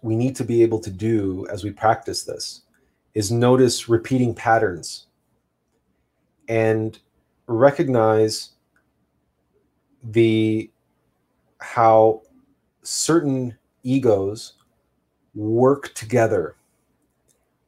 [0.00, 2.62] we need to be able to do as we practice this
[3.12, 5.06] is notice repeating patterns
[6.48, 6.98] and
[7.46, 8.52] recognize
[10.02, 10.70] the
[11.60, 12.22] how
[12.82, 14.54] certain egos
[15.34, 16.56] work together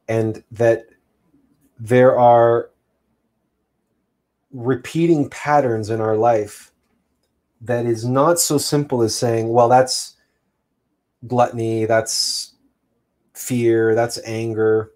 [0.09, 0.87] and that
[1.79, 2.71] there are
[4.51, 6.73] repeating patterns in our life
[7.61, 10.17] that is not so simple as saying well that's
[11.27, 12.55] gluttony that's
[13.35, 14.93] fear that's anger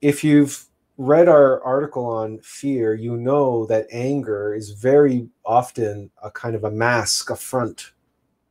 [0.00, 0.66] if you've
[0.98, 6.64] read our article on fear, you know that anger is very often a kind of
[6.64, 7.92] a mask, a front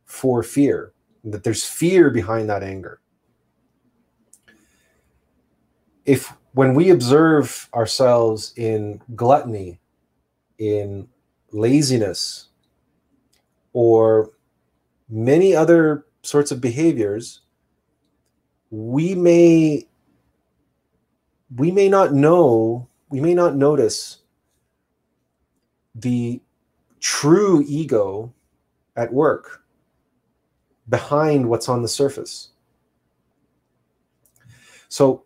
[0.05, 0.93] for fear,
[1.23, 2.99] that there's fear behind that anger.
[6.05, 9.79] If when we observe ourselves in gluttony,
[10.57, 11.07] in
[11.51, 12.49] laziness,
[13.73, 14.31] or
[15.09, 17.41] many other sorts of behaviors,
[18.69, 19.87] we may
[21.57, 24.19] we may not know, we may not notice
[25.95, 26.39] the
[27.01, 28.33] true ego
[28.95, 29.63] at work
[30.87, 32.49] behind what's on the surface.
[34.87, 35.23] So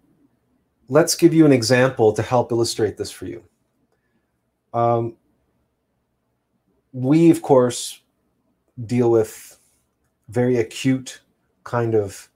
[0.89, 3.43] let's give you an example to help illustrate this for you.
[4.73, 5.15] Um,
[6.91, 8.01] we, of course,
[8.85, 9.60] deal with
[10.30, 11.22] very acute
[11.64, 12.30] kind of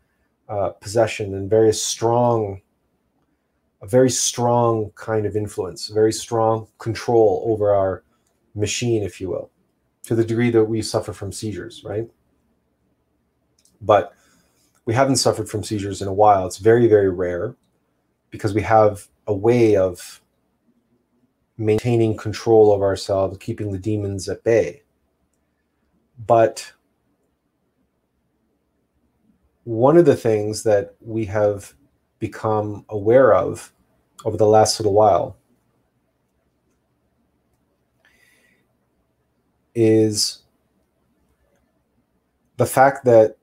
[0.48, 2.62] uh, possession and very strong
[3.82, 8.04] a very strong kind of influence, very strong control over our
[8.54, 9.50] machine, if you will,
[10.04, 12.10] to the degree that we suffer from seizures, right?
[13.82, 14.14] But
[14.86, 16.46] we haven't suffered from seizures in a while.
[16.46, 17.56] It's very, very rare
[18.32, 20.22] because we have a way of
[21.58, 24.82] maintaining control of ourselves, keeping the demons at bay.
[26.26, 26.72] But
[29.64, 31.74] one of the things that we have
[32.20, 33.72] become aware of
[34.26, 35.38] over the last little while
[39.74, 40.40] is
[42.58, 43.38] the fact that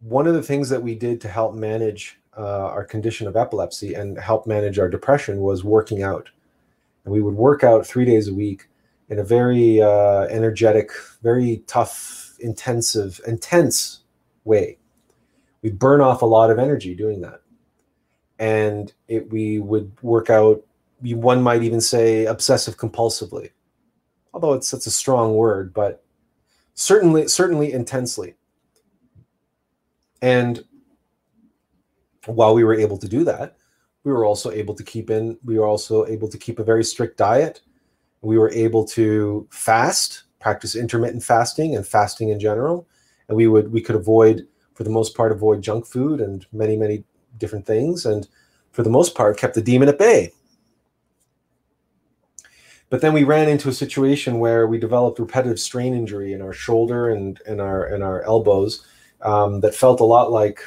[0.00, 3.92] one of the things that we did to help manage uh, our condition of epilepsy
[3.94, 6.30] and help manage our depression was working out.
[7.04, 8.69] And we would work out three days a week
[9.10, 10.92] in a very uh, energetic,
[11.22, 14.00] very tough, intensive, intense
[14.44, 14.78] way.
[15.62, 17.42] We'd burn off a lot of energy doing that.
[18.38, 20.64] And it, we would work out
[21.02, 23.50] one might even say obsessive compulsively.
[24.32, 26.04] Although it's it's a strong word but
[26.74, 28.34] certainly certainly intensely.
[30.22, 30.64] And
[32.26, 33.56] while we were able to do that
[34.04, 36.84] we were also able to keep in we were also able to keep a very
[36.84, 37.62] strict diet
[38.22, 42.88] we were able to fast practice intermittent fasting and fasting in general.
[43.28, 46.76] And we would we could avoid for the most part avoid junk food and many
[46.76, 47.04] many
[47.38, 48.26] different things, and
[48.72, 50.32] for the most part, kept the demon at bay.
[52.88, 56.52] But then we ran into a situation where we developed repetitive strain injury in our
[56.52, 58.84] shoulder and, and our and our elbows
[59.22, 60.60] um, that felt a lot like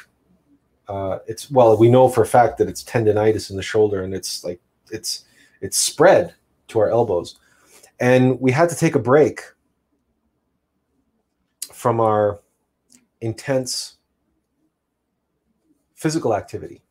[0.88, 4.14] uh, it's well, we know for a fact that it's tendonitis in the shoulder, and
[4.14, 4.62] it's like
[4.92, 5.26] it's
[5.62, 6.34] it's spread
[6.70, 7.40] to our elbows,
[8.04, 9.40] and we had to take a break
[11.72, 12.42] from our
[13.22, 13.96] intense
[15.96, 16.82] physical activity.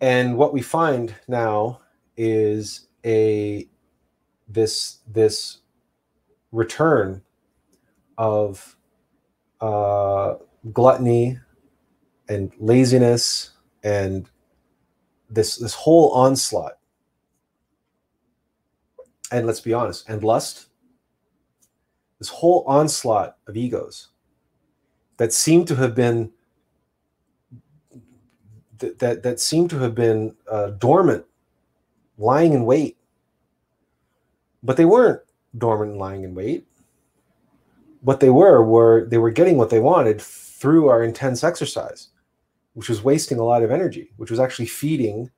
[0.00, 1.80] And what we find now
[2.16, 3.68] is a
[4.48, 5.58] this this
[6.50, 7.22] return
[8.18, 8.76] of
[9.60, 10.34] uh,
[10.72, 11.38] gluttony
[12.28, 13.52] and laziness
[13.84, 14.28] and
[15.30, 16.81] this this whole onslaught
[19.32, 20.66] and let's be honest and lust
[22.18, 24.08] this whole onslaught of egos
[25.16, 26.30] that seem to have been
[28.78, 31.24] that that, that seem to have been uh, dormant,
[32.18, 32.96] lying in wait.
[34.62, 35.20] But they weren't
[35.58, 36.66] dormant and lying in wait.
[38.00, 42.08] What they were were they were getting what they wanted through our intense exercise.
[42.74, 45.30] which was wasting a lot of energy, which was actually feeding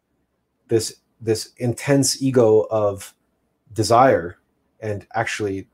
[0.69, 3.15] this this intense ego of
[3.75, 4.39] desire
[4.81, 5.69] and actually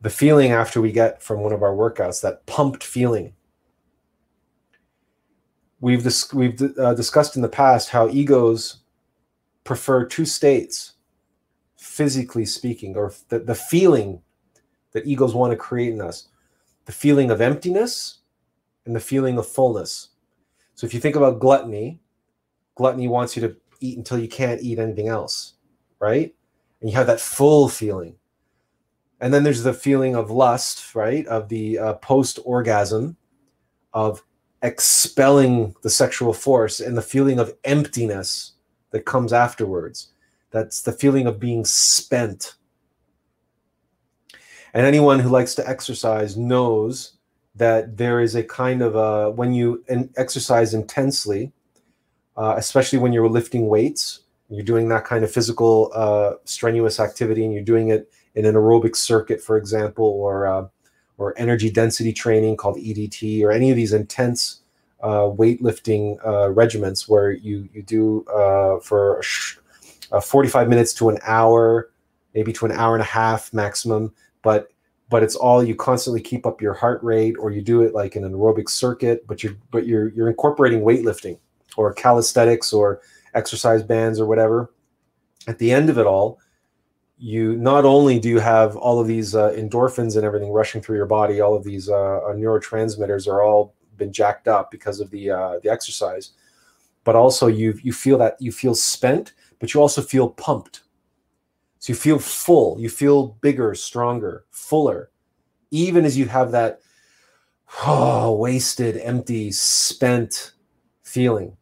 [0.00, 3.34] the feeling after we get from one of our workouts that pumped feeling.
[5.80, 8.82] We've dis- we've uh, discussed in the past how egos
[9.64, 10.94] prefer two states
[11.76, 14.20] physically speaking or the, the feeling
[14.92, 16.28] that egos want to create in us
[16.84, 18.18] the feeling of emptiness
[18.84, 20.08] and the feeling of fullness.
[20.74, 22.00] So if you think about gluttony
[22.74, 25.54] gluttony wants you to eat until you can't eat anything else
[25.98, 26.34] right
[26.80, 28.16] and you have that full feeling.
[29.20, 31.26] And then there's the feeling of lust right?
[31.26, 33.16] Of the uh, post orgasm
[33.92, 34.22] of
[34.62, 38.52] expelling the sexual force and the feeling of emptiness
[38.90, 40.12] that comes afterwards.
[40.50, 42.54] That's the feeling of being spent.
[44.74, 47.14] And anyone who likes to exercise knows
[47.56, 49.84] that there is a kind of a when you
[50.16, 51.52] exercise intensely
[52.36, 54.20] uh, especially when you're lifting weights
[54.50, 58.54] you're doing that kind of physical uh, strenuous activity and you're doing it in an
[58.54, 60.66] aerobic circuit for example or uh,
[61.18, 64.60] or energy density training called edt or any of these intense
[65.02, 69.22] uh, weightlifting uh, regiments where you you do uh, for
[70.22, 71.90] 45 minutes to an hour
[72.34, 74.12] maybe to an hour and a half maximum
[74.42, 74.70] but
[75.08, 78.16] but it's all you constantly keep up your heart rate or you do it like
[78.16, 81.38] in an aerobic circuit but you're but you're you're incorporating weightlifting
[81.76, 83.00] or calisthenics or
[83.34, 84.72] exercise bands or whatever.
[85.46, 86.40] At the end of it all
[87.22, 90.96] you not only do you have all of these uh, endorphins and everything rushing through
[90.96, 95.10] your body all of these uh, uh, neurotransmitters are all been jacked up because of
[95.10, 96.30] the uh, the exercise
[97.04, 100.80] but also you you feel that you feel spent but you also feel pumped.
[101.78, 105.10] So you feel full you feel bigger stronger fuller
[105.70, 106.80] even as you have that
[107.84, 110.52] oh, wasted empty spent
[111.02, 111.54] feeling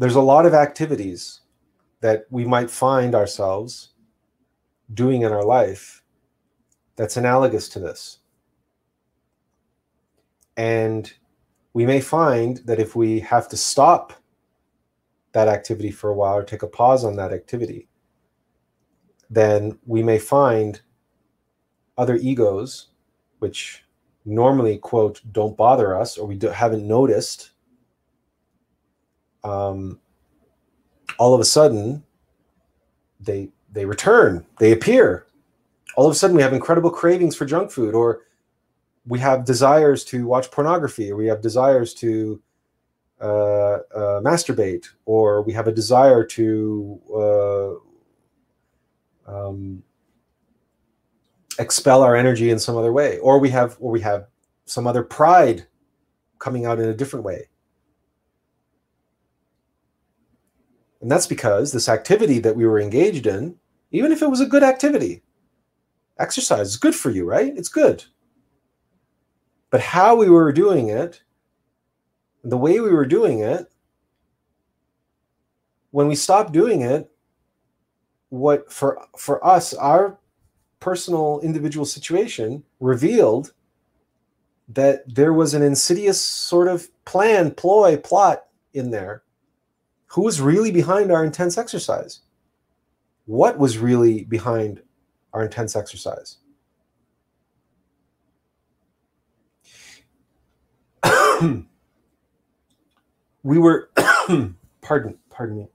[0.00, 1.40] there's a lot of activities
[2.00, 3.90] that we might find ourselves
[4.94, 6.02] doing in our life
[6.96, 8.20] that's analogous to this.
[10.56, 11.12] And
[11.74, 14.14] we may find that if we have to stop
[15.32, 17.86] that activity for a while or take a pause on that activity,
[19.28, 20.80] then we may find
[21.98, 22.86] other egos,
[23.40, 23.84] which
[24.24, 27.50] normally, quote, don't bother us or we haven't noticed
[29.44, 29.98] um,
[31.18, 32.02] all of a sudden
[33.20, 35.26] they they return they appear.
[35.96, 38.22] All of a sudden we have incredible cravings for junk food or
[39.06, 42.40] we have desires to watch pornography or we have desires to
[43.20, 47.74] uh, uh, masturbate or we have a desire to uh,
[49.30, 49.82] um,
[51.58, 54.26] expel our energy in some other way or we have or we have
[54.64, 55.66] some other pride
[56.38, 57.48] coming out in a different way
[61.00, 63.56] And that's because this activity that we were engaged in,
[63.90, 65.22] even if it was a good activity,
[66.18, 67.56] exercise is good for you, right?
[67.56, 68.04] It's good.
[69.70, 71.22] But how we were doing it,
[72.44, 73.70] the way we were doing it,
[75.90, 77.10] when we stopped doing it,
[78.28, 80.18] what for for us, our
[80.78, 83.52] personal individual situation revealed
[84.68, 89.24] that there was an insidious sort of plan, ploy, plot in there
[90.10, 92.20] who was really behind our intense exercise?
[93.26, 94.82] What was really behind
[95.32, 96.38] our intense exercise?
[103.42, 103.88] we were
[104.82, 105.68] pardon pardon me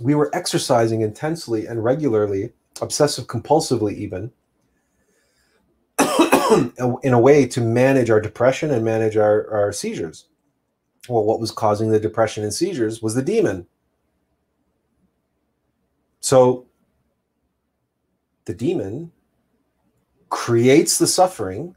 [0.00, 2.52] we were exercising intensely and regularly
[2.82, 4.30] obsessive compulsively even
[7.02, 10.26] in a way to manage our depression and manage our, our seizures
[11.08, 13.66] well, what was causing the depression and seizures was the demon.
[16.20, 16.66] So
[18.44, 19.10] the demon
[20.28, 21.74] creates the suffering,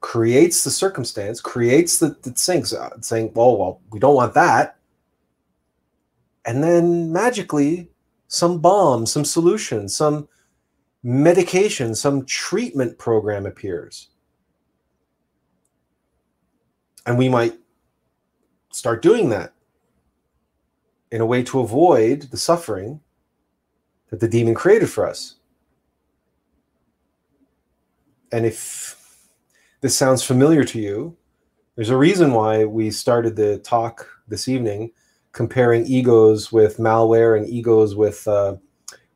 [0.00, 4.76] creates the circumstance, creates the, the things, uh, saying, well, well, we don't want that.
[6.44, 7.88] And then magically,
[8.28, 10.28] some balm, some solution, some
[11.02, 14.08] medication, some treatment program appears.
[17.06, 17.54] And we might
[18.76, 19.54] start doing that
[21.10, 23.00] in a way to avoid the suffering
[24.10, 25.36] that the demon created for us.
[28.30, 29.02] And if
[29.80, 31.16] this sounds familiar to you,
[31.74, 34.92] there's a reason why we started the talk this evening
[35.32, 38.56] comparing egos with malware and egos with uh,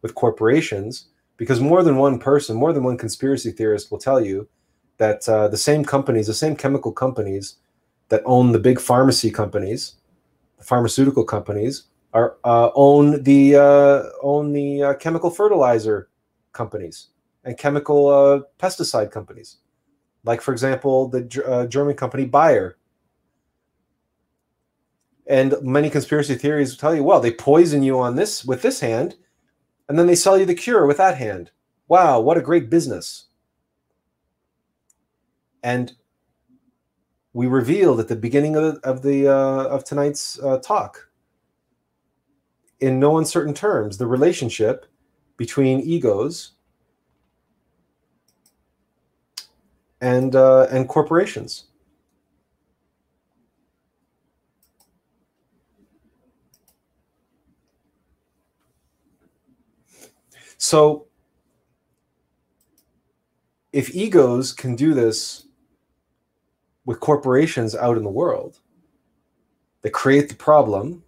[0.01, 4.49] with corporations because more than one person, more than one conspiracy theorist will tell you
[4.97, 7.57] that uh, the same companies, the same chemical companies
[8.11, 9.95] that own the big pharmacy companies,
[10.59, 16.11] the pharmaceutical companies, are uh, own the uh, own the uh, chemical fertilizer
[16.53, 17.09] companies
[17.45, 19.59] and chemical uh, pesticide companies,
[20.25, 22.77] like for example the uh, German company Bayer.
[25.27, 29.15] And many conspiracy theories tell you, well, they poison you on this with this hand,
[29.89, 31.53] and then they sell you the cure with that hand.
[31.87, 33.27] Wow, what a great business!
[35.63, 35.93] And
[37.33, 41.09] we revealed at the beginning of of, the uh, of tonight's uh, talk
[42.81, 44.87] in no uncertain terms the relationship
[45.37, 46.53] between egos
[50.01, 51.65] and uh, and corporations.
[60.59, 61.07] So
[63.73, 65.47] if egos can do this
[66.85, 68.61] with corporations out in the world,
[69.83, 71.03] they create the problem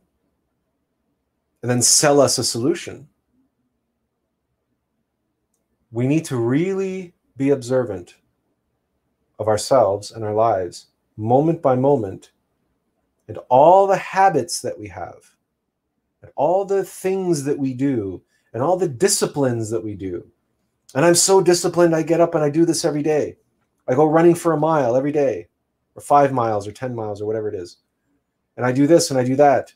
[1.63, 3.09] and then sell us a solution.
[5.91, 8.15] We need to really be observant
[9.39, 10.87] of ourselves and our lives,
[11.17, 12.33] moment by moment,
[13.29, 15.35] and all the habits that we have,
[16.23, 18.23] and all the things that we do,
[18.53, 20.27] and all the disciplines that we do.
[20.95, 23.37] And I'm so disciplined, I get up and I do this every day.
[23.89, 25.49] I go running for a mile every day,
[25.95, 27.79] or five miles, or 10 miles, or whatever it is.
[28.57, 29.73] And I do this and I do that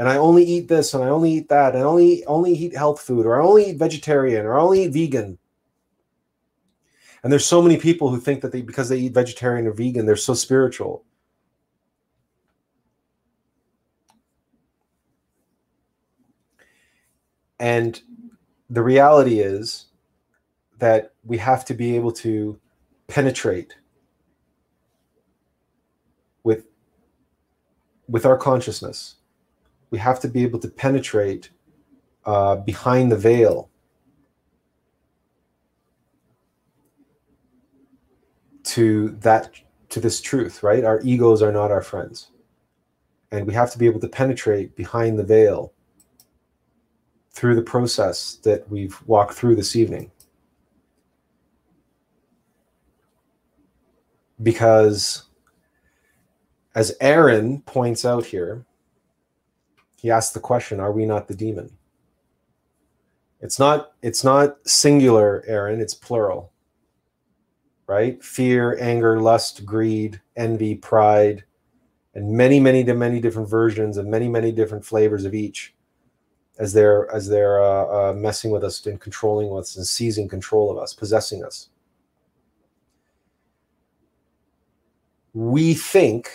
[0.00, 2.74] and I only eat this and I only eat that and I only only eat
[2.74, 5.36] health food or I only eat vegetarian or I only eat vegan.
[7.22, 10.06] And there's so many people who think that they because they eat vegetarian or vegan,
[10.06, 11.04] they're so spiritual.
[17.58, 18.00] And
[18.70, 19.88] the reality is
[20.78, 22.58] that we have to be able to
[23.06, 23.74] penetrate
[26.42, 26.64] with
[28.10, 29.16] with our consciousness
[29.90, 31.50] we have to be able to penetrate
[32.24, 33.68] uh, behind the veil.
[38.64, 39.50] To that
[39.88, 40.84] to this truth right?
[40.84, 42.30] Our egos are not our friends.
[43.32, 45.72] And we have to be able to penetrate behind the veil
[47.32, 50.10] through the process that we've walked through this evening.
[54.42, 55.24] Because
[56.74, 58.64] as aaron points out here
[60.00, 61.70] he asks the question are we not the demon?
[63.40, 66.52] It's not it's not singular aaron it's plural
[67.86, 68.22] right?
[68.22, 71.42] Fear anger lust greed envy pride
[72.14, 75.74] and many many many different versions and many many different flavors of each
[76.60, 80.70] as they're as they're uh, uh, messing with us and controlling us and seizing control
[80.70, 81.70] of us possessing us.
[85.34, 86.30] We think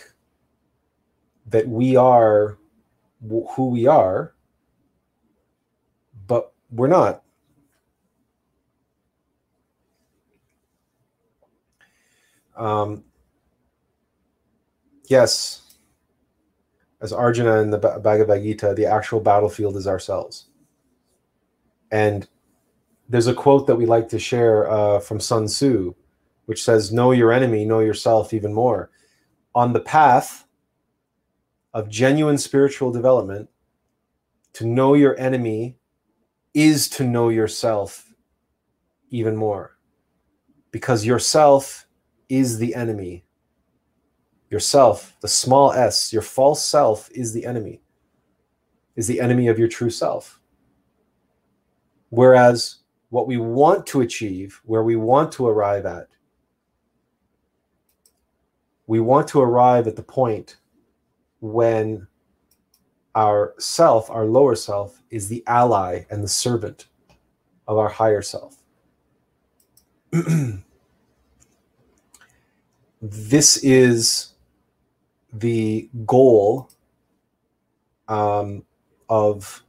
[1.48, 2.58] that we are
[3.56, 4.34] who we are,
[6.28, 7.24] but we're not.
[12.56, 13.04] Um,
[15.10, 15.78] yes,
[17.02, 20.48] as Arjuna in the Bhagavad Gita, the actual battlefield is ourselves.
[21.92, 22.28] And
[23.10, 25.94] there's a quote that we like to share uh, from Sun Tzu,
[26.46, 28.90] which says, Know your enemy, know yourself even more.
[29.54, 30.45] On the path
[31.76, 33.50] of genuine spiritual development,
[34.54, 35.78] to know your enemy
[36.54, 38.14] is to know yourself
[39.10, 39.78] even more.
[40.72, 41.86] Because yourself
[42.30, 43.26] is the enemy.
[44.50, 47.82] Yourself, the small s, your false self is the enemy,
[48.96, 50.40] is the enemy of your true self.
[52.10, 52.78] Whereas
[53.10, 56.08] what we want to achieve, where we want to arrive at,
[58.88, 60.56] we want to arrive at the point
[61.52, 62.08] when
[63.14, 66.88] our self, our lower self, is the ally and the servant
[67.68, 68.58] of our higher self.
[73.02, 74.34] this is
[75.34, 76.70] the goal
[78.08, 78.64] um,
[79.10, 79.64] of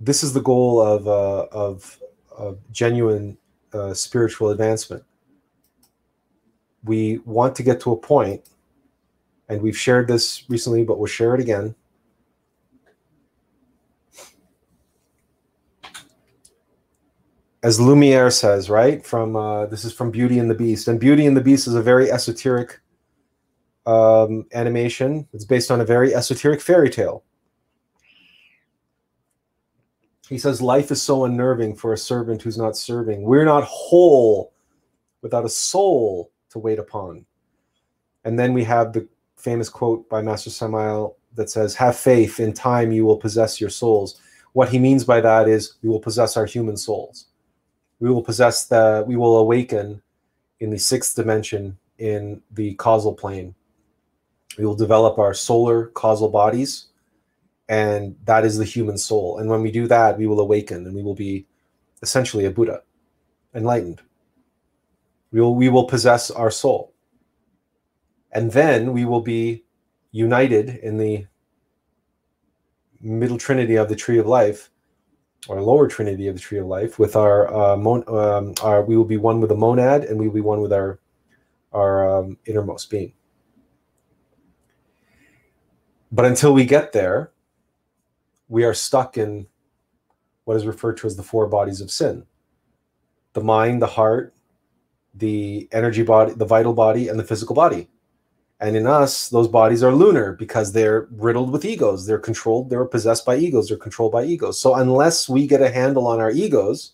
[0.00, 1.98] this is the goal of, uh, of,
[2.30, 3.36] of genuine
[3.72, 5.02] uh, spiritual advancement.
[6.84, 8.48] We want to get to a point
[9.48, 11.74] and we've shared this recently, but we'll share it again.
[17.62, 19.04] As Lumiere says, right?
[19.04, 21.74] From uh, this is from Beauty and the Beast, and Beauty and the Beast is
[21.74, 22.80] a very esoteric
[23.84, 25.26] um, animation.
[25.32, 27.24] It's based on a very esoteric fairy tale.
[30.28, 33.22] He says, Life is so unnerving for a servant who's not serving.
[33.22, 34.52] We're not whole
[35.22, 37.24] without a soul to wait upon.
[38.24, 39.08] And then we have the
[39.38, 43.70] famous quote by Master Samael that says, Have faith, in time you will possess your
[43.70, 44.20] souls.
[44.52, 47.26] What he means by that is we will possess our human souls.
[48.00, 50.02] We will possess the, we will awaken
[50.60, 53.54] in the sixth dimension in the causal plane.
[54.58, 56.86] We will develop our solar causal bodies,
[57.68, 59.38] and that is the human soul.
[59.38, 61.46] And when we do that, we will awaken and we will be
[62.02, 62.82] essentially a Buddha,
[63.54, 64.00] enlightened.
[65.30, 66.92] We will, we will possess our soul.
[68.32, 69.64] And then we will be
[70.10, 71.26] united in the
[73.00, 74.70] middle trinity of the tree of life
[75.48, 78.96] or lower trinity of the tree of life with our uh, mon- um, our we
[78.96, 80.98] will be one with the monad and we will be one with our
[81.72, 83.12] our um, innermost being.
[86.10, 87.32] But until we get there
[88.48, 89.46] we are stuck in
[90.44, 92.24] what is referred to as the four bodies of sin.
[93.34, 94.34] The mind the heart
[95.14, 97.88] the energy body the vital body and the physical body
[98.60, 102.06] and in us, those bodies are lunar because they're riddled with egos.
[102.06, 104.58] They're controlled, they're possessed by egos, they're controlled by egos.
[104.58, 106.92] So unless we get a handle on our egos,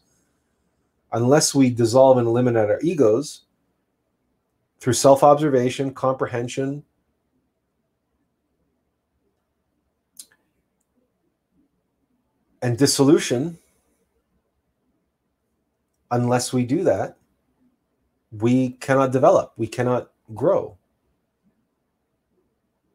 [1.13, 3.43] unless we dissolve and eliminate our egos
[4.79, 6.85] through self observation, comprehension,
[12.61, 13.57] and dissolution,
[16.11, 17.17] unless we do that,
[18.33, 20.77] we cannot develop, we cannot grow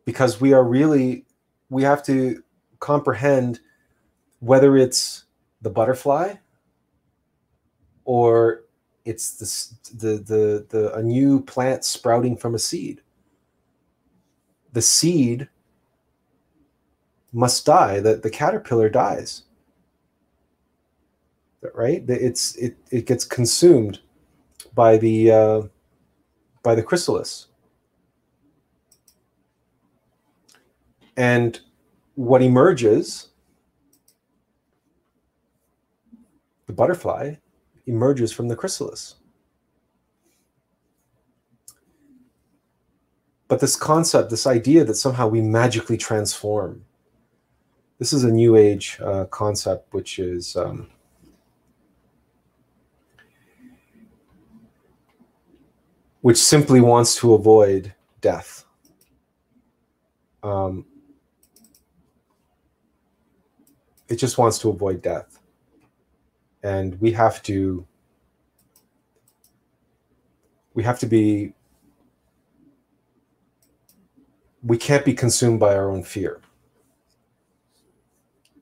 [0.09, 1.23] because we are really
[1.69, 2.41] we have to
[2.79, 3.59] comprehend
[4.39, 5.25] whether it's
[5.61, 6.33] the butterfly
[8.05, 8.63] or
[9.05, 13.01] it's the, the the the a new plant sprouting from a seed.
[14.73, 15.47] The seed
[17.31, 17.99] must die.
[17.99, 19.43] That the caterpillar dies.
[21.75, 22.03] Right?
[22.07, 23.99] It's it, it gets consumed
[24.73, 25.61] by the uh,
[26.63, 27.48] by the chrysalis
[31.19, 31.59] And
[32.15, 33.27] what emerges,
[36.65, 37.35] the butterfly
[37.87, 39.15] emerges from the chrysalis.
[43.49, 46.85] But this concept, this idea that somehow we magically transform,
[47.97, 50.87] this is a new age uh, concept, which is um,
[56.21, 58.63] which simply wants to avoid death.
[60.43, 60.85] Um,
[64.09, 65.39] it just wants to avoid death.
[66.63, 67.85] And we have to
[70.73, 71.53] we have to be
[74.63, 76.41] we can't be consumed by our own fear.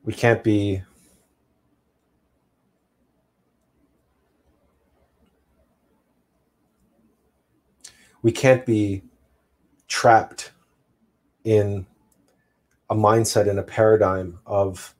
[0.04, 0.82] We can't be
[8.22, 9.02] we can't be
[9.88, 10.52] trapped
[11.44, 11.86] in
[12.90, 14.94] a mindset and a paradigm of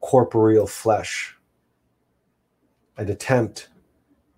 [0.00, 1.36] corporeal flesh
[2.96, 3.68] and attempt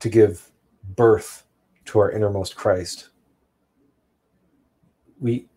[0.01, 0.51] to give
[0.97, 1.44] birth
[1.86, 3.09] to our innermost Christ.
[5.20, 5.48] We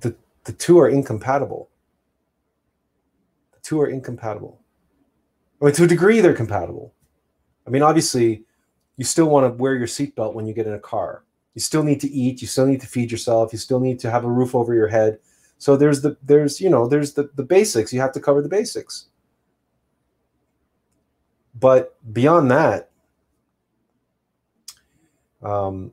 [0.00, 1.70] the the two are incompatible.
[3.52, 4.60] The two are incompatible.
[5.60, 6.94] I mean, to a degree, they're compatible.
[7.66, 8.44] I mean, obviously,
[8.96, 11.24] you still want to wear your seatbelt when you get in a car.
[11.54, 12.40] You still need to eat.
[12.40, 13.52] You still need to feed yourself.
[13.52, 15.18] You still need to have a roof over your head.
[15.58, 17.92] So there's the there's you know there's the the basics.
[17.92, 19.06] You have to cover the basics.
[21.58, 22.90] But beyond that,
[25.42, 25.92] um,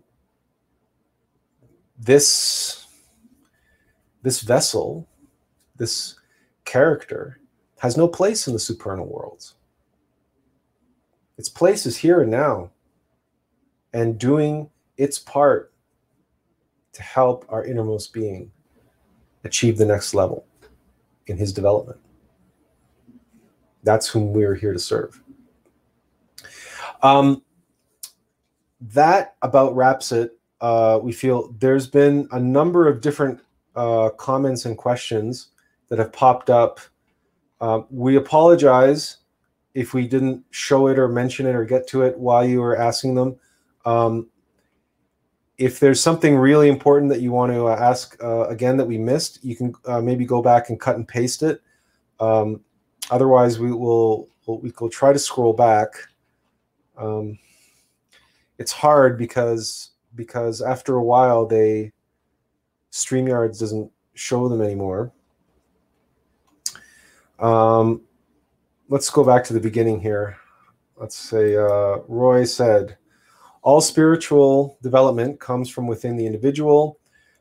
[1.97, 2.87] this
[4.21, 5.07] this vessel,
[5.75, 6.15] this
[6.65, 7.39] character,
[7.79, 9.53] has no place in the supernal worlds.
[11.37, 12.71] Its place is here and now,
[13.93, 15.71] and doing its part
[16.93, 18.51] to help our innermost being
[19.43, 20.45] achieve the next level
[21.27, 21.99] in his development.
[23.83, 25.21] That's whom we're here to serve.
[27.05, 27.43] Um,
[28.81, 30.37] that about wraps it.
[30.59, 33.39] Uh, we feel there's been a number of different
[33.75, 35.49] uh, comments and questions
[35.89, 36.79] that have popped up.
[37.61, 39.17] Um, we apologize
[39.75, 42.75] if we didn't show it or mention it or get to it while you were
[42.75, 43.35] asking them.
[43.85, 44.27] Um,
[45.57, 48.97] if there's something really important that you want to uh, ask uh, again that we
[48.97, 51.61] missed, you can uh, maybe go back and cut and paste it.
[52.19, 52.61] Um,
[53.11, 55.93] otherwise, we will we'll, we will try to scroll back.
[56.97, 57.37] Um,
[58.57, 61.91] it's hard because because after a while they
[62.91, 65.11] StreamYards doesn't show them anymore.
[67.39, 68.01] Um,
[68.87, 70.37] let's go back to the beginning here.
[70.95, 72.97] Let's say uh, Roy said,
[73.61, 76.99] all spiritual development comes from within the individual,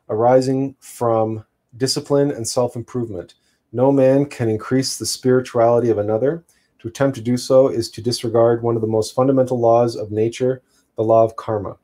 [0.09, 1.45] arising from
[1.77, 3.35] discipline and self improvement.
[3.71, 6.43] No man can increase the spirituality of another.
[6.85, 10.11] To attempt to do so is to disregard one of the most fundamental laws of
[10.11, 10.61] nature,
[10.95, 11.77] the law of karma.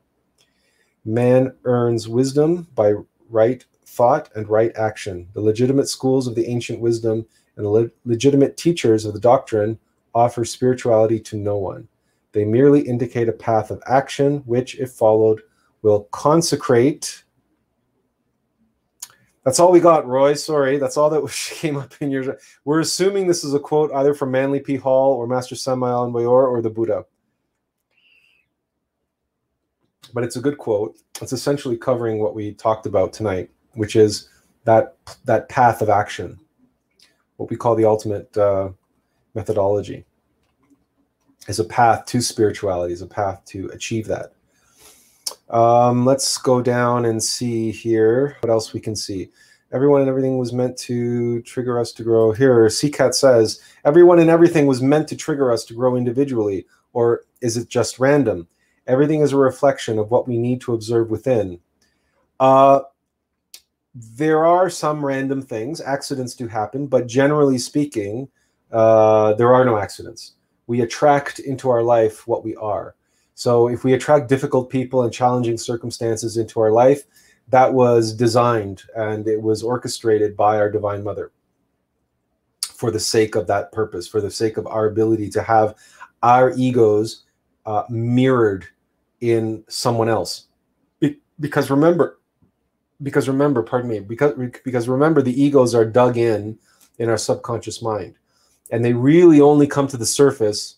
[1.04, 2.94] Man earns wisdom by
[3.28, 5.26] right thought and right action.
[5.32, 7.26] The legitimate schools of the ancient wisdom
[7.56, 9.76] and the le- legitimate teachers of the doctrine
[10.14, 11.88] offer spirituality to no one.
[12.30, 15.42] They merely indicate a path of action which, if followed,
[15.82, 17.21] will consecrate.
[19.44, 20.34] That's all we got, Roy.
[20.34, 22.38] Sorry, that's all that came up in your.
[22.64, 24.76] We're assuming this is a quote either from Manly P.
[24.76, 27.04] Hall or Master Samael Aun Weor or the Buddha.
[30.14, 30.96] But it's a good quote.
[31.20, 34.28] It's essentially covering what we talked about tonight, which is
[34.64, 36.38] that that path of action,
[37.36, 38.70] what we call the ultimate uh,
[39.34, 40.04] methodology
[41.48, 44.34] is a path to spirituality, is a path to achieve that.
[45.52, 49.30] Um, let's go down and see here what else we can see.
[49.72, 52.32] Everyone and everything was meant to trigger us to grow.
[52.32, 57.24] Here, CCAT says, everyone and everything was meant to trigger us to grow individually, or
[57.40, 58.48] is it just random?
[58.86, 61.60] Everything is a reflection of what we need to observe within.
[62.40, 62.80] Uh,
[63.94, 68.28] there are some random things, accidents do happen, but generally speaking,
[68.72, 70.32] uh, there are no accidents
[70.66, 72.94] we attract into our life what we are.
[73.34, 77.04] So if we attract difficult people and challenging circumstances into our life,
[77.48, 81.32] that was designed and it was orchestrated by our Divine Mother
[82.62, 85.74] for the sake of that purpose, for the sake of our ability to have
[86.22, 87.24] our egos
[87.66, 88.66] uh, mirrored
[89.20, 90.46] in someone else.
[91.00, 92.18] Be- because remember,
[93.02, 94.34] because remember, pardon me, because
[94.64, 96.58] because remember, the egos are dug in
[96.98, 98.16] in our subconscious mind
[98.72, 100.76] and they really only come to the surface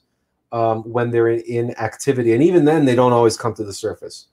[0.55, 2.33] um, when they're in, activity.
[2.33, 4.29] And even then they don't always come to the surface.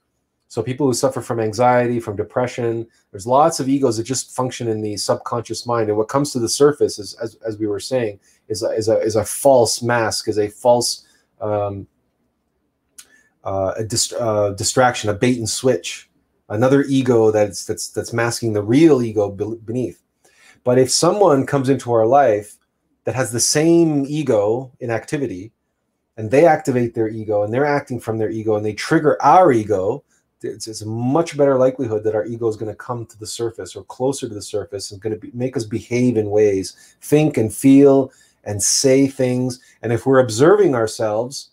[0.49, 4.67] So people who suffer from anxiety from depression there's lots of egos that just function
[4.67, 5.89] in the subconscious mind.
[5.89, 8.19] And what comes to the surface is as, as we were saying
[8.49, 11.05] is a, is, a, is a false mask is a false
[11.41, 11.87] um,
[13.43, 16.09] uh, a dist- uh, distraction a bait and switch
[16.49, 19.31] another ego that's that's that's masking the real ego
[19.65, 20.03] beneath.
[20.63, 22.57] But if someone comes into our life
[23.05, 25.51] that has the same ego in activity
[26.21, 29.51] and they activate their ego and they're acting from their ego and they trigger our
[29.51, 30.03] ego.
[30.43, 33.25] It's, it's a much better likelihood that our ego is going to come to the
[33.25, 36.95] surface or closer to the surface and going to be, make us behave in ways
[37.01, 38.11] think and feel
[38.43, 39.61] and say things.
[39.81, 41.49] And if we're observing ourselves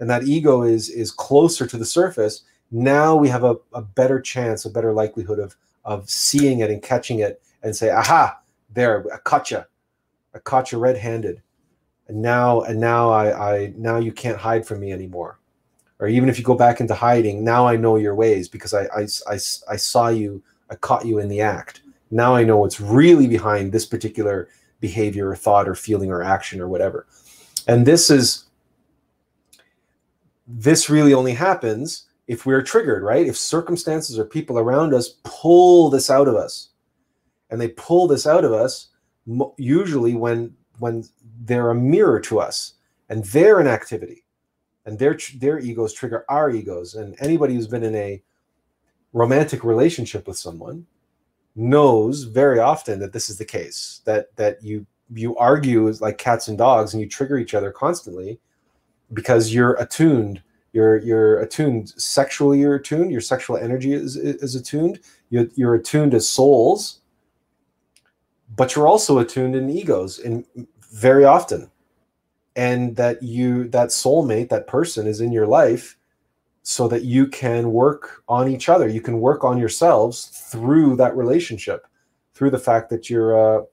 [0.00, 4.20] and that ego is is closer to the surface now we have a, a better
[4.22, 5.54] chance a better likelihood of
[5.84, 8.38] of seeing it and catching it and say aha!
[8.72, 9.64] There i caught you
[10.34, 11.42] I caught you red-handed,
[12.08, 15.38] and now and now I, I now you can't hide from me anymore.
[16.00, 18.84] Or even if you go back into hiding, now I know your ways because I,
[18.84, 20.40] I, I, I saw you,
[20.70, 21.82] I caught you in the act.
[22.12, 24.48] Now I know what's really behind this particular
[24.80, 27.06] behavior or thought or feeling or action or whatever.
[27.66, 28.44] And this is
[30.46, 33.26] this really only happens if we're triggered, right?
[33.26, 36.70] If circumstances or people around us pull this out of us
[37.50, 38.88] and they pull this out of us,
[39.56, 41.04] usually when when
[41.44, 42.74] they're a mirror to us
[43.08, 44.24] and they're an activity
[44.86, 48.22] and their their egos trigger our egos and anybody who's been in a
[49.12, 50.86] romantic relationship with someone
[51.54, 56.48] knows very often that this is the case that that you you argue like cats
[56.48, 58.38] and dogs and you trigger each other constantly
[59.12, 60.42] because you're attuned
[60.72, 65.00] you're you're attuned sexually you're attuned your sexual energy is is attuned
[65.30, 67.00] you're, you're attuned as souls
[68.56, 70.44] but you're also attuned in egos and
[70.90, 71.70] very often.
[72.56, 75.96] And that you that soulmate that person is in your life
[76.62, 78.88] so that you can work on each other.
[78.88, 81.86] You can work on yourselves through that relationship
[82.34, 83.64] through the fact that you're uh,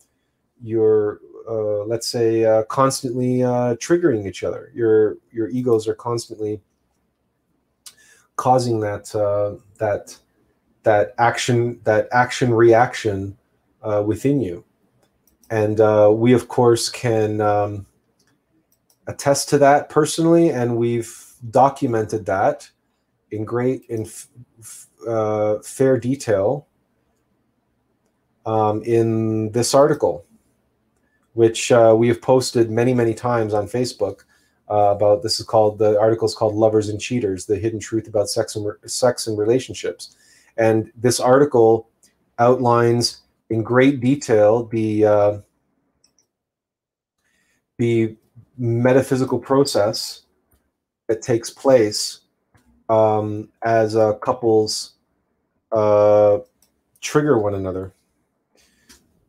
[0.62, 1.20] you're
[1.50, 4.72] uh, let's say uh, constantly uh, triggering each other.
[4.74, 6.62] Your your egos are constantly
[8.36, 10.18] causing that uh, that
[10.84, 13.38] that action that action reaction
[13.84, 14.64] uh, within you
[15.50, 17.86] and uh, we of course can um,
[19.08, 22.70] attest to that personally and we've documented that
[23.32, 24.08] in great in
[25.08, 26.68] uh, fair detail
[28.46, 30.26] um, in this article
[31.34, 34.22] which uh, we have posted many many times on facebook
[34.70, 38.08] uh, about this is called the article is called lovers and cheaters the hidden truth
[38.08, 40.16] about sex and sex and relationships.
[40.58, 41.90] And this article
[42.40, 45.38] outlines in great detail the uh,
[47.78, 48.16] the
[48.58, 50.24] metaphysical process
[51.08, 52.22] that takes place
[52.90, 54.94] um, as uh, couples
[55.72, 56.40] uh,
[57.02, 57.94] trigger one another.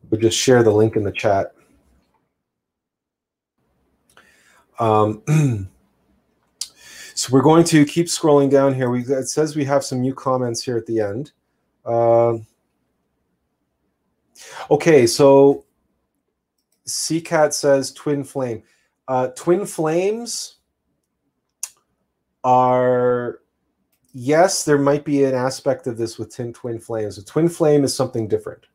[0.09, 1.53] We'll just share the link in the chat.
[4.79, 5.21] Um,
[7.15, 8.89] so we're going to keep scrolling down here.
[8.89, 11.31] We, it says we have some new comments here at the end.
[11.85, 12.37] Uh,
[14.71, 15.65] okay, so
[16.87, 18.63] CCAT says twin flame.
[19.07, 20.57] Uh, twin flames
[22.43, 23.39] are
[24.13, 27.17] yes, there might be an aspect of this with twin twin flames.
[27.17, 28.65] A twin flame is something different.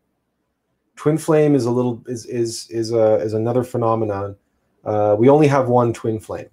[0.96, 4.36] Twin flame is a little is is is a is another phenomenon.
[4.84, 6.50] Uh, we only have one twin flame,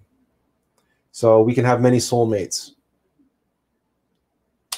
[1.10, 2.72] so we can have many soulmates.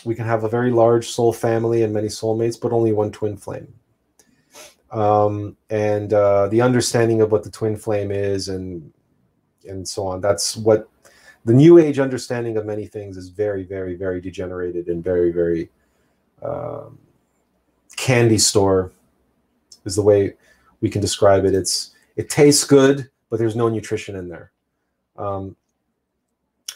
[0.04, 3.36] We can have a very large soul family and many soulmates, but only one twin
[3.36, 3.72] flame.
[4.92, 8.92] Um, and uh, the understanding of what the twin flame is and
[9.66, 10.20] and so on.
[10.20, 10.88] That's what
[11.44, 15.70] the new age understanding of many things is very, very, very degenerated and very, very
[16.42, 16.98] um,
[17.96, 18.92] candy store
[19.84, 20.34] is the way
[20.80, 21.54] we can describe it.
[21.54, 24.52] It's it tastes good, but there's no nutrition in there.
[25.16, 25.56] Um,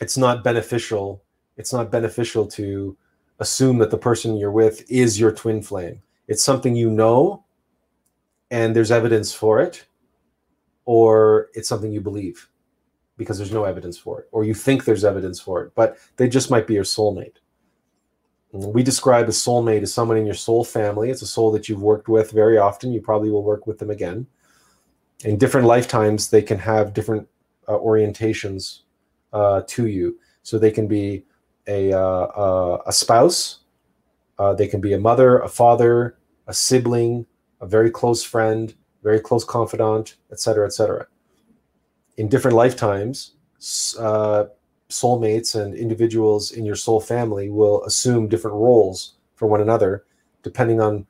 [0.01, 1.23] it's not beneficial.
[1.57, 2.97] It's not beneficial to
[3.39, 6.01] assume that the person you're with is your twin flame.
[6.29, 7.45] It's something you know,
[8.51, 9.87] and there's evidence for it,
[10.85, 12.49] or it's something you believe
[13.17, 16.29] because there's no evidence for it, or you think there's evidence for it, but they
[16.29, 17.37] just might be your soulmate.
[18.53, 21.11] We describe a soulmate as someone in your soul family.
[21.11, 22.93] It's a soul that you've worked with very often.
[22.93, 24.27] You probably will work with them again.
[25.25, 27.29] In different lifetimes, they can have different
[27.69, 28.81] uh, orientations
[29.33, 30.19] uh, to you.
[30.43, 31.25] So they can be
[31.67, 33.59] a, uh a spouse,
[34.39, 36.17] uh, they can be a mother, a father,
[36.47, 37.27] a sibling,
[37.67, 41.07] very close friend, very close confidant, etc., etc
[42.17, 43.33] in different lifetimes,
[43.99, 44.45] uh,
[44.89, 50.05] soulmates and individuals in your soul family will assume different roles for one another,
[50.43, 51.07] depending on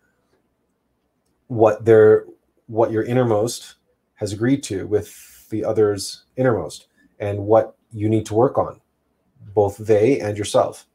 [1.49, 2.27] what their
[2.67, 3.77] what your innermost
[4.15, 6.89] has agreed to with the other's innermost,
[7.21, 8.81] and what you need to work on,
[9.55, 10.87] both they and yourself.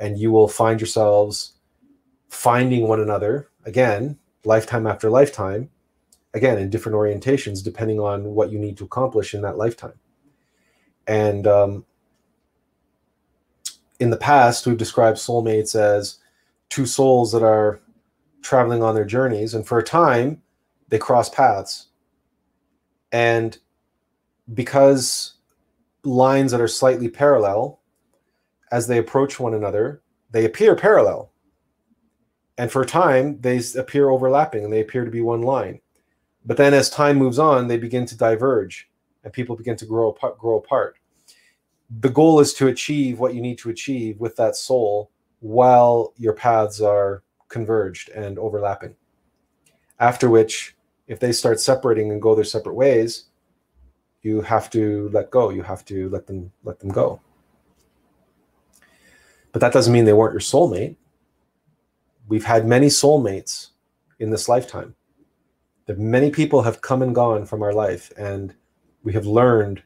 [0.00, 1.52] And you will find yourselves
[2.28, 5.70] finding one another again, lifetime after lifetime,
[6.34, 9.98] again in different orientations depending on what you need to accomplish in that lifetime.
[11.06, 11.84] And um,
[14.00, 16.18] in the past we've described soulmates as
[16.68, 17.80] two souls that are
[18.40, 20.42] traveling on their journeys and for a time
[20.88, 21.88] they cross paths.
[23.10, 23.58] And
[24.52, 25.34] because
[26.02, 27.80] lines that are slightly parallel
[28.72, 31.31] as they approach one another they appear parallel
[32.58, 35.80] and for a time they appear overlapping and they appear to be one line
[36.44, 38.88] but then as time moves on, they begin to diverge
[39.24, 40.96] and people begin to grow apart, grow apart.
[42.00, 45.10] The goal is to achieve what you need to achieve with that soul
[45.40, 48.96] while your paths are converged and overlapping.
[50.00, 50.76] After which,
[51.06, 53.26] if they start separating and go their separate ways,
[54.22, 55.50] you have to let go.
[55.50, 57.20] You have to let them let them go.
[59.52, 60.96] But that doesn't mean they weren't your soulmate.
[62.28, 63.68] We've had many soulmates
[64.18, 64.94] in this lifetime.
[65.86, 68.54] That many people have come and gone from our life and
[69.02, 69.82] we have learned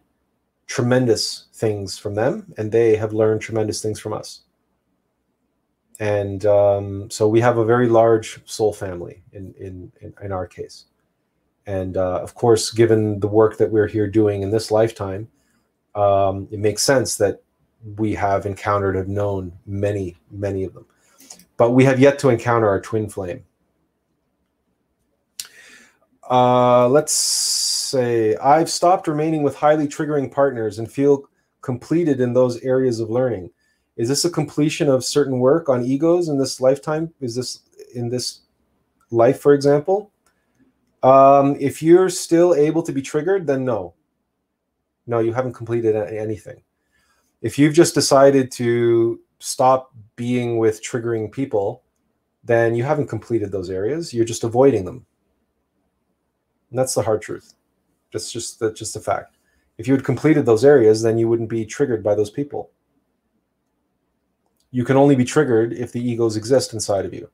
[0.67, 4.43] tremendous things from them and they have learned tremendous things from us.
[5.99, 10.47] And um, so we have a very large soul family in in in, in our
[10.47, 10.85] case.
[11.67, 15.29] And uh, of course given the work that we're here doing in this lifetime
[15.95, 17.43] um, it makes sense that
[17.97, 20.87] we have encountered have known many many of them
[21.57, 23.45] but we have yet to encounter our twin flame
[26.29, 31.25] uh, let's say I've stopped remaining with highly triggering partners and feel
[31.61, 33.51] completed in those areas of learning.
[33.97, 37.13] Is this a completion of certain work on egos in this lifetime?
[37.21, 37.61] Is this
[37.95, 38.41] in this
[39.11, 40.11] life, for example?
[41.03, 43.95] Um, if you're still able to be triggered, then no.
[45.07, 46.63] No, you haven't completed anything.
[47.41, 51.83] If you've just decided to stop being with triggering people,
[52.45, 54.15] then you haven't completed those areas.
[54.15, 55.05] You're just avoiding them.
[56.71, 57.55] And that's the hard truth.
[58.13, 59.37] That's just that's just a fact.
[59.79, 62.71] If you had completed those areas, then you wouldn't be triggered by those people.
[64.71, 67.31] You can only be triggered if the egos exist inside of you.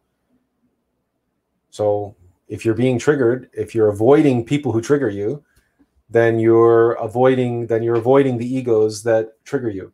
[1.70, 2.16] So
[2.48, 5.42] if you're being triggered, if you're avoiding people who trigger you,
[6.10, 9.92] then you're avoiding then you're avoiding the egos that trigger you.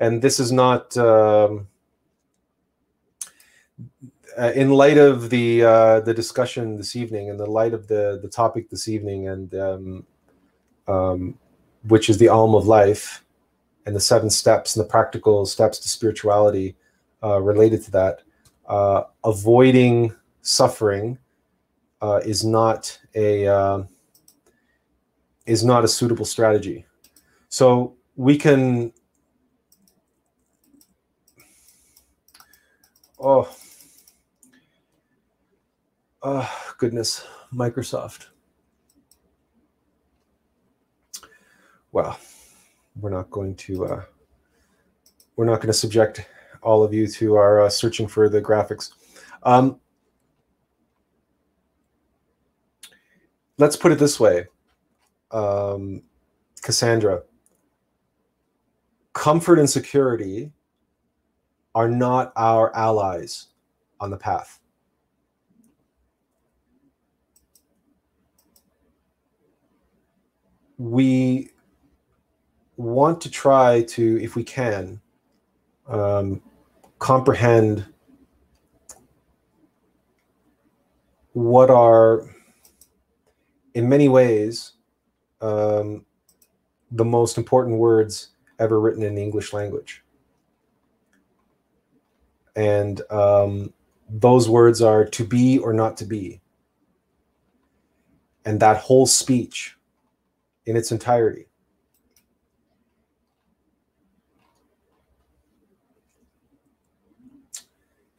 [0.00, 1.68] And this is not um,
[4.38, 8.18] uh, in light of the uh, the discussion this evening, in the light of the
[8.22, 10.06] the topic this evening, and um,
[10.88, 11.38] um,
[11.86, 13.24] which is the AUM of life,
[13.86, 16.76] and the seven steps and the practical steps to spirituality
[17.22, 18.22] uh, related to that,
[18.68, 21.18] uh, avoiding suffering
[22.00, 23.82] uh, is not a uh,
[25.44, 26.86] is not a suitable strategy.
[27.48, 28.92] So we can.
[33.22, 33.54] Oh,
[36.22, 38.28] oh goodness, Microsoft.
[41.92, 42.18] Well,
[42.98, 44.02] we're not going to uh,
[45.36, 46.24] we're not going to subject
[46.62, 48.92] all of you to our uh, searching for the graphics.
[49.42, 49.78] Um,
[53.58, 54.46] let's put it this way,
[55.30, 56.02] um,
[56.62, 57.22] Cassandra.
[59.12, 60.52] Comfort and security
[61.74, 63.48] are not our allies
[64.00, 64.58] on the path.
[70.78, 71.50] We
[72.76, 75.00] want to try to, if we can,
[75.86, 76.40] um,
[76.98, 77.86] comprehend
[81.32, 82.24] what are,
[83.74, 84.72] in many ways,
[85.40, 86.04] um,
[86.90, 90.02] the most important words ever written in the English language.
[92.56, 93.72] And um,
[94.08, 96.40] those words are to be or not to be.
[98.44, 99.76] And that whole speech
[100.66, 101.46] in its entirety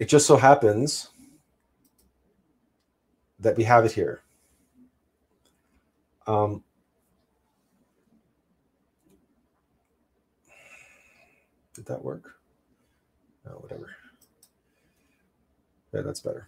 [0.02, 1.10] It just so happens
[3.38, 4.24] that we have it here.
[6.26, 6.64] Um,
[11.76, 12.34] did that work?
[13.45, 13.95] No, whatever.
[15.93, 16.47] Yeah, that's better.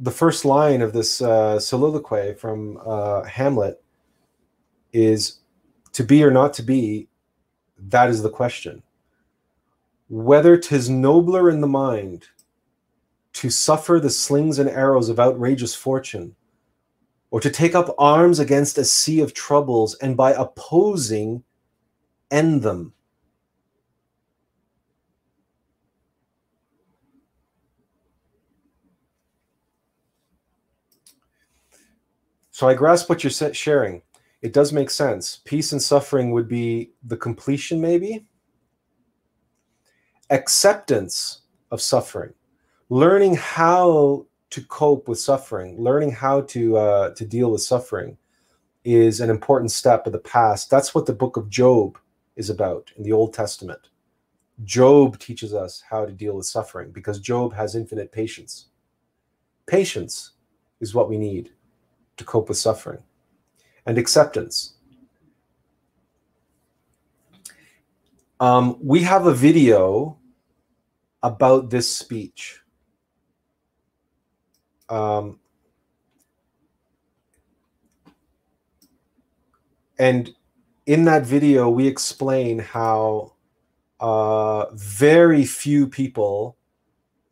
[0.00, 3.82] The first line of this uh, soliloquy from uh, Hamlet
[4.92, 5.40] is
[5.92, 7.08] to be or not to be
[7.88, 8.82] that is the question.
[10.08, 12.28] Whether 'tis nobler in the mind
[13.34, 16.34] to suffer the slings and arrows of outrageous fortune,
[17.30, 21.44] or to take up arms against a sea of troubles and by opposing
[22.30, 22.92] end them.
[32.58, 34.02] So I grasp what you're sharing
[34.42, 35.42] it does make sense.
[35.44, 38.26] Peace and suffering would be the completion, maybe.
[40.30, 42.34] Acceptance of suffering,
[42.88, 48.18] learning how to cope with suffering, learning how to uh, to deal with suffering,
[48.82, 50.68] is an important step of the past.
[50.68, 51.96] That's what the book of Job
[52.34, 53.90] is about in the Old Testament.
[54.64, 58.66] Job teaches us how to deal with suffering because Job has infinite patience.
[59.66, 60.32] Patience
[60.80, 61.52] is what we need
[62.18, 63.02] to cope with suffering
[63.86, 64.74] and acceptance.
[68.40, 70.18] Um, we have a video
[71.22, 72.60] about this speech.
[74.88, 75.40] Um,
[79.98, 80.30] and
[80.86, 83.32] in that video, we explain how
[84.00, 86.56] uh, very few people,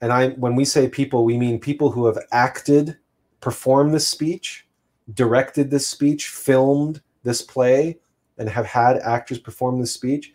[0.00, 2.98] and I when we say people, we mean people who have acted,
[3.40, 4.65] performed this speech,
[5.14, 7.98] directed this speech, filmed this play,
[8.38, 10.32] and have had actors perform this speech,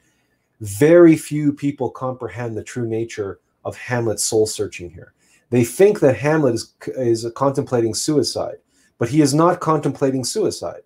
[0.60, 5.14] very few people comprehend the true nature of Hamlet's soul searching here.
[5.50, 8.58] They think that Hamlet is, is contemplating suicide,
[8.98, 10.84] but he is not contemplating suicide.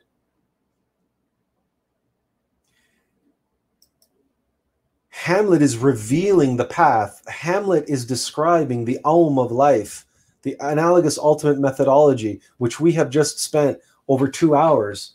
[5.09, 7.21] Hamlet is revealing the path.
[7.27, 10.04] Hamlet is describing the AUM of life
[10.45, 15.13] the analogous ultimate methodology, which we have just spent over two hours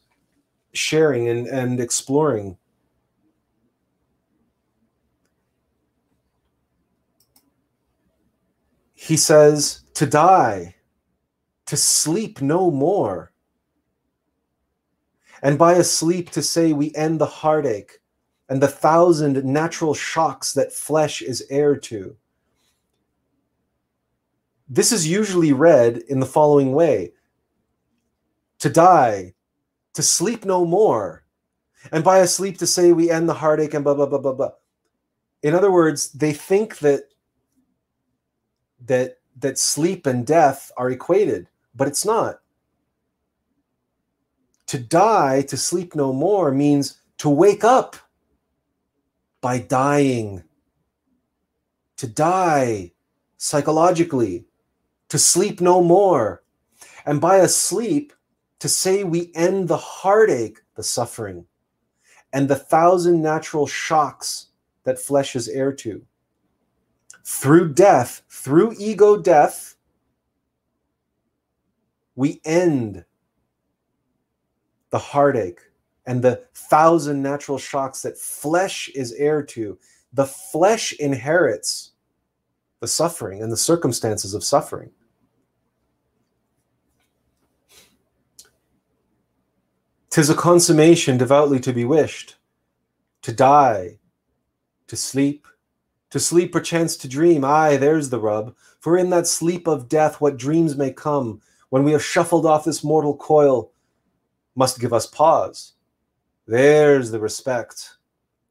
[0.72, 2.58] sharing and, and exploring.
[8.92, 10.74] He says, to die,
[11.66, 13.32] to sleep no more.
[15.44, 18.00] And by a sleep to say we end the heartache
[18.48, 22.16] and the thousand natural shocks that flesh is heir to
[24.70, 27.12] this is usually read in the following way
[28.60, 29.34] to die,
[29.94, 31.24] to sleep no more,
[31.90, 34.32] and by a sleep to say we end the heartache and blah, blah, blah, blah,
[34.32, 34.50] blah.
[35.42, 37.08] In other words, they think that
[38.86, 42.40] that that sleep and death are equated, but it's not.
[44.68, 47.96] To die, to sleep no more, means to wake up
[49.40, 50.44] by dying.
[51.96, 52.92] To die
[53.36, 54.44] psychologically,
[55.10, 56.42] to sleep no more.
[57.04, 58.12] And by a sleep,
[58.60, 61.46] to say we end the heartache, the suffering,
[62.32, 64.46] and the thousand natural shocks
[64.84, 66.04] that flesh is heir to.
[67.24, 69.76] Through death, through ego death,
[72.14, 73.04] we end
[74.90, 75.60] the heartache
[76.06, 79.78] and the thousand natural shocks that flesh is heir to.
[80.12, 81.92] The flesh inherits
[82.80, 84.90] the suffering and the circumstances of suffering.
[90.10, 92.36] Tis a consummation devoutly to be wished,
[93.22, 93.98] to die,
[94.88, 95.46] to sleep,
[96.10, 97.44] to sleep perchance to dream.
[97.44, 98.56] Ay, there's the rub.
[98.80, 102.64] For in that sleep of death, what dreams may come, when we have shuffled off
[102.64, 103.70] this mortal coil,
[104.56, 105.74] must give us pause.
[106.46, 107.98] There's the respect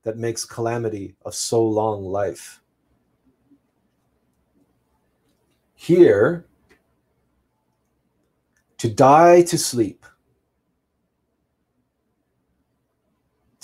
[0.04, 2.62] that makes calamity of so long life.
[5.76, 6.46] Here,
[8.78, 10.06] to die to sleep,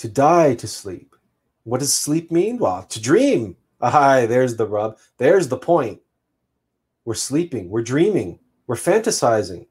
[0.06, 1.16] to die to sleep.
[1.64, 2.58] What does sleep mean?
[2.58, 3.56] Well, to dream.
[3.80, 4.98] Aye, there's the rub.
[5.18, 6.00] There's the point.
[7.04, 7.68] We're sleeping.
[7.68, 8.38] We're dreaming.
[8.68, 9.66] We're fantasizing.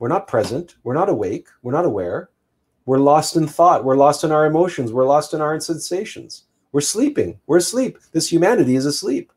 [0.00, 0.74] We're not present.
[0.82, 1.46] We're not awake.
[1.62, 2.30] We're not aware.
[2.84, 3.84] We're lost in thought.
[3.84, 4.92] We're lost in our emotions.
[4.92, 6.44] We're lost in our sensations.
[6.72, 7.38] We're sleeping.
[7.46, 7.98] We're asleep.
[8.12, 9.32] This humanity is asleep.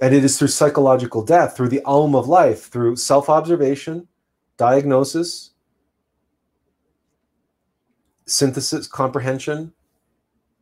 [0.00, 4.08] And it is through psychological death, through the AUM of life, through self observation,
[4.56, 5.53] diagnosis,
[8.26, 9.72] synthesis, comprehension,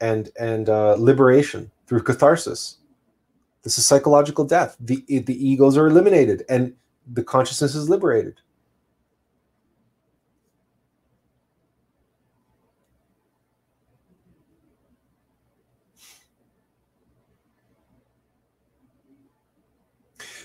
[0.00, 2.78] and and uh, liberation through catharsis.
[3.62, 4.76] This is psychological death.
[4.80, 6.74] The the egos are eliminated, and
[7.12, 8.40] the consciousness is liberated.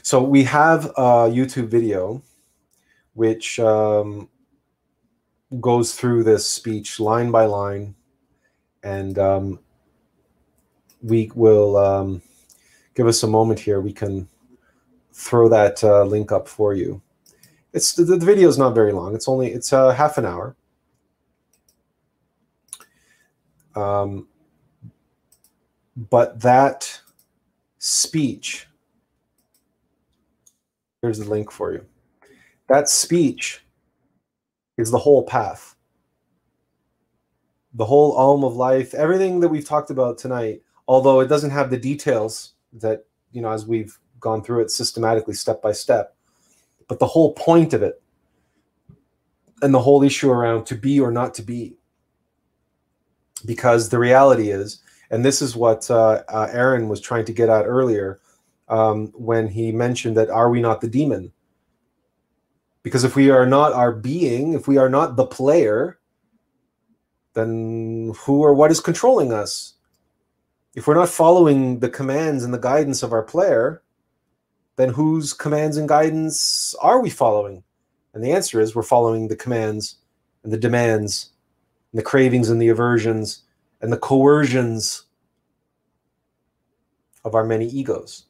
[0.07, 2.21] So we have a YouTube video
[3.13, 4.29] which um,
[5.61, 7.95] goes through this speech line by line,
[8.83, 9.59] and um,
[11.01, 12.21] we will um,
[12.95, 13.79] give us a moment here.
[13.79, 14.27] We can
[15.13, 17.01] throw that uh, link up for you.
[17.73, 19.15] It's the, the video is not very long.
[19.15, 20.55] It's only it's uh, half an hour.
[23.75, 24.27] Um,
[25.95, 26.99] but that
[27.77, 28.67] speech,
[31.01, 31.85] here's the link for you.
[32.67, 33.63] That speech
[34.77, 35.75] is the whole path.
[37.73, 41.69] The whole AUM of life, everything that we've talked about tonight, although it doesn't have
[41.69, 46.15] the details that, you know, as we've gone through it systematically, step by step,
[46.87, 48.01] but the whole point of it
[49.61, 51.75] and the whole issue around to be or not to be.
[53.45, 54.81] Because the reality is,
[55.11, 58.19] and this is what uh, uh, Aaron was trying to get at earlier
[58.67, 61.31] um, when he mentioned that are we not the demon?
[62.87, 65.99] Because if we are not our being, if we are not the player,
[67.33, 69.73] then who or what is controlling us?
[70.73, 73.83] If we're not following the commands and the guidance of our player,
[74.77, 77.61] then whose commands and guidance are we following?
[78.13, 79.97] And the answer is we're following the commands
[80.45, 81.31] and the demands
[81.91, 83.43] and the cravings and the aversions
[83.81, 85.01] and the coercions
[87.25, 88.27] of our many egos.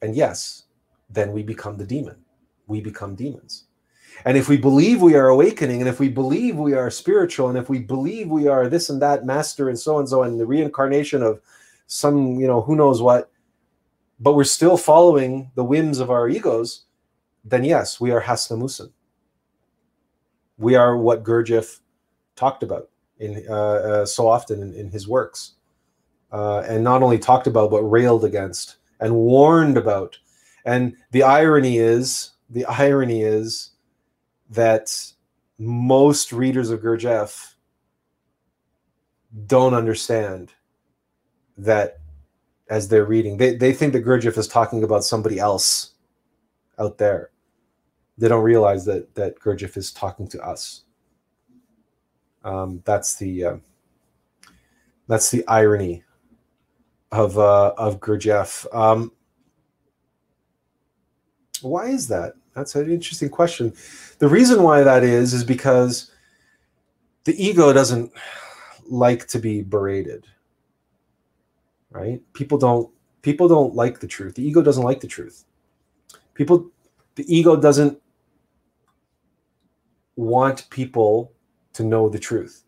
[0.00, 0.66] And yes,
[1.10, 2.23] then we become the demon
[2.66, 3.64] we become demons.
[4.24, 7.58] And if we believe we are awakening, and if we believe we are spiritual, and
[7.58, 10.46] if we believe we are this and that master and so and so, and the
[10.46, 11.40] reincarnation of
[11.86, 13.30] some, you know, who knows what,
[14.20, 16.84] but we're still following the whims of our egos,
[17.44, 18.90] then yes, we are Hasnamusin.
[20.56, 21.80] We are what Gurdjieff
[22.36, 25.54] talked about in uh, uh, so often in, in his works,
[26.32, 30.16] uh, and not only talked about, but railed against and warned about.
[30.64, 33.70] And the irony is, the irony is
[34.50, 34.94] that
[35.58, 37.54] most readers of Gurdjieff
[39.46, 40.52] don't understand
[41.58, 41.98] that
[42.68, 43.36] as they're reading.
[43.36, 45.92] They, they think that Gurdjieff is talking about somebody else
[46.78, 47.30] out there.
[48.16, 50.82] They don't realize that that Gurdjieff is talking to us.
[52.44, 53.56] Um, that's the uh,
[55.08, 56.04] that's the irony
[57.10, 58.72] of uh, of Gurdjieff.
[58.74, 59.12] Um,
[61.64, 62.34] why is that?
[62.54, 63.72] That's an interesting question.
[64.18, 66.10] The reason why that is is because
[67.24, 68.12] the ego doesn't
[68.88, 70.26] like to be berated.
[71.90, 72.20] Right?
[72.32, 72.90] People don't
[73.22, 74.34] people don't like the truth.
[74.34, 75.44] The ego doesn't like the truth.
[76.34, 76.70] People
[77.14, 78.00] the ego doesn't
[80.16, 81.32] want people
[81.72, 82.64] to know the truth.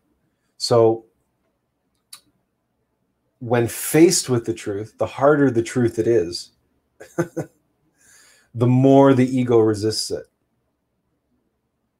[0.57, 1.05] So
[3.39, 6.51] when faced with the truth, the harder the truth it is,
[8.57, 10.25] the more the ego resists it.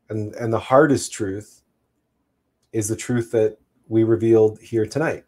[0.09, 1.61] And, and the hardest truth
[2.73, 5.23] is the truth that we revealed here tonight.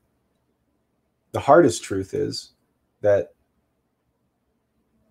[1.32, 2.54] The hardest truth is
[3.02, 3.36] that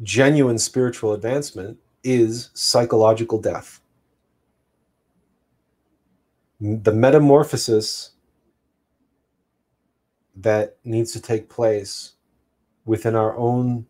[0.02, 3.80] genuine spiritual advancement is psychological death.
[6.60, 8.10] The metamorphosis
[10.34, 12.14] that needs to take place
[12.86, 13.86] within our own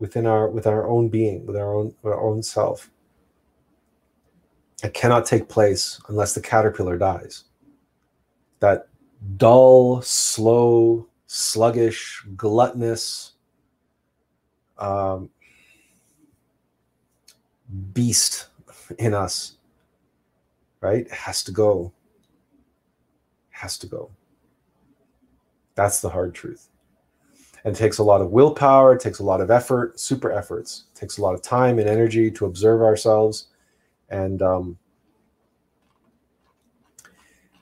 [0.00, 2.90] within our with our own being with our own our own self.
[4.82, 7.44] It cannot take place unless the caterpillar dies.
[8.60, 8.88] That
[9.36, 13.32] dull slow sluggish gluttonous
[14.78, 15.28] um,
[17.92, 18.48] beast
[18.98, 19.58] in us
[20.80, 21.92] right it has to go.
[23.50, 24.10] Has to go.
[25.74, 26.69] That's the hard truth
[27.64, 30.84] and takes a lot of willpower it takes a lot of effort super efforts.
[30.94, 33.48] It takes a lot of time and energy to observe ourselves.
[34.08, 34.78] And um,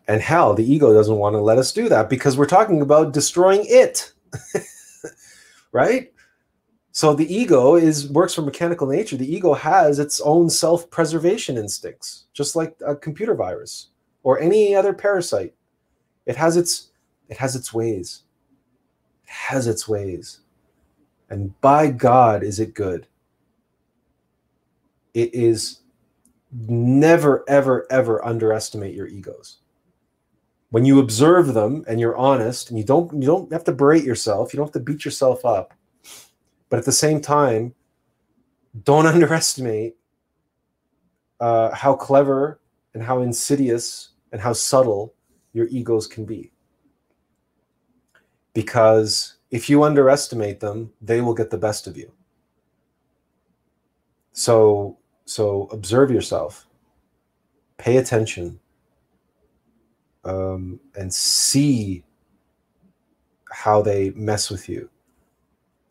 [0.07, 3.13] and hell the ego doesn't want to let us do that because we're talking about
[3.13, 4.13] destroying it.
[5.71, 6.13] Right?
[6.93, 9.19] So the ego is works from mechanical nature.
[9.19, 13.89] The ego has its own self-preservation instincts just like a computer virus
[14.23, 15.55] or any other parasite.
[16.25, 16.91] It has its
[17.29, 18.23] it has its ways
[19.29, 20.41] has its ways.
[21.29, 23.07] And by God, is it good?
[25.13, 25.81] It is
[26.51, 29.59] never, ever, ever underestimate your egos.
[30.71, 34.05] When you observe them and you're honest, and you don't you don't have to berate
[34.05, 35.75] yourself, you don't have to beat yourself up.
[36.71, 37.75] But at the same time,
[38.85, 39.97] don't underestimate
[41.41, 42.61] uh, how clever
[42.95, 45.15] and how insidious and how subtle
[45.53, 46.53] your egos can be
[48.59, 52.11] because if you underestimate them, they will get the best of you.
[54.33, 56.67] So, so observe yourself,
[57.77, 58.59] pay attention,
[60.25, 62.03] um, and see
[63.53, 64.91] how they mess with you,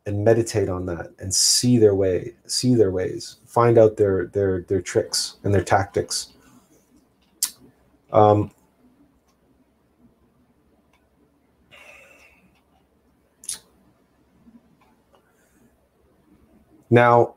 [0.06, 4.64] and meditate on that, and see their way, see their ways, find out their their
[4.64, 6.34] their tricks and their tactics.
[8.12, 8.52] Um,
[16.90, 17.36] Now,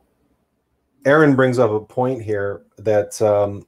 [1.04, 3.66] Aaron brings up a point here that um,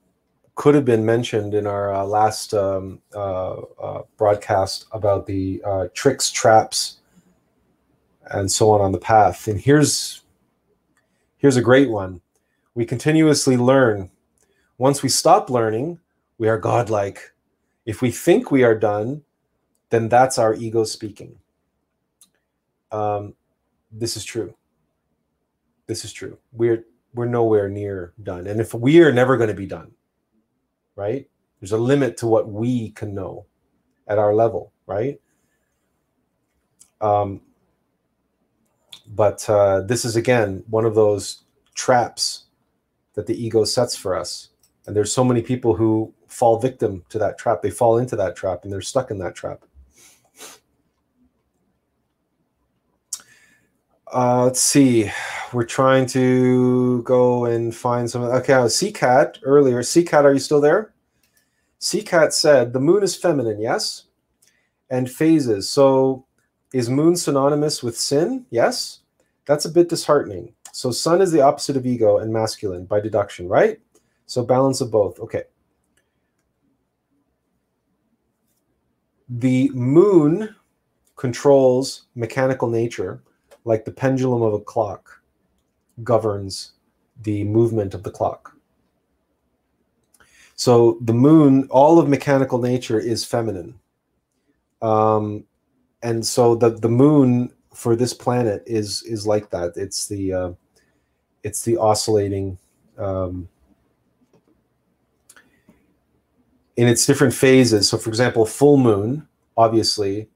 [0.54, 5.88] could have been mentioned in our uh, last um, uh, uh, broadcast about the uh,
[5.94, 6.98] tricks, traps,
[8.30, 9.48] and so on on the path.
[9.48, 10.22] And here's
[11.38, 12.20] here's a great one.
[12.74, 14.10] We continuously learn.
[14.78, 15.98] Once we stop learning,
[16.38, 17.32] we are godlike.
[17.86, 19.22] If we think we are done,
[19.90, 21.38] then that's our ego speaking.
[22.90, 23.34] Um,
[23.90, 24.54] this is true
[25.92, 26.38] this is true.
[26.52, 28.46] We're we're nowhere near done.
[28.46, 29.90] And if we are never going to be done,
[30.96, 31.28] right?
[31.60, 33.44] There's a limit to what we can know
[34.08, 35.20] at our level, right?
[37.02, 37.42] Um,
[39.08, 42.44] but uh, this is again one of those traps
[43.12, 44.48] that the ego sets for us.
[44.86, 47.60] And there's so many people who fall victim to that trap.
[47.60, 49.64] They fall into that trap and they're stuck in that trap.
[54.12, 55.10] Uh, let's see.
[55.54, 58.22] We're trying to go and find some.
[58.22, 59.80] Okay, CCAT earlier.
[59.80, 60.92] CCAT, are you still there?
[61.80, 64.04] CCAT said the moon is feminine, yes,
[64.90, 65.70] and phases.
[65.70, 66.26] So
[66.72, 68.46] is moon synonymous with sin?
[68.50, 69.00] Yes.
[69.46, 70.54] That's a bit disheartening.
[70.72, 73.80] So sun is the opposite of ego and masculine by deduction, right?
[74.26, 75.18] So balance of both.
[75.18, 75.44] Okay.
[79.28, 80.54] The moon
[81.16, 83.22] controls mechanical nature
[83.64, 85.22] like the pendulum of a clock
[86.02, 86.72] governs
[87.22, 88.56] the movement of the clock.
[90.54, 93.78] So the moon, all of mechanical nature is feminine.
[94.80, 95.44] Um,
[96.02, 99.72] and so the, the moon for this planet is is like that.
[99.76, 100.52] It's the uh,
[101.42, 102.58] it's the oscillating
[102.98, 103.48] um,
[106.76, 107.88] in its different phases.
[107.88, 109.26] So, for example, full moon,
[109.56, 110.28] obviously,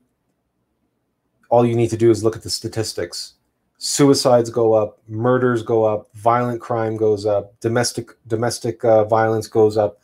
[1.48, 3.34] all you need to do is look at the statistics.
[3.78, 9.76] Suicides go up, murders go up, violent crime goes up, domestic domestic uh, violence goes
[9.76, 10.00] up.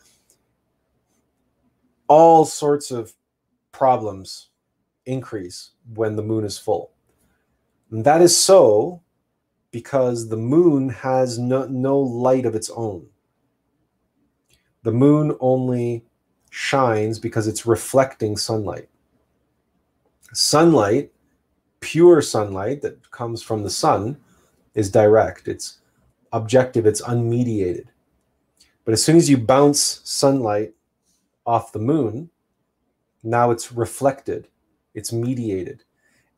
[2.07, 3.13] All sorts of
[3.73, 4.51] problems
[5.07, 6.93] increase when the moon is full.
[7.91, 9.03] And that is so
[9.71, 13.07] because the moon has no, no light of its own.
[14.83, 16.05] The moon only
[16.51, 18.89] shines because it's reflecting sunlight.
[20.35, 21.11] Sunlight
[21.83, 24.17] pure sunlight that comes from the sun
[24.75, 25.49] is direct.
[25.49, 25.79] It's
[26.33, 27.87] objective, it's unmediated.
[28.85, 30.73] But as soon as you bounce sunlight
[31.45, 32.31] off the moon,
[33.23, 34.49] now it's reflected,
[34.95, 35.85] it's mediated.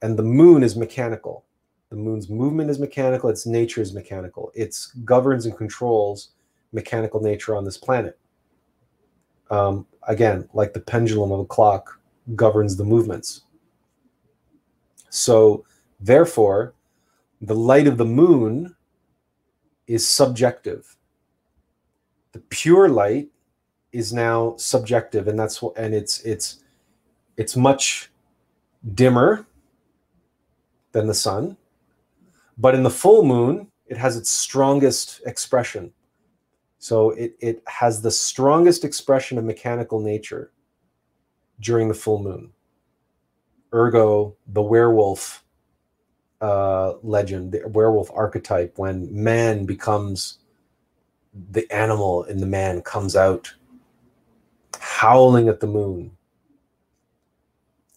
[0.02, 1.44] And the moon is mechanical.
[1.90, 4.50] The moon's movement is mechanical, its nature is mechanical.
[4.54, 6.30] It governs and controls
[6.72, 8.18] mechanical nature on this planet.
[9.50, 12.00] Um, again, like the pendulum of a clock
[12.34, 13.42] governs the movements.
[15.14, 15.64] So,
[16.00, 16.74] therefore,
[17.40, 18.74] the light of the moon
[19.86, 20.96] is subjective.
[22.32, 23.28] The pure light
[23.92, 26.64] is now subjective, and that's what, and it's it's
[27.36, 28.10] it's much
[28.96, 29.46] dimmer
[30.90, 31.56] than the sun,
[32.58, 35.92] but in the full moon, it has its strongest expression.
[36.80, 40.50] So it it has the strongest expression of mechanical nature
[41.60, 42.50] during the full moon.
[43.74, 45.44] Ergo, the werewolf
[46.40, 50.38] uh, legend, the werewolf archetype, when man becomes
[51.50, 53.52] the animal and the man comes out
[54.78, 56.12] howling at the moon.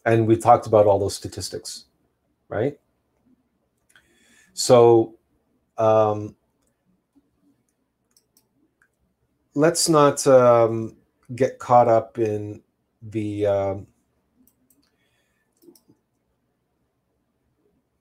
[0.05, 1.85] And we talked about all those statistics,
[2.49, 2.79] right?
[4.53, 5.15] So
[5.77, 6.35] um,
[9.53, 10.95] let's not um,
[11.35, 12.63] get caught up in
[13.03, 13.45] the.
[13.45, 13.87] Um,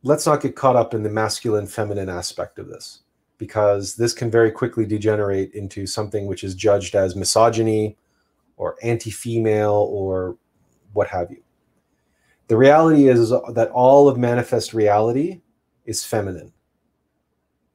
[0.06, 3.00] let's not get caught up in the masculine feminine aspect of this
[3.38, 7.96] because this can very quickly degenerate into something which is judged as misogyny
[8.56, 10.36] or anti-female or
[10.92, 11.42] what have you.
[12.48, 15.40] The reality is that all of manifest reality
[15.84, 16.52] is feminine.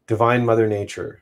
[0.08, 1.22] Divine mother nature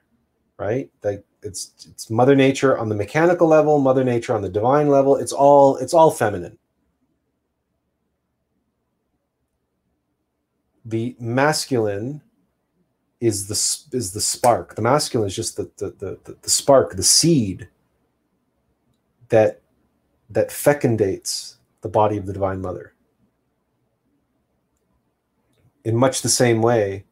[0.60, 0.92] right?
[1.04, 5.16] Like it's it's mother nature on the mechanical level mother nature on the divine level.
[5.16, 6.58] It's all it's all feminine
[10.90, 12.22] the masculine
[13.22, 14.76] is the is the spark.
[14.76, 17.70] The masculine is just the the the, the spark, the seed
[19.30, 19.62] that
[20.30, 22.94] that fecundates the body of the divine mother.
[25.86, 27.06] In much the same way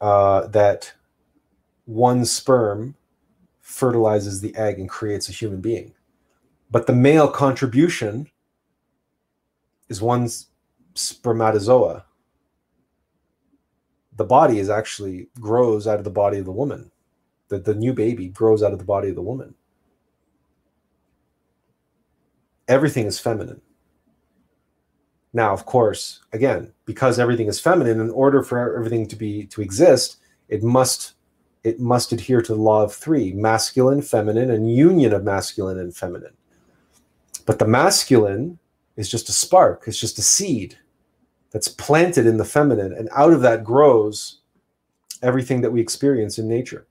[0.00, 0.92] uh, that
[1.86, 2.94] one sperm
[3.60, 5.94] fertilizes the egg and creates a human being,
[6.70, 8.28] but the male contribution
[9.88, 10.28] is one
[10.94, 12.05] spermatozoa
[14.16, 16.90] the body is actually grows out of the body of the woman.
[17.48, 19.54] The, the new baby grows out of the body of the woman.
[22.66, 23.60] Everything is feminine.
[25.32, 29.60] Now, of course, again, because everything is feminine, in order for everything to be to
[29.60, 30.16] exist,
[30.48, 31.12] it must
[31.62, 35.94] it must adhere to the law of three: masculine, feminine, and union of masculine and
[35.94, 36.34] feminine.
[37.44, 38.58] But the masculine
[38.96, 40.78] is just a spark, it's just a seed
[41.50, 44.40] that's planted in the feminine, and out of that grows
[45.22, 46.86] everything that we experience in nature.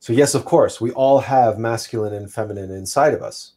[0.00, 3.52] So, yes, of course, we all have masculine and feminine inside of us.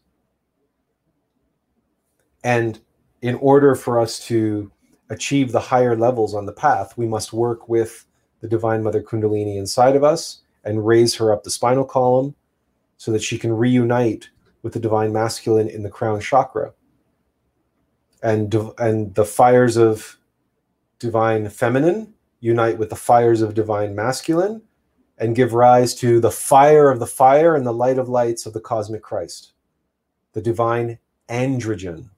[2.44, 2.80] And
[3.22, 4.72] in order for us to
[5.10, 8.06] achieve the higher levels on the path, we must work with
[8.40, 12.36] the Divine Mother Kundalini inside of us and raise her up the spinal column
[12.98, 14.30] so that she can reunite
[14.62, 16.74] with the Divine Masculine in the crown chakra
[18.24, 20.18] and and the fires of
[21.00, 24.62] divine feminine unite with the fires of divine masculine
[25.18, 28.54] and give rise to the fire of the fire and the light of lights of
[28.54, 29.54] the cosmic Christ,
[30.34, 32.10] the divine androgen,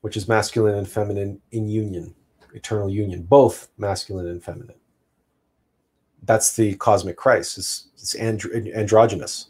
[0.00, 2.14] which is masculine and feminine in union,
[2.54, 4.76] eternal union, both masculine and feminine.
[6.22, 7.58] That's the cosmic Christ.
[7.58, 9.48] It's, it's andro- androgynous.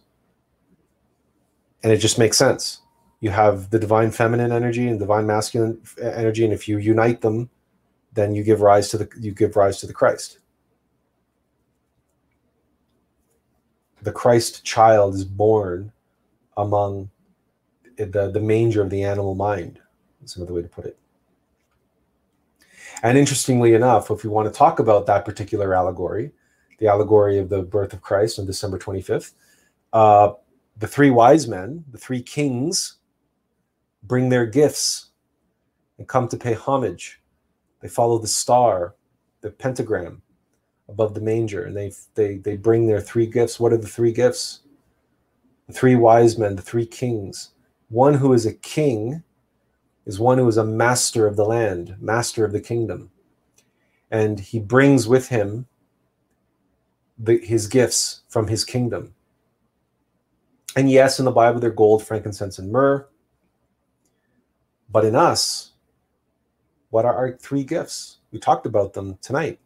[1.85, 2.81] And it just makes sense
[3.27, 7.51] you have the divine feminine energy and divine masculine energy and if you unite them
[8.13, 10.39] then you give rise to the you give rise to the christ.
[14.03, 15.91] The christ child is born
[16.57, 17.11] among
[17.97, 19.81] the, the manger of the animal mind
[20.21, 20.97] that's another way to put it.
[23.03, 26.31] And interestingly enough if we want to talk about that particular allegory
[26.79, 29.33] the allegory of the birth of christ on december 25th
[29.93, 30.31] uh,
[30.77, 32.96] the three wise men the three kings
[34.07, 35.11] bring their gifts
[35.99, 37.21] and come to pay homage.
[37.81, 38.95] They follow the star,
[39.41, 40.23] the pentagram
[40.89, 43.59] above the manger, and they they they bring their three gifts.
[43.59, 44.61] What are the three gifts?
[45.67, 47.51] The three wise men, the three kings.
[47.89, 49.23] One who is a king
[50.07, 53.11] is one who is a master of the land, master of the kingdom.
[54.11, 55.67] And he brings with him
[57.19, 59.15] the, his gifts from his kingdom.
[60.77, 63.09] And yes, in the Bible, they're gold, frankincense, and myrrh.
[64.91, 65.73] But in us,
[66.91, 68.19] What are our three gifts?
[68.33, 69.61] We talked about them tonight.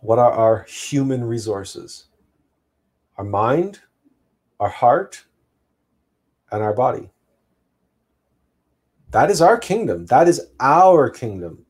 [0.00, 2.06] What are our human resources?
[3.16, 3.80] Our mind,
[4.60, 5.24] our heart,
[6.50, 7.10] and our body.
[9.10, 10.06] That is our kingdom.
[10.06, 11.64] That is our kingdom.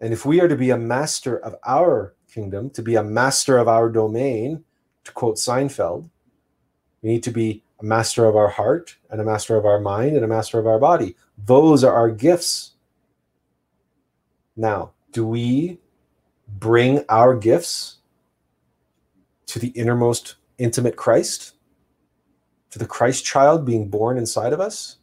[0.00, 3.58] And if we are to be a master of our kingdom, to be a master
[3.58, 4.64] of our domain,
[5.04, 6.10] to quote Seinfeld,
[7.02, 10.14] we need to be a master of our heart and a master of our mind
[10.14, 11.16] and a master of our body.
[11.36, 12.72] Those are our gifts.
[14.56, 15.80] Now, do we
[16.46, 17.98] bring our gifts
[19.46, 21.54] to the innermost intimate Christ,
[22.70, 24.98] to the Christ child being born inside of us?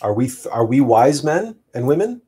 [0.00, 2.22] Are we are we wise men and women?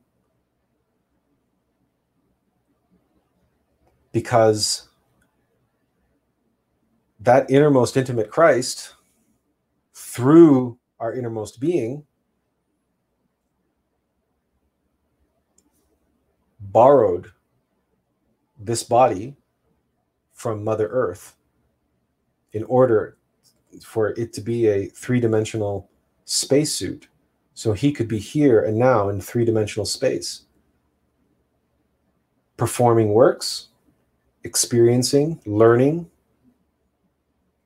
[4.11, 4.84] Because
[7.25, 8.93] that innermost intimate Christ
[9.93, 12.03] through our innermost being
[16.59, 17.31] borrowed
[18.59, 19.35] this body
[20.33, 21.35] from Mother Earth
[22.53, 23.17] in order
[23.83, 25.89] for it to be a three dimensional
[26.25, 27.07] spacesuit.
[27.55, 30.43] So he could be here and now in three dimensional space,
[32.55, 33.69] performing works,
[34.43, 36.09] experiencing, learning,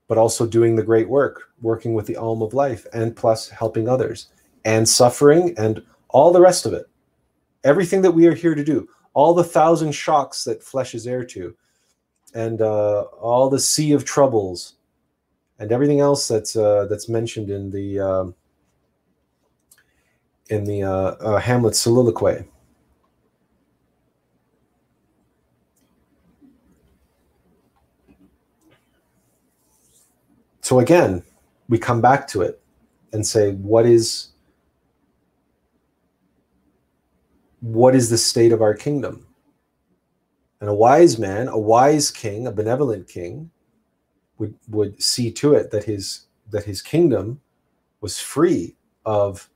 [0.10, 3.88] but also doing the great work, working with the AUM of life, and plus helping
[3.88, 4.28] others,
[4.66, 6.88] and suffering, and all the rest of it.
[7.64, 11.24] Everything that we are here to do, all the thousand shocks that flesh is heir
[11.26, 11.56] to,
[12.34, 14.78] and uh, all the sea of troubles,
[15.60, 18.26] and everything else that's uh, that's mentioned in the uh,
[20.50, 22.46] in the uh, uh, Hamlet soliloquy.
[30.70, 31.24] So again,
[31.68, 32.62] we come back to it
[33.12, 34.34] and say, what is
[37.62, 39.26] what is the state of our kingdom?
[40.62, 43.50] And a wise man, a wise king, a benevolent king,
[44.38, 47.42] would, would see to it that his that his kingdom
[48.02, 48.76] was free
[49.08, 49.50] of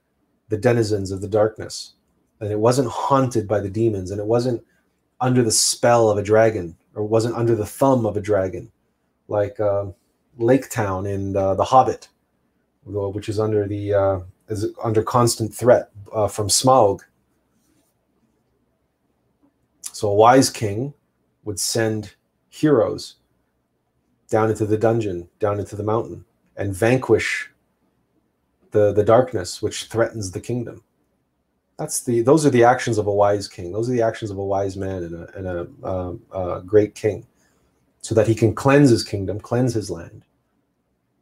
[0.49, 1.93] the denizens of the darkness.
[2.39, 4.65] And it wasn't haunted by the demons, and it wasn't
[5.21, 8.71] under the spell of a dragon, or wasn't under the thumb of a dragon,
[9.27, 9.85] like uh,
[10.37, 12.09] Lake Town in uh, The Hobbit,
[12.85, 17.01] which is under the uh, is under constant threat uh, from Smaug
[19.93, 20.93] so a wise king
[21.43, 22.15] would send
[22.49, 23.15] heroes
[24.27, 26.25] down into the dungeon, down into the mountain,
[26.57, 27.51] and vanquish
[28.71, 30.83] the, the darkness which threatens the kingdom.
[31.77, 33.71] That's the those are the actions of a wise king.
[33.71, 36.95] Those are the actions of a wise man and a, and a, uh, a great
[36.95, 37.25] king,
[38.03, 40.25] so that he can cleanse his kingdom, cleanse his land,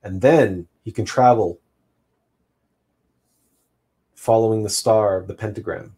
[0.04, 1.62] and then he can travel
[4.16, 5.96] following the star of the pentagram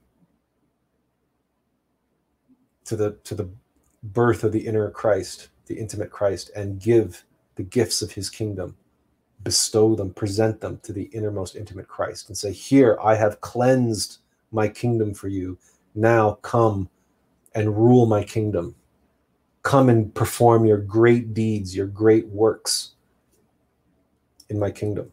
[2.83, 3.49] to the to the
[4.03, 7.23] birth of the inner Christ, the intimate Christ, and give
[7.55, 8.75] the gifts of his kingdom,
[9.41, 14.17] bestow them, present them to the innermost intimate Christ, and say, Here, I have cleansed
[14.51, 15.57] my kingdom for you.
[15.95, 16.89] Now come
[17.55, 18.75] and rule my kingdom.
[19.63, 22.91] Come and perform your great deeds, your great works
[24.49, 25.11] in my kingdom.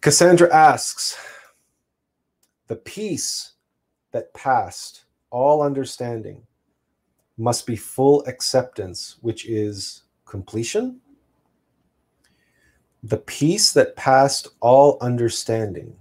[0.00, 1.18] Cassandra asks,
[2.66, 3.54] the peace
[4.12, 6.42] that passed all understanding
[7.36, 11.00] must be full acceptance, which is completion.
[13.02, 15.96] The peace that passed all understanding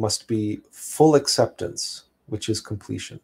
[0.00, 3.20] must be full acceptance, which is completion.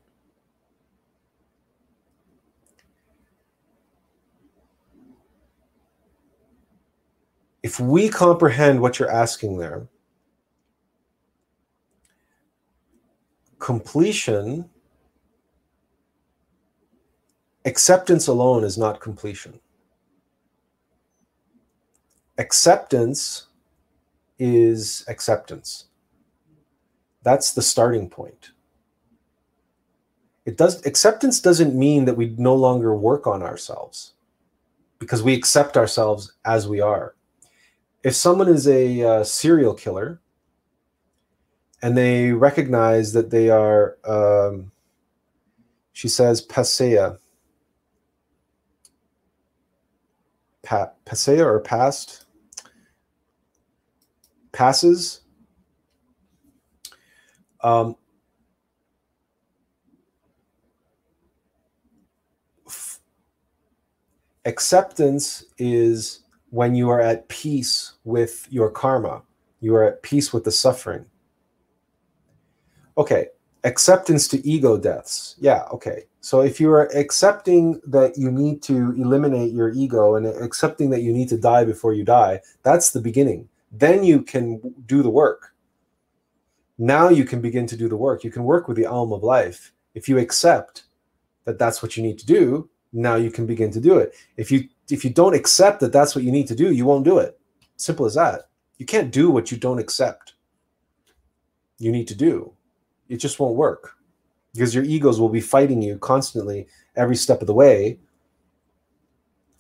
[7.67, 9.89] if we comprehend what you're asking there,
[13.59, 14.71] completion,
[17.65, 19.59] acceptance alone is not completion.
[22.39, 23.49] Acceptance
[24.39, 25.87] is acceptance.
[27.27, 28.53] That's the starting point.
[30.47, 34.15] It does acceptance doesn't mean that we no longer work on ourselves
[35.01, 37.17] because we accept ourselves as we are
[38.07, 40.21] if someone is a uh, serial killer
[41.83, 44.71] and they recognize that they are, um,
[45.93, 47.19] she says, pasea,
[50.63, 52.27] pa- pasea or past,
[54.53, 55.23] passes.
[57.61, 57.97] Um,
[64.45, 66.21] acceptance is
[66.51, 69.23] when you are at peace with your karma,
[69.61, 71.05] you are at peace with the suffering.
[72.99, 73.27] Okay,
[73.65, 75.37] acceptance to ego deaths.
[75.39, 76.05] Yeah, okay.
[76.21, 81.03] So if you are accepting that you need to eliminate your ego and accepting that
[81.03, 83.49] you need to die before you die, that's the beginning.
[83.71, 85.53] Then you can do the work.
[86.79, 88.25] Now you can begin to do the work.
[88.25, 89.73] You can work with the AUM of life.
[89.95, 90.85] If you accept
[91.45, 94.15] that that's what you need to do, now you can begin to do it.
[94.37, 97.05] If you if you don't accept that that's what you need to do, you won't
[97.05, 97.39] do it.
[97.77, 98.49] Simple as that.
[98.79, 100.35] You can't do what you don't accept.
[101.79, 102.53] You need to do.
[103.09, 103.97] It just won't work
[104.53, 107.99] because your egos will be fighting you constantly every step of the way.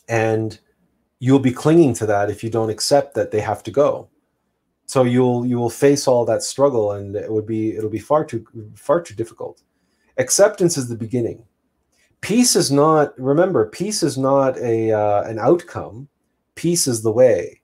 [0.08, 0.58] And
[1.18, 4.08] you'll be clinging to that if you don't accept that they have to go.
[4.86, 8.24] So you'll you will face all that struggle and it would be it'll be far
[8.24, 9.62] too far too difficult.
[10.16, 11.44] Acceptance is the beginning.
[12.20, 16.08] Peace is not remember peace is not a uh, an outcome.
[16.54, 17.60] Peace is the way.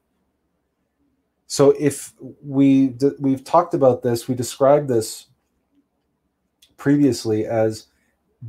[1.47, 5.27] So if we we've talked about this we described this
[6.77, 7.87] previously as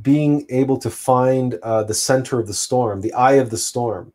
[0.02, 4.12] being able to find uh, the center of the storm the eye of the storm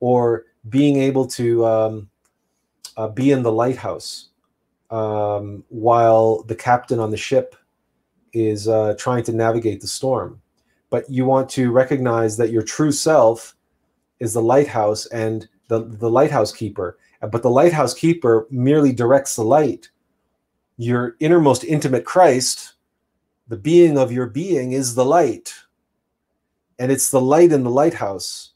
[0.00, 2.10] or being able to um,
[2.98, 4.28] uh, be in the lighthouse
[4.90, 7.56] um, while the captain on the ship
[8.34, 10.42] is uh, trying to navigate the storm
[10.90, 13.54] but you want to recognize that your true self
[14.20, 16.98] is the lighthouse and the, the lighthouse keeper.
[17.20, 19.90] But the lighthouse keeper merely directs the light.
[20.76, 22.74] Your innermost intimate Christ,
[23.48, 25.54] the being of your being, is the light.
[26.78, 28.52] And it's the light in the lighthouse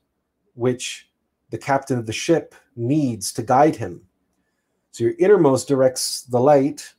[0.55, 1.09] which
[1.51, 4.03] the captain of the ship needs to guide him.
[4.93, 6.95] So your innermost directs the light,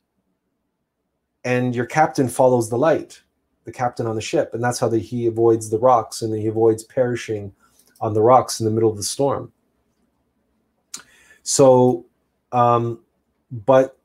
[1.44, 3.22] and your captain follows the light
[3.64, 6.46] the captain on the ship, and that's how the, he avoids the rocks and he
[6.46, 7.52] avoids perishing
[8.00, 9.50] on the rocks in the middle of the storm.
[11.42, 12.06] So,
[12.52, 13.00] um,
[13.50, 13.98] but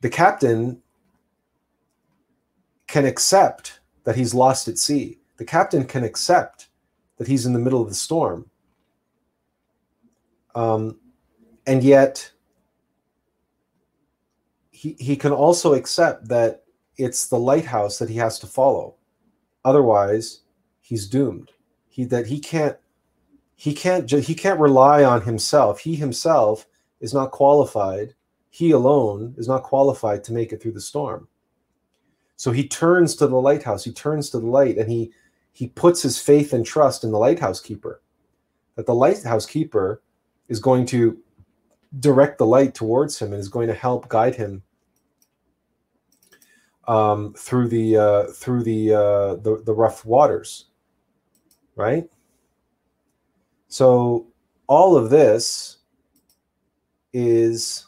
[0.00, 0.80] the captain
[2.86, 5.18] can accept that he's lost at sea.
[5.36, 6.68] The captain can accept
[7.18, 8.48] that he's in the middle of the storm.
[10.54, 10.98] Um,
[11.66, 12.30] and yet,
[14.80, 16.62] he, he can also accept that
[16.96, 18.94] it's the lighthouse that he has to follow.
[19.62, 20.40] Otherwise,
[20.80, 21.50] he's doomed.
[21.86, 22.78] He that he can't
[23.56, 25.80] he can't he can't rely on himself.
[25.80, 26.66] He himself
[26.98, 28.14] is not qualified.
[28.48, 31.28] He alone is not qualified to make it through the storm.
[32.36, 33.84] So he turns to the lighthouse.
[33.84, 35.12] He turns to the light, and he
[35.52, 38.00] he puts his faith and trust in the lighthouse keeper.
[38.76, 40.00] That the lighthouse keeper
[40.48, 41.18] is going to
[41.98, 44.62] direct the light towards him and is going to help guide him
[46.86, 50.66] um, through the uh, through the, uh, the the rough waters,
[51.76, 52.08] right?
[53.68, 54.26] So
[54.66, 55.78] all of this
[57.12, 57.86] is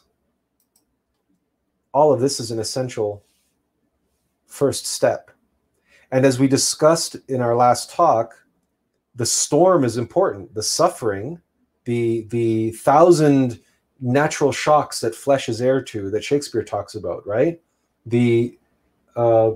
[1.93, 3.23] all of this is an essential
[4.47, 5.31] first step.
[6.11, 8.35] And as we discussed in our last talk,
[9.15, 10.53] the storm is important.
[10.53, 11.41] The suffering,
[11.85, 13.59] the the thousand
[13.99, 17.61] natural shocks that flesh is heir to that Shakespeare talks about, right?
[18.05, 18.57] The
[19.15, 19.51] uh,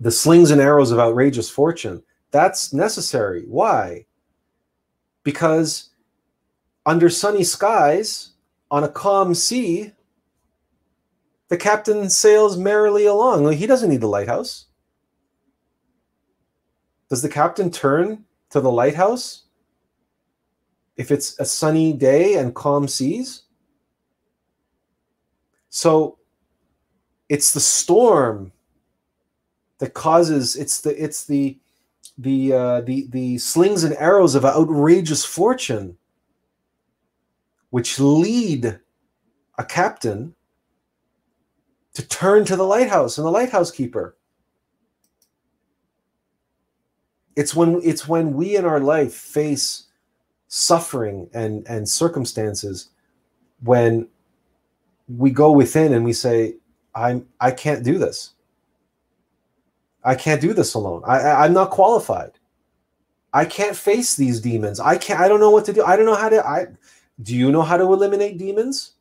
[0.00, 2.02] the slings and arrows of outrageous fortune.
[2.30, 3.44] That's necessary.
[3.46, 4.06] Why?
[5.22, 5.90] Because
[6.84, 8.32] under sunny skies,
[8.70, 9.92] on a calm sea,
[11.48, 13.52] the captain sails merrily along.
[13.52, 14.66] He doesn't need the lighthouse.
[17.08, 19.44] Does the captain turn to the lighthouse
[20.96, 23.42] if it's a sunny day and calm seas?
[25.68, 26.18] So
[27.28, 28.52] it's the storm
[29.78, 31.58] that causes it's the it's the
[32.18, 35.96] the uh, the the slings and arrows of outrageous fortune
[37.70, 38.78] which lead
[39.58, 40.34] a captain
[41.92, 44.16] to turn to the lighthouse and the lighthouse keeper.
[47.34, 49.84] It's when it's when we in our life face
[50.48, 52.88] suffering and and circumstances
[53.62, 54.08] when
[55.08, 56.54] we go within and we say
[56.96, 58.32] I'm I can't do this.
[60.02, 61.02] I can't do this alone.
[61.06, 62.32] I, I'm not qualified.
[63.32, 64.80] I can't face these demons.
[64.80, 65.20] I can't.
[65.20, 65.84] I don't know what to do.
[65.84, 66.44] I don't know how to.
[66.44, 66.68] I
[67.22, 68.92] do you know how to eliminate demons?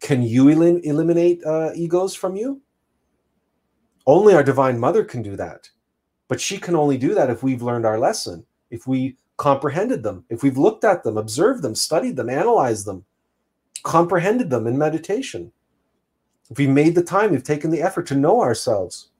[0.00, 2.62] Can you elim- eliminate uh, egos from you?
[4.06, 5.68] Only our divine mother can do that,
[6.28, 10.24] but she can only do that if we've learned our lesson, if we comprehended them,
[10.30, 13.04] if we've looked at them, observed them, studied them, analyzed them,
[13.82, 15.50] comprehended them in meditation.
[16.50, 19.10] If we made the time, we've taken the effort to know ourselves.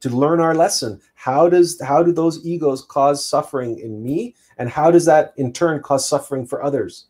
[0.00, 1.00] to learn our lesson.
[1.14, 5.52] How does how do those egos cause suffering in me, and how does that in
[5.52, 7.06] turn cause suffering for others?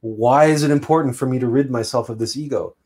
[0.00, 2.76] Why is it important for me to rid myself of this ego?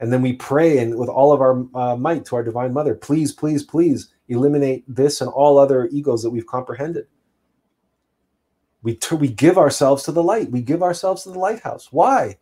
[0.00, 2.94] And then we pray and with all of our uh, might to our divine mother,
[2.94, 7.06] please, please, please eliminate this and all other egos that we've comprehended.
[8.82, 10.50] We, t- we give ourselves to the light.
[10.50, 11.92] We give ourselves to the lighthouse.
[11.92, 12.38] Why?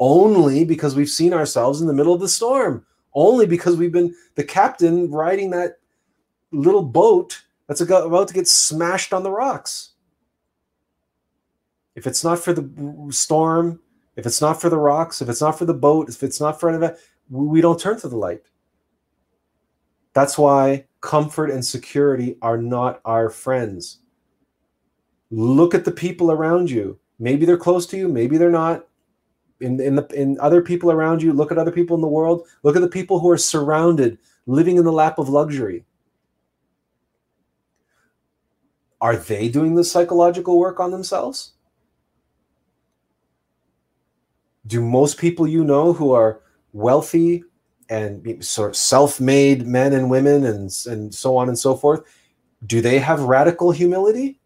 [0.00, 2.84] Only because we've seen ourselves in the middle of the storm.
[3.14, 5.78] Only because we've been the captain riding that
[6.52, 9.92] little boat that's about to get smashed on the rocks.
[11.94, 13.80] If it's not for the storm,
[14.16, 16.58] if it's not for the rocks, if it's not for the boat, if it's not
[16.58, 16.98] for any of that,
[17.28, 18.42] we don't turn to the light.
[20.14, 23.98] That's why comfort and security are not our friends.
[25.30, 26.98] Look at the people around you.
[27.18, 28.86] Maybe they're close to you, maybe they're not.
[29.60, 32.46] In, in the in other people around you, look at other people in the world.
[32.62, 35.84] Look at the people who are surrounded, living in the lap of luxury.
[39.02, 41.52] Are they doing the psychological work on themselves?
[44.66, 46.40] Do most people you know who are
[46.72, 47.44] wealthy
[47.88, 52.02] and sort of self-made men and women and and so on and so forth,
[52.66, 54.39] do they have radical humility?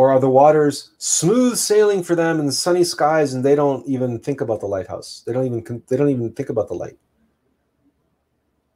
[0.00, 3.86] Or are the waters smooth sailing for them in the sunny skies and they don't
[3.86, 5.22] even think about the lighthouse?
[5.26, 6.96] They don't even they don't even think about the light.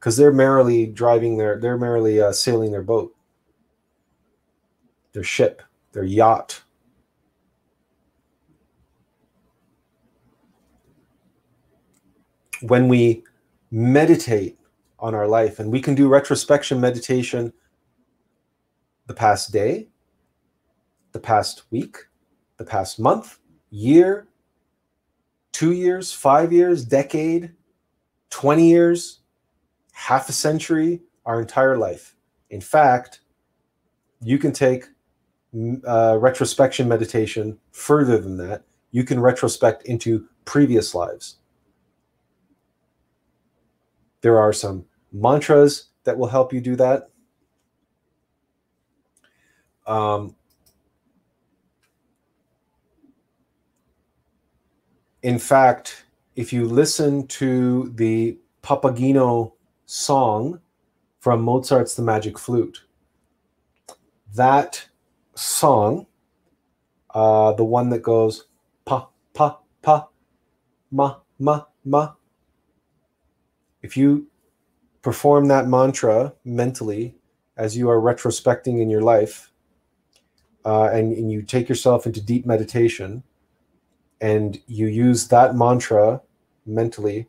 [0.01, 3.15] Cuz they're merrily driving their they're merrily uh, sailing their boat.
[5.13, 5.63] Their ship,
[5.93, 6.61] their yacht.
[12.61, 13.23] When we
[13.71, 14.59] meditate
[14.99, 17.51] on our life and we can do retrospection meditation
[19.07, 19.87] the past day,
[21.15, 21.95] the past week,
[22.57, 24.27] the past month, year,
[25.53, 27.53] two years, five years, decade,
[28.31, 29.21] 20 years,
[29.93, 32.17] half a century, our entire life.
[32.49, 33.21] In fact,
[34.21, 34.87] you can take
[35.87, 38.63] uh, retrospection meditation further than that.
[38.91, 41.37] You can retrospect into previous lives.
[44.19, 47.07] There are some mantras that will help you do that.
[49.87, 50.35] Um,
[55.25, 56.05] in fact,
[56.35, 59.53] if you listen to the Papageno
[59.87, 60.59] song
[61.19, 62.83] from Mozart's The Magic Flute,
[64.35, 64.87] that
[65.33, 66.05] song,
[67.15, 68.45] uh, the one that goes
[68.85, 70.09] pa, pa, pa,
[70.91, 72.11] ma, ma, ma,
[73.81, 74.27] if you
[75.01, 77.15] perform that mantra mentally
[77.57, 79.51] as you are retrospecting in your life,
[80.65, 83.23] uh, and, and you take yourself into deep meditation,
[84.21, 86.21] and you use that mantra
[86.65, 87.27] mentally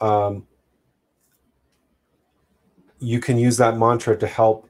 [0.00, 0.46] um,
[2.98, 4.68] you can use that mantra to help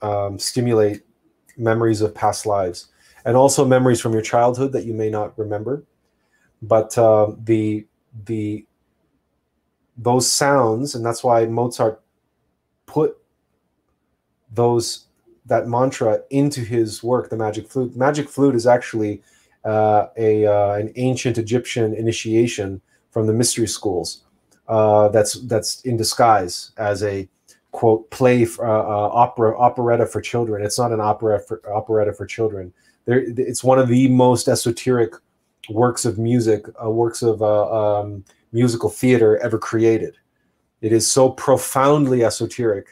[0.00, 1.02] um, stimulate
[1.56, 2.88] memories of past lives
[3.24, 5.84] and also memories from your childhood that you may not remember.
[6.60, 7.86] But uh, the
[8.24, 8.66] the
[9.96, 12.02] those sounds and that's why mozart
[12.86, 13.18] put
[14.52, 15.06] those
[15.46, 17.96] that mantra into his work, the Magic Flute.
[17.96, 19.22] Magic Flute is actually
[19.64, 22.80] uh, a uh, an ancient Egyptian initiation
[23.10, 24.24] from the mystery schools.
[24.68, 27.28] Uh, that's that's in disguise as a
[27.72, 30.64] quote play for, uh, uh, opera operetta for children.
[30.64, 32.72] It's not an opera for operetta for children.
[33.04, 35.14] There, it's one of the most esoteric
[35.70, 40.16] works of music, uh, works of um, musical theater ever created.
[40.82, 42.88] It is so profoundly esoteric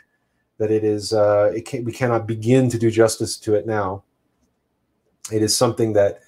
[0.60, 4.04] that it is uh, it can, we cannot begin to do justice to it now.
[5.32, 6.20] It is something that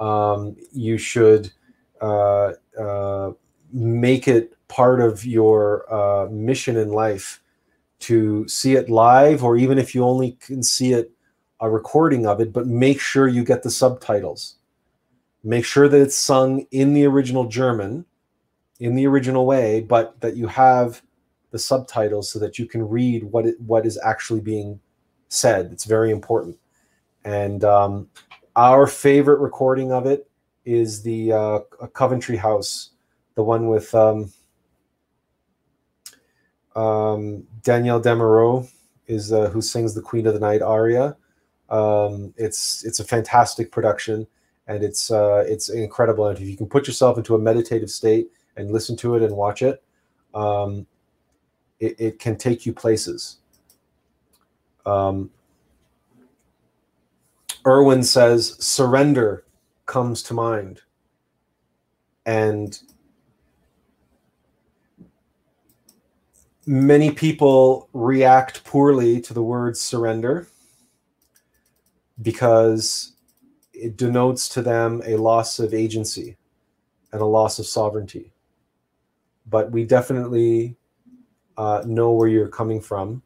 [0.00, 1.52] um, you should
[2.02, 3.30] uh, uh,
[3.72, 7.40] make it part of your uh, mission in life
[8.00, 11.12] to see it live, or even if you only can see it
[11.60, 14.56] a recording of it, but make sure you get the subtitles.
[15.44, 18.04] Make sure that it's sung in the original German,
[18.80, 21.02] in the original way, but that you have
[21.56, 24.78] the subtitles so that you can read what it, what is actually being
[25.28, 25.70] said.
[25.72, 26.58] It's very important.
[27.24, 28.08] And um,
[28.56, 30.28] our favorite recording of it
[30.66, 31.60] is the uh,
[31.94, 32.90] Coventry House,
[33.36, 34.30] the one with um,
[36.74, 38.70] um, Danielle Damrau
[39.06, 41.16] is uh, who sings the Queen of the Night aria.
[41.70, 44.26] Um, it's it's a fantastic production,
[44.66, 46.26] and it's uh, it's incredible.
[46.26, 48.28] And if you can put yourself into a meditative state
[48.58, 49.82] and listen to it and watch it,
[50.34, 50.86] um,
[51.80, 53.38] it, it can take you places.
[54.84, 55.30] Um,
[57.66, 59.44] Erwin says surrender
[59.86, 60.82] comes to mind.
[62.24, 62.78] And
[66.66, 70.48] many people react poorly to the word surrender
[72.22, 73.14] because
[73.72, 76.36] it denotes to them a loss of agency
[77.12, 78.32] and a loss of sovereignty.
[79.48, 80.76] But we definitely
[81.56, 83.22] uh, know where you're coming from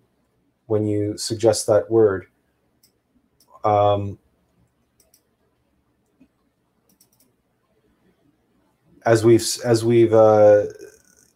[0.67, 2.27] when you suggest that word.
[3.65, 4.19] Um,
[9.07, 10.67] as we've as we've uh,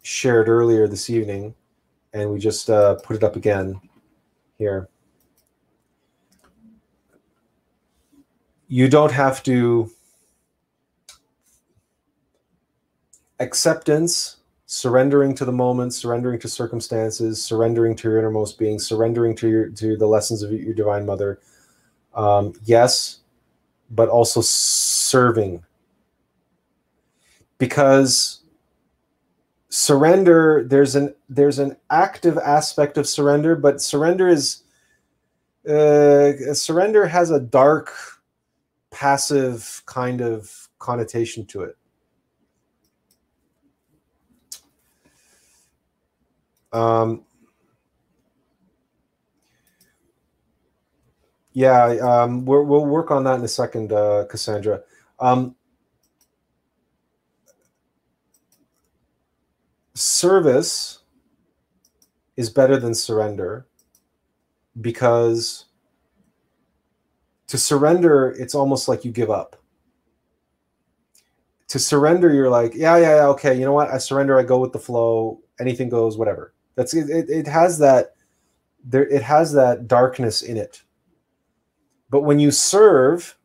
[0.01, 1.53] shared earlier this evening,
[2.13, 3.79] and we just uh, put it up again
[4.57, 4.87] here.
[8.67, 9.91] You don't have to
[13.39, 19.47] acceptance, surrendering to the moment, surrendering to circumstances, surrendering to your innermost being, surrendering to
[19.47, 21.39] your to the lessons of your divine mother.
[22.13, 23.19] Um, yes,
[23.89, 25.63] but also serving
[27.57, 28.41] because
[29.69, 34.63] surrender there's an there's an active aspect of surrender but surrender is
[35.69, 37.91] uh, surrender has a dark
[38.91, 41.75] passive kind of connotation to it
[46.75, 47.23] um,
[51.53, 54.81] yeah um, we will work on that in a second uh, cassandra.
[55.19, 55.55] Um,
[59.93, 60.99] service
[62.35, 63.65] is better than surrender
[64.81, 65.65] because
[67.47, 69.55] to surrender it's almost like you give up.
[71.69, 73.89] To surrender you're like yeah yeah, yeah okay you know what?
[73.89, 78.15] I surrender i go with the flow anything goes whatever that's it, it, has that
[78.83, 80.83] there it has that darkness in it.
[82.09, 83.37] But when you serve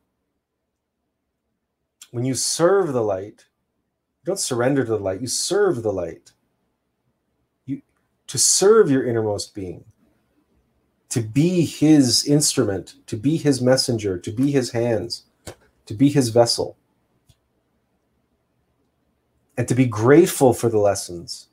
[2.11, 3.45] when you serve the light
[4.25, 6.31] don't surrender to the light you serve the light.
[7.65, 7.81] You
[8.27, 9.83] to serve your innermost being,
[11.09, 15.25] to be his instrument, to be his messenger, to be his hands,
[15.85, 16.77] to be his vessel,
[19.57, 21.49] and to be grateful for the lessons,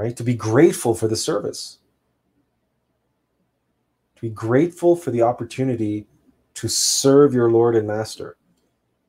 [0.00, 0.16] right?
[0.16, 1.78] To be grateful for the service,
[4.16, 6.06] to be grateful for the opportunity
[6.54, 8.38] to serve your Lord and Master.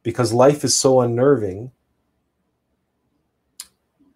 [0.03, 1.71] Because life is so unnerving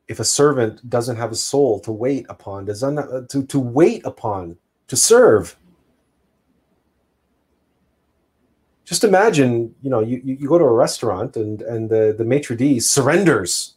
[0.09, 3.59] if a servant doesn't have a soul to wait upon, does un, uh, to, to
[3.59, 5.57] wait upon, to serve.
[8.83, 12.57] Just imagine, you know, you, you go to a restaurant and, and the, the maitre
[12.57, 13.74] d' surrenders.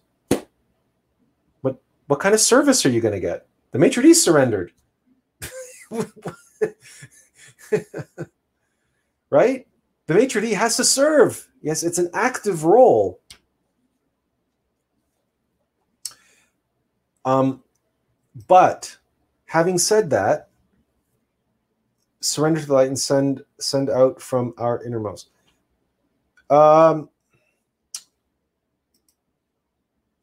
[2.09, 3.47] What, kind of service are you going to get?
[3.71, 4.73] The maitre d' surrendered.
[9.31, 9.67] right?
[10.07, 11.49] The maitre d' has to serve.
[11.63, 13.21] Yes, it's an active role.
[17.25, 17.63] Um,
[18.47, 18.97] but
[19.45, 20.49] having said that,
[22.21, 25.31] surrender to the light and send send out from our innermost.
[26.51, 27.11] Um,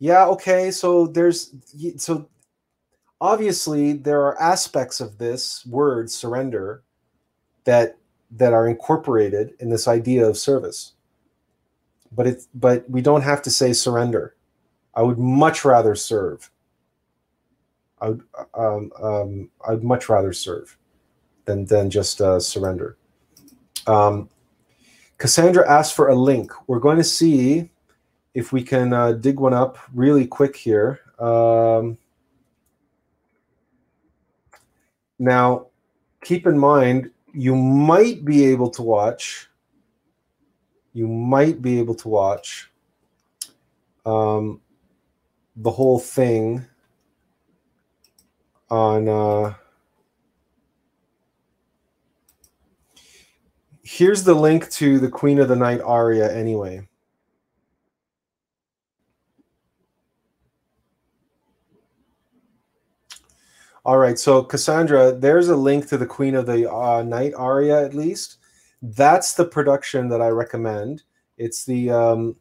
[0.06, 0.69] yeah, okay.
[0.69, 1.51] So there's
[1.98, 2.30] so
[3.19, 6.84] obviously there are aspects of this word surrender
[7.64, 7.98] that
[8.30, 10.93] that are incorporated in this idea of service.
[12.11, 14.35] But it but we don't have to say surrender.
[14.93, 16.51] I would much rather serve.
[18.00, 18.22] I would
[18.53, 20.77] um, um, I'd much rather serve
[21.45, 22.95] than than just uh, surrender.
[23.88, 24.30] Um,
[25.17, 26.51] Cassandra asked for a link.
[26.67, 27.72] We're going to see
[28.35, 30.99] if we can uh, dig one up really quick here.
[31.17, 31.97] Um,
[35.17, 35.67] now,
[36.23, 39.49] keep in mind, you might be able to watch.
[40.93, 42.69] You might be able to watch
[44.05, 44.61] um,
[45.55, 46.65] the whole thing
[48.69, 49.53] on uh,
[53.83, 56.85] here's the link to the Queen of the Night aria anyway.
[63.85, 67.85] All right, so Cassandra, there's a link to the Queen of the uh, Night aria
[67.85, 68.38] at least.
[68.81, 71.03] That's the production that I recommend.
[71.38, 72.35] It's the um,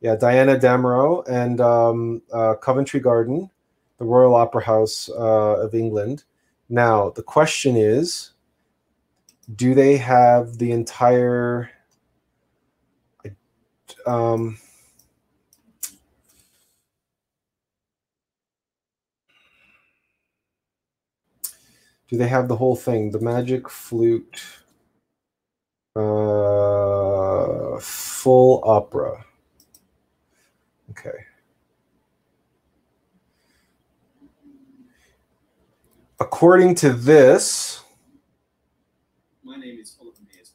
[0.00, 3.50] yeah Diana Damrau and um, uh, Coventry Garden
[3.98, 6.24] the Royal Opera House uh, of England.
[6.68, 8.32] Now, the question is
[9.56, 11.70] do they have the entire.
[14.06, 14.58] Um,
[22.08, 23.10] do they have the whole thing?
[23.10, 24.40] The magic flute.
[25.94, 29.24] Uh, full opera.
[30.90, 31.24] Okay.
[36.20, 37.82] According to this,
[39.44, 40.52] My name is Oliver Mears.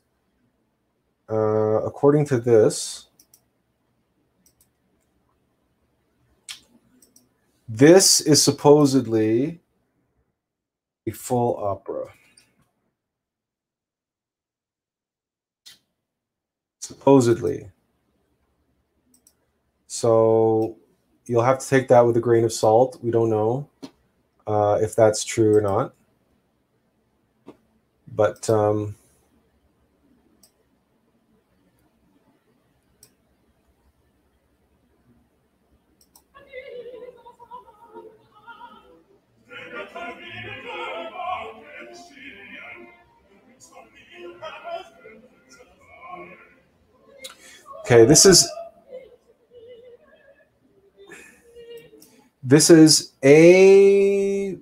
[1.29, 3.07] uh, according to this,
[7.67, 9.62] this is supposedly
[11.07, 12.05] a full opera.
[16.81, 17.69] Supposedly.
[19.87, 20.77] So
[21.25, 22.99] you'll have to take that with a grain of salt.
[23.01, 23.69] We don't know
[24.47, 25.93] uh, if that's true or not.
[28.15, 28.95] But um,
[47.83, 48.49] Okay, this is
[52.41, 54.57] this is a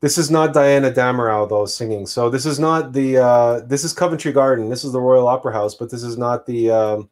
[0.00, 2.06] this is not Diana Damrau though singing.
[2.06, 4.68] So this is not the uh, this is Coventry Garden.
[4.68, 7.10] This is the Royal Opera House, but this is not the um,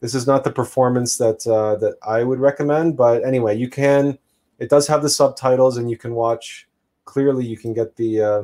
[0.00, 2.96] this is not the performance that uh, that I would recommend.
[2.96, 4.18] But anyway, you can.
[4.58, 6.66] It does have the subtitles, and you can watch
[7.04, 7.46] clearly.
[7.46, 8.20] You can get the.
[8.20, 8.42] Uh,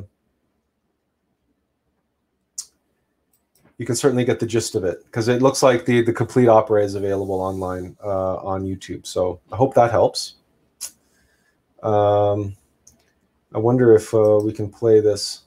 [3.79, 6.49] you can certainly get the gist of it because it looks like the the complete
[6.49, 9.07] opera is available online uh, on YouTube.
[9.07, 10.37] So I hope that helps.
[11.83, 12.57] Um,
[13.55, 15.43] I wonder if uh, we can play this.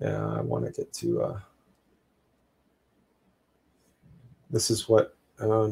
[0.00, 1.22] Yeah, I want to get to.
[1.22, 1.40] Uh,
[4.50, 5.16] this is what.
[5.38, 5.70] Uh,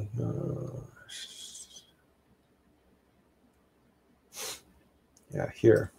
[5.33, 5.93] Yeah, here.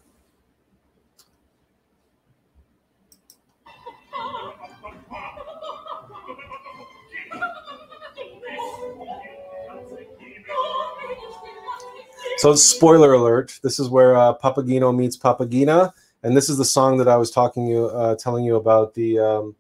[12.38, 15.94] So, spoiler alert: this is where uh, Papageno meets Papagena,
[16.24, 19.20] and this is the song that I was talking you, uh, telling you about the
[19.20, 19.56] um,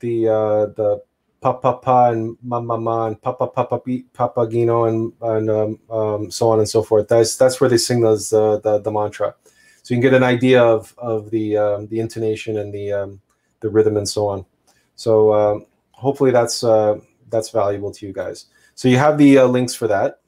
[0.00, 1.02] the uh, the
[1.40, 3.80] papa pa and mama ma and papa papa
[4.40, 7.08] and and um, um, so on and so forth.
[7.08, 9.34] That's that's where they sing those uh, the the mantra,
[9.82, 13.20] so you can get an idea of of the um, the intonation and the um,
[13.60, 14.44] the rhythm and so on.
[14.96, 16.98] So um, hopefully that's uh,
[17.30, 18.46] that's valuable to you guys.
[18.74, 20.20] So you have the uh, links for that.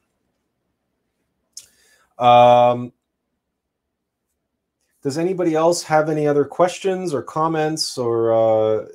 [2.17, 2.93] Um,
[5.01, 8.85] does anybody else have any other questions or comments or uh,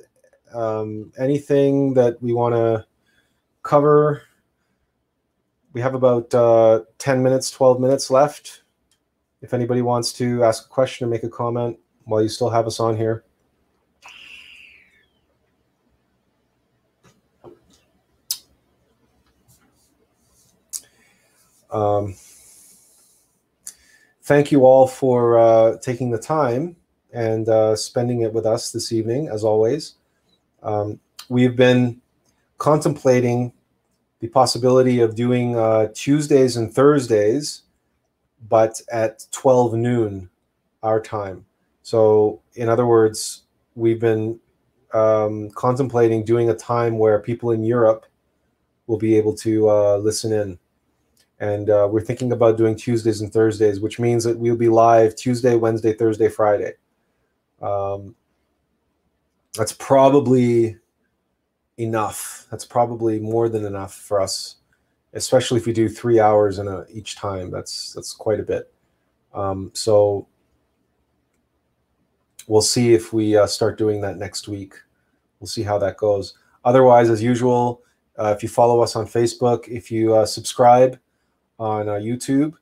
[0.53, 2.85] um, anything that we want to
[3.63, 4.23] cover?
[5.73, 8.63] We have about uh, 10 minutes, 12 minutes left.
[9.41, 12.65] If anybody wants to ask a question or make a comment while you still have
[12.65, 13.23] us on here.
[21.69, 22.15] Um,
[24.23, 26.75] thank you all for uh, taking the time
[27.13, 29.96] and uh, spending it with us this evening, as always.
[30.67, 32.01] Um, we've been
[32.57, 33.53] contemplating
[34.19, 37.63] the possibility of doing uh, Tuesdays and Thursdays,
[38.49, 40.29] but at 12 noon
[40.83, 41.45] our time.
[41.83, 43.43] So, in other words,
[43.75, 44.39] we've been
[44.93, 48.05] um, contemplating doing a time where people in Europe
[48.87, 50.59] will be able to uh, listen in
[51.39, 55.15] and uh, we're thinking about doing Tuesdays and Thursdays, which means that we'll be live
[55.15, 56.73] Tuesday, Wednesday, Thursday, Friday.
[57.61, 58.15] Um,
[59.57, 60.77] that's probably
[61.77, 62.47] enough.
[62.49, 64.57] That's probably more than enough for us,
[65.13, 67.51] especially if we do three hours in a, each time.
[67.51, 68.71] That's that's quite a bit.
[69.33, 70.27] Um, so
[72.47, 74.75] we'll see if we uh, start doing that next week.
[75.39, 76.35] We'll see how that goes.
[76.63, 77.81] Otherwise, as usual,
[78.17, 80.99] uh, if you follow us on Facebook, if you uh, subscribe
[81.59, 82.53] on uh, YouTube.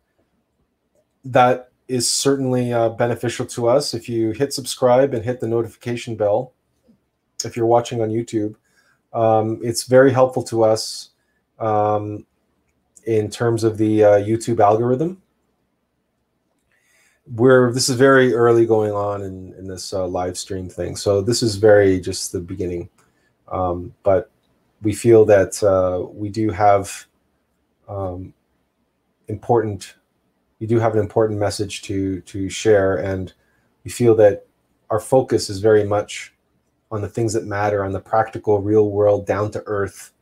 [1.24, 3.94] That is certainly uh, beneficial to us.
[3.94, 6.54] If you hit subscribe and hit the notification bell,
[7.44, 8.56] if you're watching on YouTube,
[9.14, 11.10] um, it's very helpful to us
[11.60, 12.26] um,
[13.06, 15.22] in terms of the uh, YouTube algorithm.
[17.36, 21.22] We're this is very early going on in, in this uh, live stream thing, so
[21.22, 22.88] this is very just the beginning.
[23.48, 24.30] Um, but
[24.84, 27.08] we feel that uh, we do have
[27.88, 28.34] um,
[29.28, 29.96] important
[30.60, 33.34] you do have an important message to to share and
[33.84, 34.46] we feel that
[34.90, 36.35] our focus is very much
[36.96, 40.14] on the things that matter on the practical real world down to earth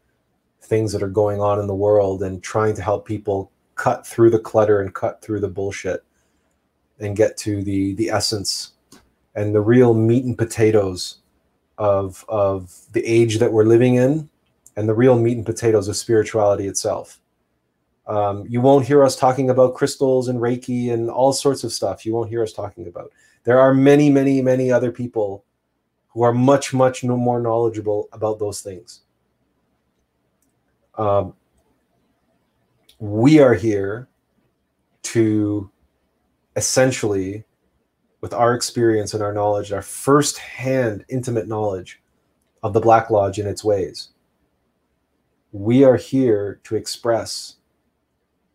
[0.61, 4.29] things that are going on in the world and trying to help people cut through
[4.29, 6.03] the clutter and cut through the bullshit
[6.99, 8.73] and get to the the essence
[9.35, 11.19] and the real meat and potatoes
[11.77, 14.29] of of the age that we're living in
[14.75, 17.19] and the real meat and potatoes of spirituality itself.
[18.07, 22.05] Um, you won't hear us talking about crystals and reiki and all sorts of stuff
[22.05, 23.11] you won't hear us talking about.
[23.43, 25.43] There are many many many other people
[26.13, 29.01] who are much much no more knowledgeable about those things
[30.97, 31.33] um,
[32.99, 34.07] we are here
[35.01, 35.69] to
[36.55, 37.43] essentially
[38.21, 42.01] with our experience and our knowledge, our first-hand intimate knowledge
[42.63, 44.11] of the Black Lodge and its ways.
[45.51, 47.57] We are here to express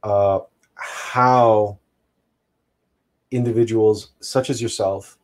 [0.02, 0.40] uh,
[0.74, 1.78] how
[3.30, 5.17] individuals such as yourself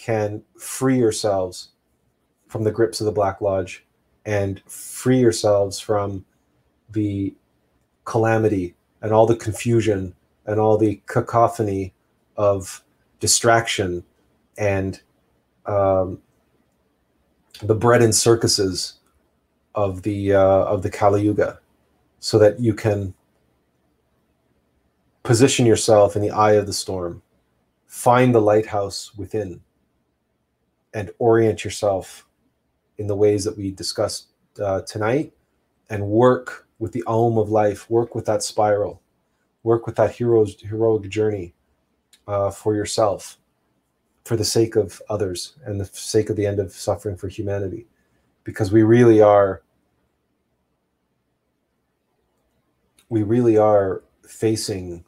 [0.00, 1.70] can free yourselves
[2.48, 3.84] from the grips of the Black Lodge
[4.24, 6.24] and free yourselves from
[6.90, 7.34] the
[8.04, 10.14] calamity and all the confusion
[10.46, 11.92] and all the cacophony
[12.36, 12.82] of
[13.20, 14.02] distraction
[14.58, 15.00] and
[15.66, 16.18] um,
[17.62, 18.94] the bread and circuses
[19.74, 21.60] of the uh, of the Kali Yuga,
[22.18, 23.14] so that you can
[25.22, 27.22] position yourself in the eye of the storm,
[27.86, 29.60] find the lighthouse within,
[30.94, 32.26] and orient yourself
[32.98, 34.28] in the ways that we discussed
[34.60, 35.32] uh, tonight,
[35.88, 39.00] and work with the AUM of life, work with that spiral,
[39.62, 41.54] work with that hero's heroic journey
[42.26, 43.38] uh, for yourself,
[44.24, 47.86] for the sake of others, and the sake of the end of suffering for humanity,
[48.44, 49.62] because we really are.
[53.08, 55.04] We really are facing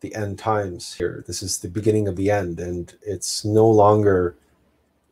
[0.00, 1.24] the end times here.
[1.26, 4.36] This is the beginning of the end, and it's no longer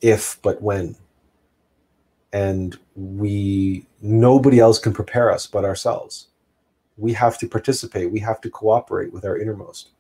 [0.01, 0.97] if but when.
[2.33, 6.29] And we nobody else can prepare us but ourselves.
[6.97, 8.11] We have to participate.
[8.11, 9.91] We have to cooperate with our innermost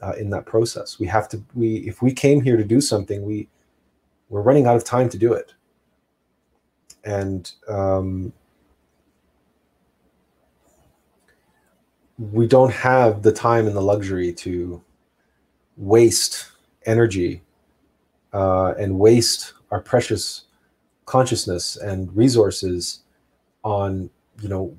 [0.00, 0.98] uh, in that process.
[0.98, 3.48] We have to we if we came here to do something, we
[4.30, 5.52] we're running out of time to do it.
[7.04, 8.32] And um,
[12.18, 14.82] we don't have the time and the luxury to
[15.76, 16.46] waste
[16.84, 17.42] energy
[18.32, 20.44] uh, and waste our precious
[21.06, 23.00] consciousness and resources
[23.64, 24.08] on
[24.40, 24.76] you know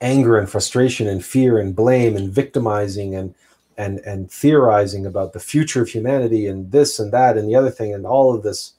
[0.00, 3.34] anger and frustration and fear and blame and victimizing and
[3.76, 7.70] and and theorizing about the future of humanity and this and that and the other
[7.70, 8.74] thing and all of this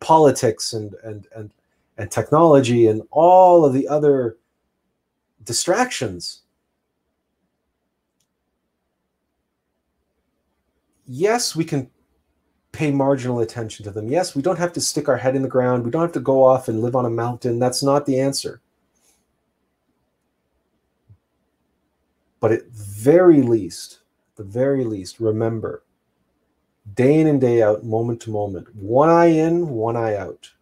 [0.00, 1.50] politics and and and
[1.98, 4.36] and technology and all of the other
[5.44, 6.42] distractions.
[11.06, 11.90] Yes we can
[12.76, 15.48] pay marginal attention to them yes we don't have to stick our head in the
[15.48, 18.20] ground we don't have to go off and live on a mountain that's not the
[18.20, 18.60] answer
[22.40, 24.00] but at very least
[24.36, 25.82] the very least, remember
[26.94, 30.52] day in and day out, moment to moment, one eye in, one eye out.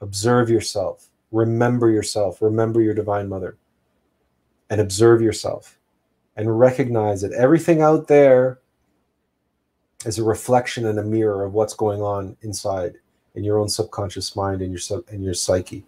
[0.00, 1.08] Observe yourself.
[1.30, 2.40] Remember yourself.
[2.40, 3.58] Remember your Divine Mother.
[4.70, 5.78] And observe yourself.
[6.36, 8.60] And recognize that everything out there
[10.04, 12.96] is a reflection and a mirror of what's going on inside
[13.34, 15.84] in your own subconscious mind and your sub and your psyche.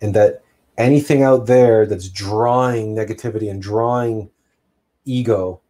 [0.00, 0.42] And that
[0.78, 4.30] anything out there that's drawing negativity and drawing
[5.04, 5.60] ego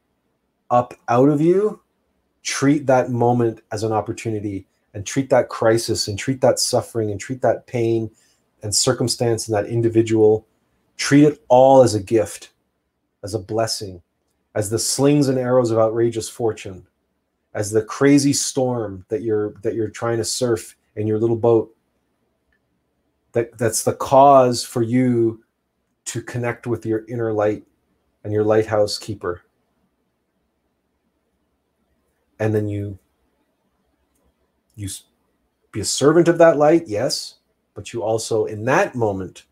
[0.71, 1.81] up out of you,
[2.43, 7.21] treat that moment as an opportunity and treat that crisis and treat that suffering and
[7.21, 8.11] treat that pain
[8.63, 10.47] and circumstance and that individual,
[10.97, 12.53] treat it all as a gift,
[13.23, 14.03] as a blessing,
[14.55, 16.87] as the slings and arrows of outrageous fortune,
[17.55, 21.75] as the crazy storm that you're that you're trying to surf in your little boat.
[23.33, 25.43] That that's the cause for you
[26.07, 27.65] to connect with your inner light
[28.25, 29.43] and your lighthouse keeper.
[32.39, 32.99] And then you
[34.75, 34.89] you
[35.71, 37.37] be a servant of that light, yes,
[37.75, 39.45] but you also in that moment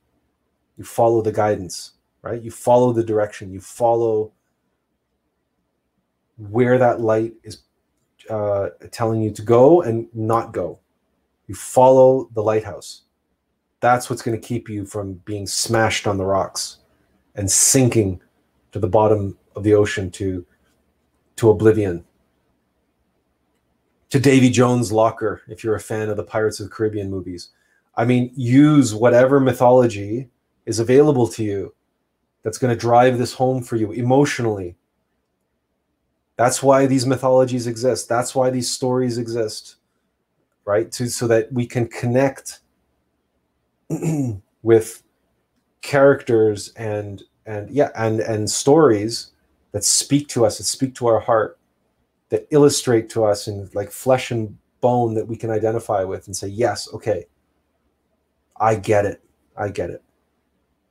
[0.77, 2.43] you follow the guidance, right?
[2.43, 4.33] You follow the direction, you follow
[6.49, 7.63] where that light is
[8.29, 10.79] uh, telling you to go and not go.
[11.47, 13.03] You follow the lighthouse.
[13.81, 16.79] That's what's going to keep you from being smashed on the rocks
[17.35, 18.21] and sinking
[18.73, 20.45] to the bottom of the ocean to
[21.37, 22.05] to oblivion
[24.11, 27.51] to davy jones locker if you're a fan of the pirates of the caribbean movies
[27.97, 30.29] i mean use whatever mythology
[30.67, 31.75] is available to you
[32.43, 34.77] that's going to drive this home for you emotionally
[36.41, 38.09] that's why these mythologies exist.
[38.09, 39.77] That's why these stories exist
[40.71, 40.93] right?
[40.93, 42.61] To so that we can connect
[44.63, 45.03] with
[45.83, 49.33] characters and and yeah and and stories
[49.73, 51.59] that speak to us that speak to our heart
[52.29, 56.37] that illustrate to us in like flesh and bone that we can identify with and
[56.37, 57.25] say yes okay
[58.61, 59.25] i get it.
[59.57, 60.03] I get it.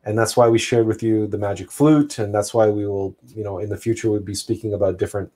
[0.03, 3.15] And that's why we shared with you the magic flute and that's why we will
[3.27, 5.31] you know in the future we'll be speaking about different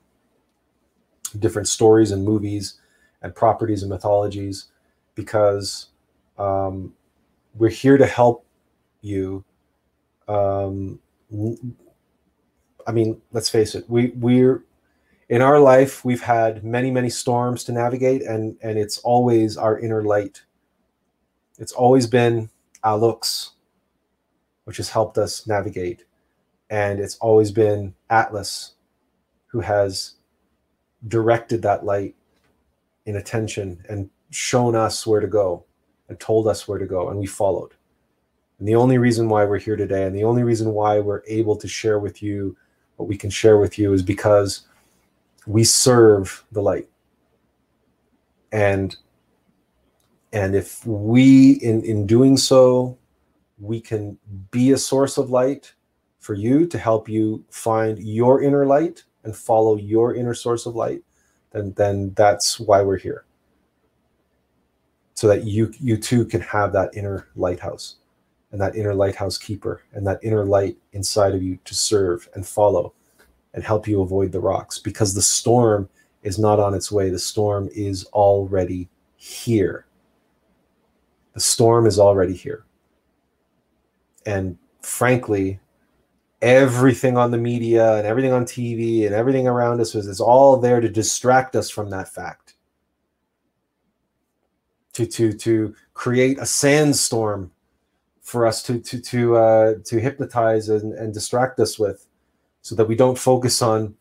[1.38, 2.80] different stories and movies
[3.22, 4.66] and properties and mythologies
[5.14, 5.88] because
[6.38, 6.92] um,
[7.54, 8.44] we're here to help
[9.00, 9.44] you
[10.28, 10.98] um,
[12.86, 14.64] i mean let's face it we we're
[15.28, 19.78] in our life we've had many many storms to navigate and and it's always our
[19.78, 20.42] inner light.
[21.58, 22.50] It's always been
[22.84, 23.52] looks
[24.64, 26.04] which has helped us navigate.
[26.70, 28.72] And it's always been Attlas
[29.46, 30.14] who has
[31.08, 32.14] directed that light
[33.06, 35.64] in attention and shown us where to go
[36.08, 37.72] and told us where to go and we followed.
[38.58, 41.56] And the only reason why we're here today and the only reason why we're able
[41.56, 42.56] to share with you
[42.96, 44.66] what we can share with you is because
[45.46, 46.88] we serve the light.
[48.52, 48.96] And
[50.32, 52.96] and if we in in doing so
[53.58, 54.18] we can
[54.50, 55.74] be a source of light
[56.18, 60.74] for you to help you find your inner light and follow your inner source of
[60.74, 61.02] light
[61.50, 63.24] then then that's why we're here
[65.14, 67.96] so that you you too can have that inner lighthouse
[68.52, 72.46] and that inner lighthouse keeper and that inner light inside of you to serve and
[72.46, 72.92] follow
[73.54, 75.88] and help you avoid the rocks because the storm
[76.22, 77.10] is not on its way.
[77.10, 79.86] The storm is already here.
[81.34, 82.64] The storm is already here.
[84.26, 85.60] And frankly,
[86.44, 90.78] everything on the media and everything on TV and everything around us is, all there
[90.78, 92.54] to distract us from that fact.
[94.92, 97.50] To, to, to create a sandstorm
[98.20, 102.06] for us to, to, to, uh, to hypnotize and, and distract us with
[102.60, 103.94] so that we don't focus on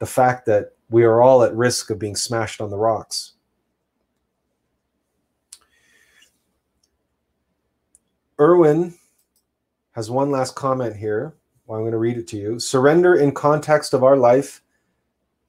[0.00, 3.34] the fact that we are all at risk of being smashed on the rocks.
[8.40, 8.94] Erwin
[9.92, 11.32] has one last comment here.
[11.66, 12.58] Well, I'm going to read it to you.
[12.60, 14.62] Surrender in context of our life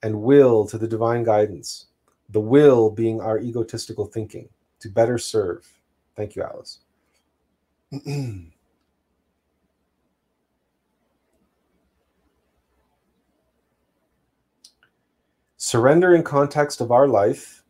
[0.02, 1.86] and will to the divine guidance.
[2.30, 4.48] The will being our egotistical thinking
[4.80, 5.64] to better serve.
[6.16, 6.80] Thank you, Alice.
[15.56, 17.62] surrender in context of our life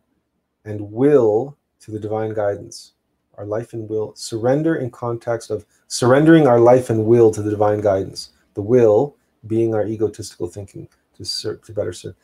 [0.64, 2.92] and will to the divine guidance
[3.36, 7.50] our life and will surrender in context of surrendering our life and will to the
[7.50, 12.14] divine guidance the will being our egotistical thinking to serve to better serve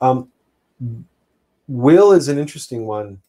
[0.00, 0.30] um,
[1.68, 3.20] will is an interesting one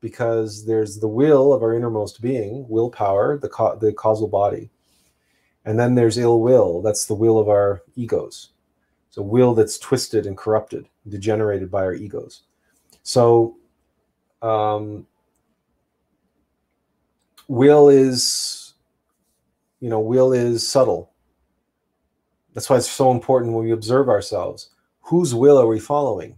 [0.00, 4.70] because there's the will of our innermost being willpower the, ca- the causal body
[5.64, 8.50] and then there's ill will that's the will of our egos
[9.16, 12.42] a will that's twisted and corrupted, degenerated by our egos.
[13.02, 13.56] So,
[14.42, 15.06] um,
[17.48, 18.74] will is,
[19.80, 21.12] you know, will is subtle.
[22.54, 24.70] That's why it's so important when we observe ourselves.
[25.02, 26.36] Whose will are we following?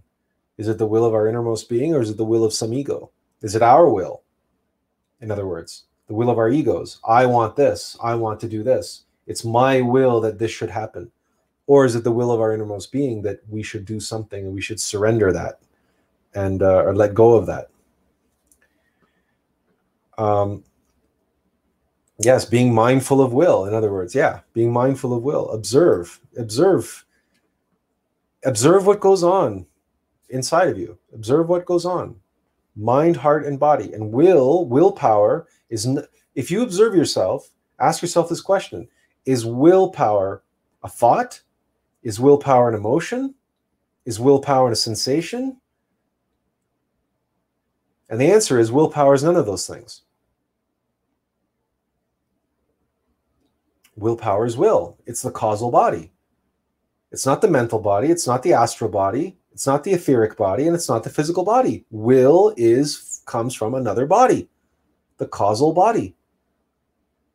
[0.59, 2.73] Is it the will of our innermost being or is it the will of some
[2.73, 3.11] ego?
[3.43, 4.23] Is it our will?
[5.21, 6.99] In other words, the will of our egos.
[7.07, 7.97] I want this.
[8.03, 9.05] I want to do this.
[9.27, 11.11] It's my will that this should happen
[11.67, 14.55] or is it the will of our innermost being that we should do something and
[14.55, 15.59] we should surrender that
[16.35, 17.69] and uh, or let go of that
[20.19, 20.63] um,
[22.19, 27.05] yes being mindful of will in other words yeah being mindful of will observe observe
[28.45, 29.67] observe what goes on
[30.31, 32.17] inside of you observe what goes on
[32.77, 36.05] mind heart and body and will willpower is n-
[36.35, 38.89] if you observe yourself ask yourself this question
[39.27, 40.43] is willpower
[40.83, 41.41] a thought
[42.07, 43.35] is willpower an emotion?
[44.05, 45.61] Is willpower a sensation?
[48.09, 50.03] And the answer is willpower is none of those things.
[53.97, 56.13] Willpower is will, it's the causal body.
[57.11, 60.67] It's not the mental body, it's not the astral body, it's not the etheric body,
[60.67, 61.87] and it's not the physical body.
[61.91, 64.49] Will is comes from another body,
[65.17, 66.15] the causal body.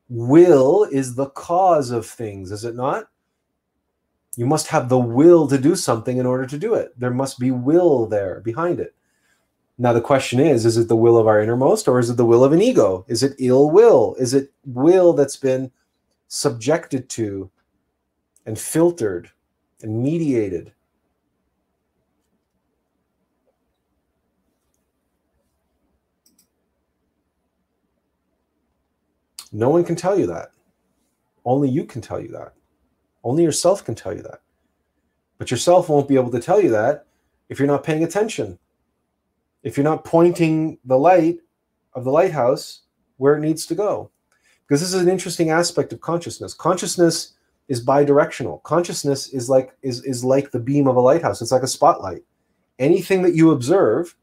[0.07, 3.09] Will is the cause of things, is it not?
[4.37, 6.97] You must have the will to do something in order to do it.
[6.99, 8.95] There must be will there behind it.
[9.77, 12.25] Now, the question is is it the will of our innermost or is it the
[12.25, 13.03] will of an ego?
[13.07, 14.15] Is it ill will?
[14.19, 15.71] Is it will that's been
[16.33, 17.51] subjected to
[18.45, 19.29] and filtered
[19.81, 20.71] and mediated?
[29.51, 30.51] No one can tell you that.
[31.43, 32.53] Only you can tell you that.
[33.25, 34.41] Only yourself can tell you that.
[35.37, 37.07] But yourself won't be able to tell you that
[37.49, 38.57] if you're not paying attention.
[39.63, 41.39] If you're not pointing the light
[41.93, 42.83] of the lighthouse
[43.17, 44.11] where it needs to go.
[44.71, 46.53] Because this is an interesting aspect of consciousness.
[46.53, 47.33] Consciousness
[47.67, 48.63] is bidirectional.
[48.63, 51.41] Consciousness is like is is like the beam of a lighthouse.
[51.41, 52.23] It's like a spotlight.
[52.79, 54.15] Anything that you observe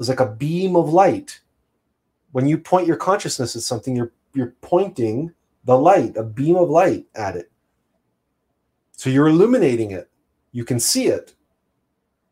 [0.00, 1.38] is like a beam of light.
[2.32, 5.34] When you point your consciousness at something, you're you're pointing
[5.66, 7.52] the light, a beam of light at it.
[8.92, 10.08] So you're illuminating it.
[10.52, 11.34] You can see it,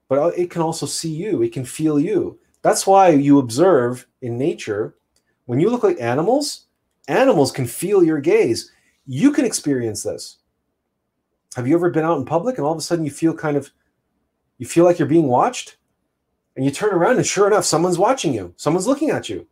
[0.08, 1.42] but uh, it can also see you.
[1.42, 2.38] It can feel you.
[2.62, 4.94] That's why you observe in nature
[5.44, 6.68] when you look like animals,
[7.08, 8.70] animals can feel your gaze.
[9.06, 10.38] You can experience this.
[11.56, 13.56] Have you ever been out in public and all of a sudden you feel kind
[13.56, 13.70] of
[14.58, 15.76] you feel like you're being watched?
[16.54, 18.52] And you turn around and sure enough someone's watching you.
[18.56, 19.46] Someone's looking at you.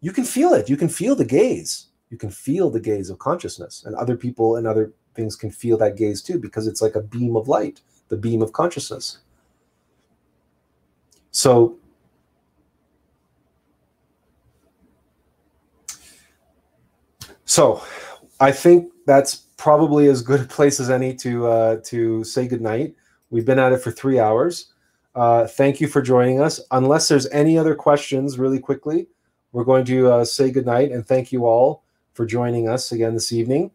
[0.00, 0.68] You can feel it.
[0.68, 1.86] You can feel the gaze.
[2.10, 5.76] You can feel the gaze of consciousness and other people and other things can feel
[5.78, 9.18] that gaze too because it's like a beam of light, the beam of consciousness.
[11.30, 11.76] So
[17.48, 17.82] So
[18.40, 22.94] I think that's probably as good a place as any to uh, to say goodnight.
[23.30, 24.74] We've been at it for three hours.
[25.14, 26.60] Uh, thank you for joining us.
[26.72, 29.08] Unless there's any other questions, really quickly,
[29.52, 33.32] we're going to uh, say goodnight and thank you all for joining us again this
[33.32, 33.70] evening.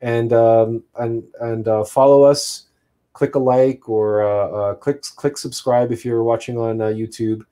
[0.00, 2.68] And um, and and uh, follow us.
[3.12, 7.42] Click a like or uh, uh, click click subscribe if you're watching on YouTube.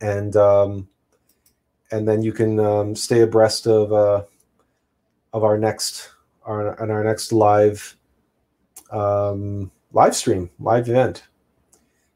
[0.00, 0.86] And um,
[1.90, 4.24] and then you can um, stay abreast of
[5.34, 6.10] of our next
[6.46, 7.96] our on our next live
[8.90, 11.24] um, live stream live event.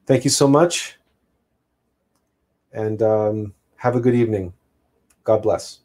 [0.07, 0.97] Thank you so much,
[2.73, 4.55] and um, have a good evening.
[5.25, 5.81] God bless.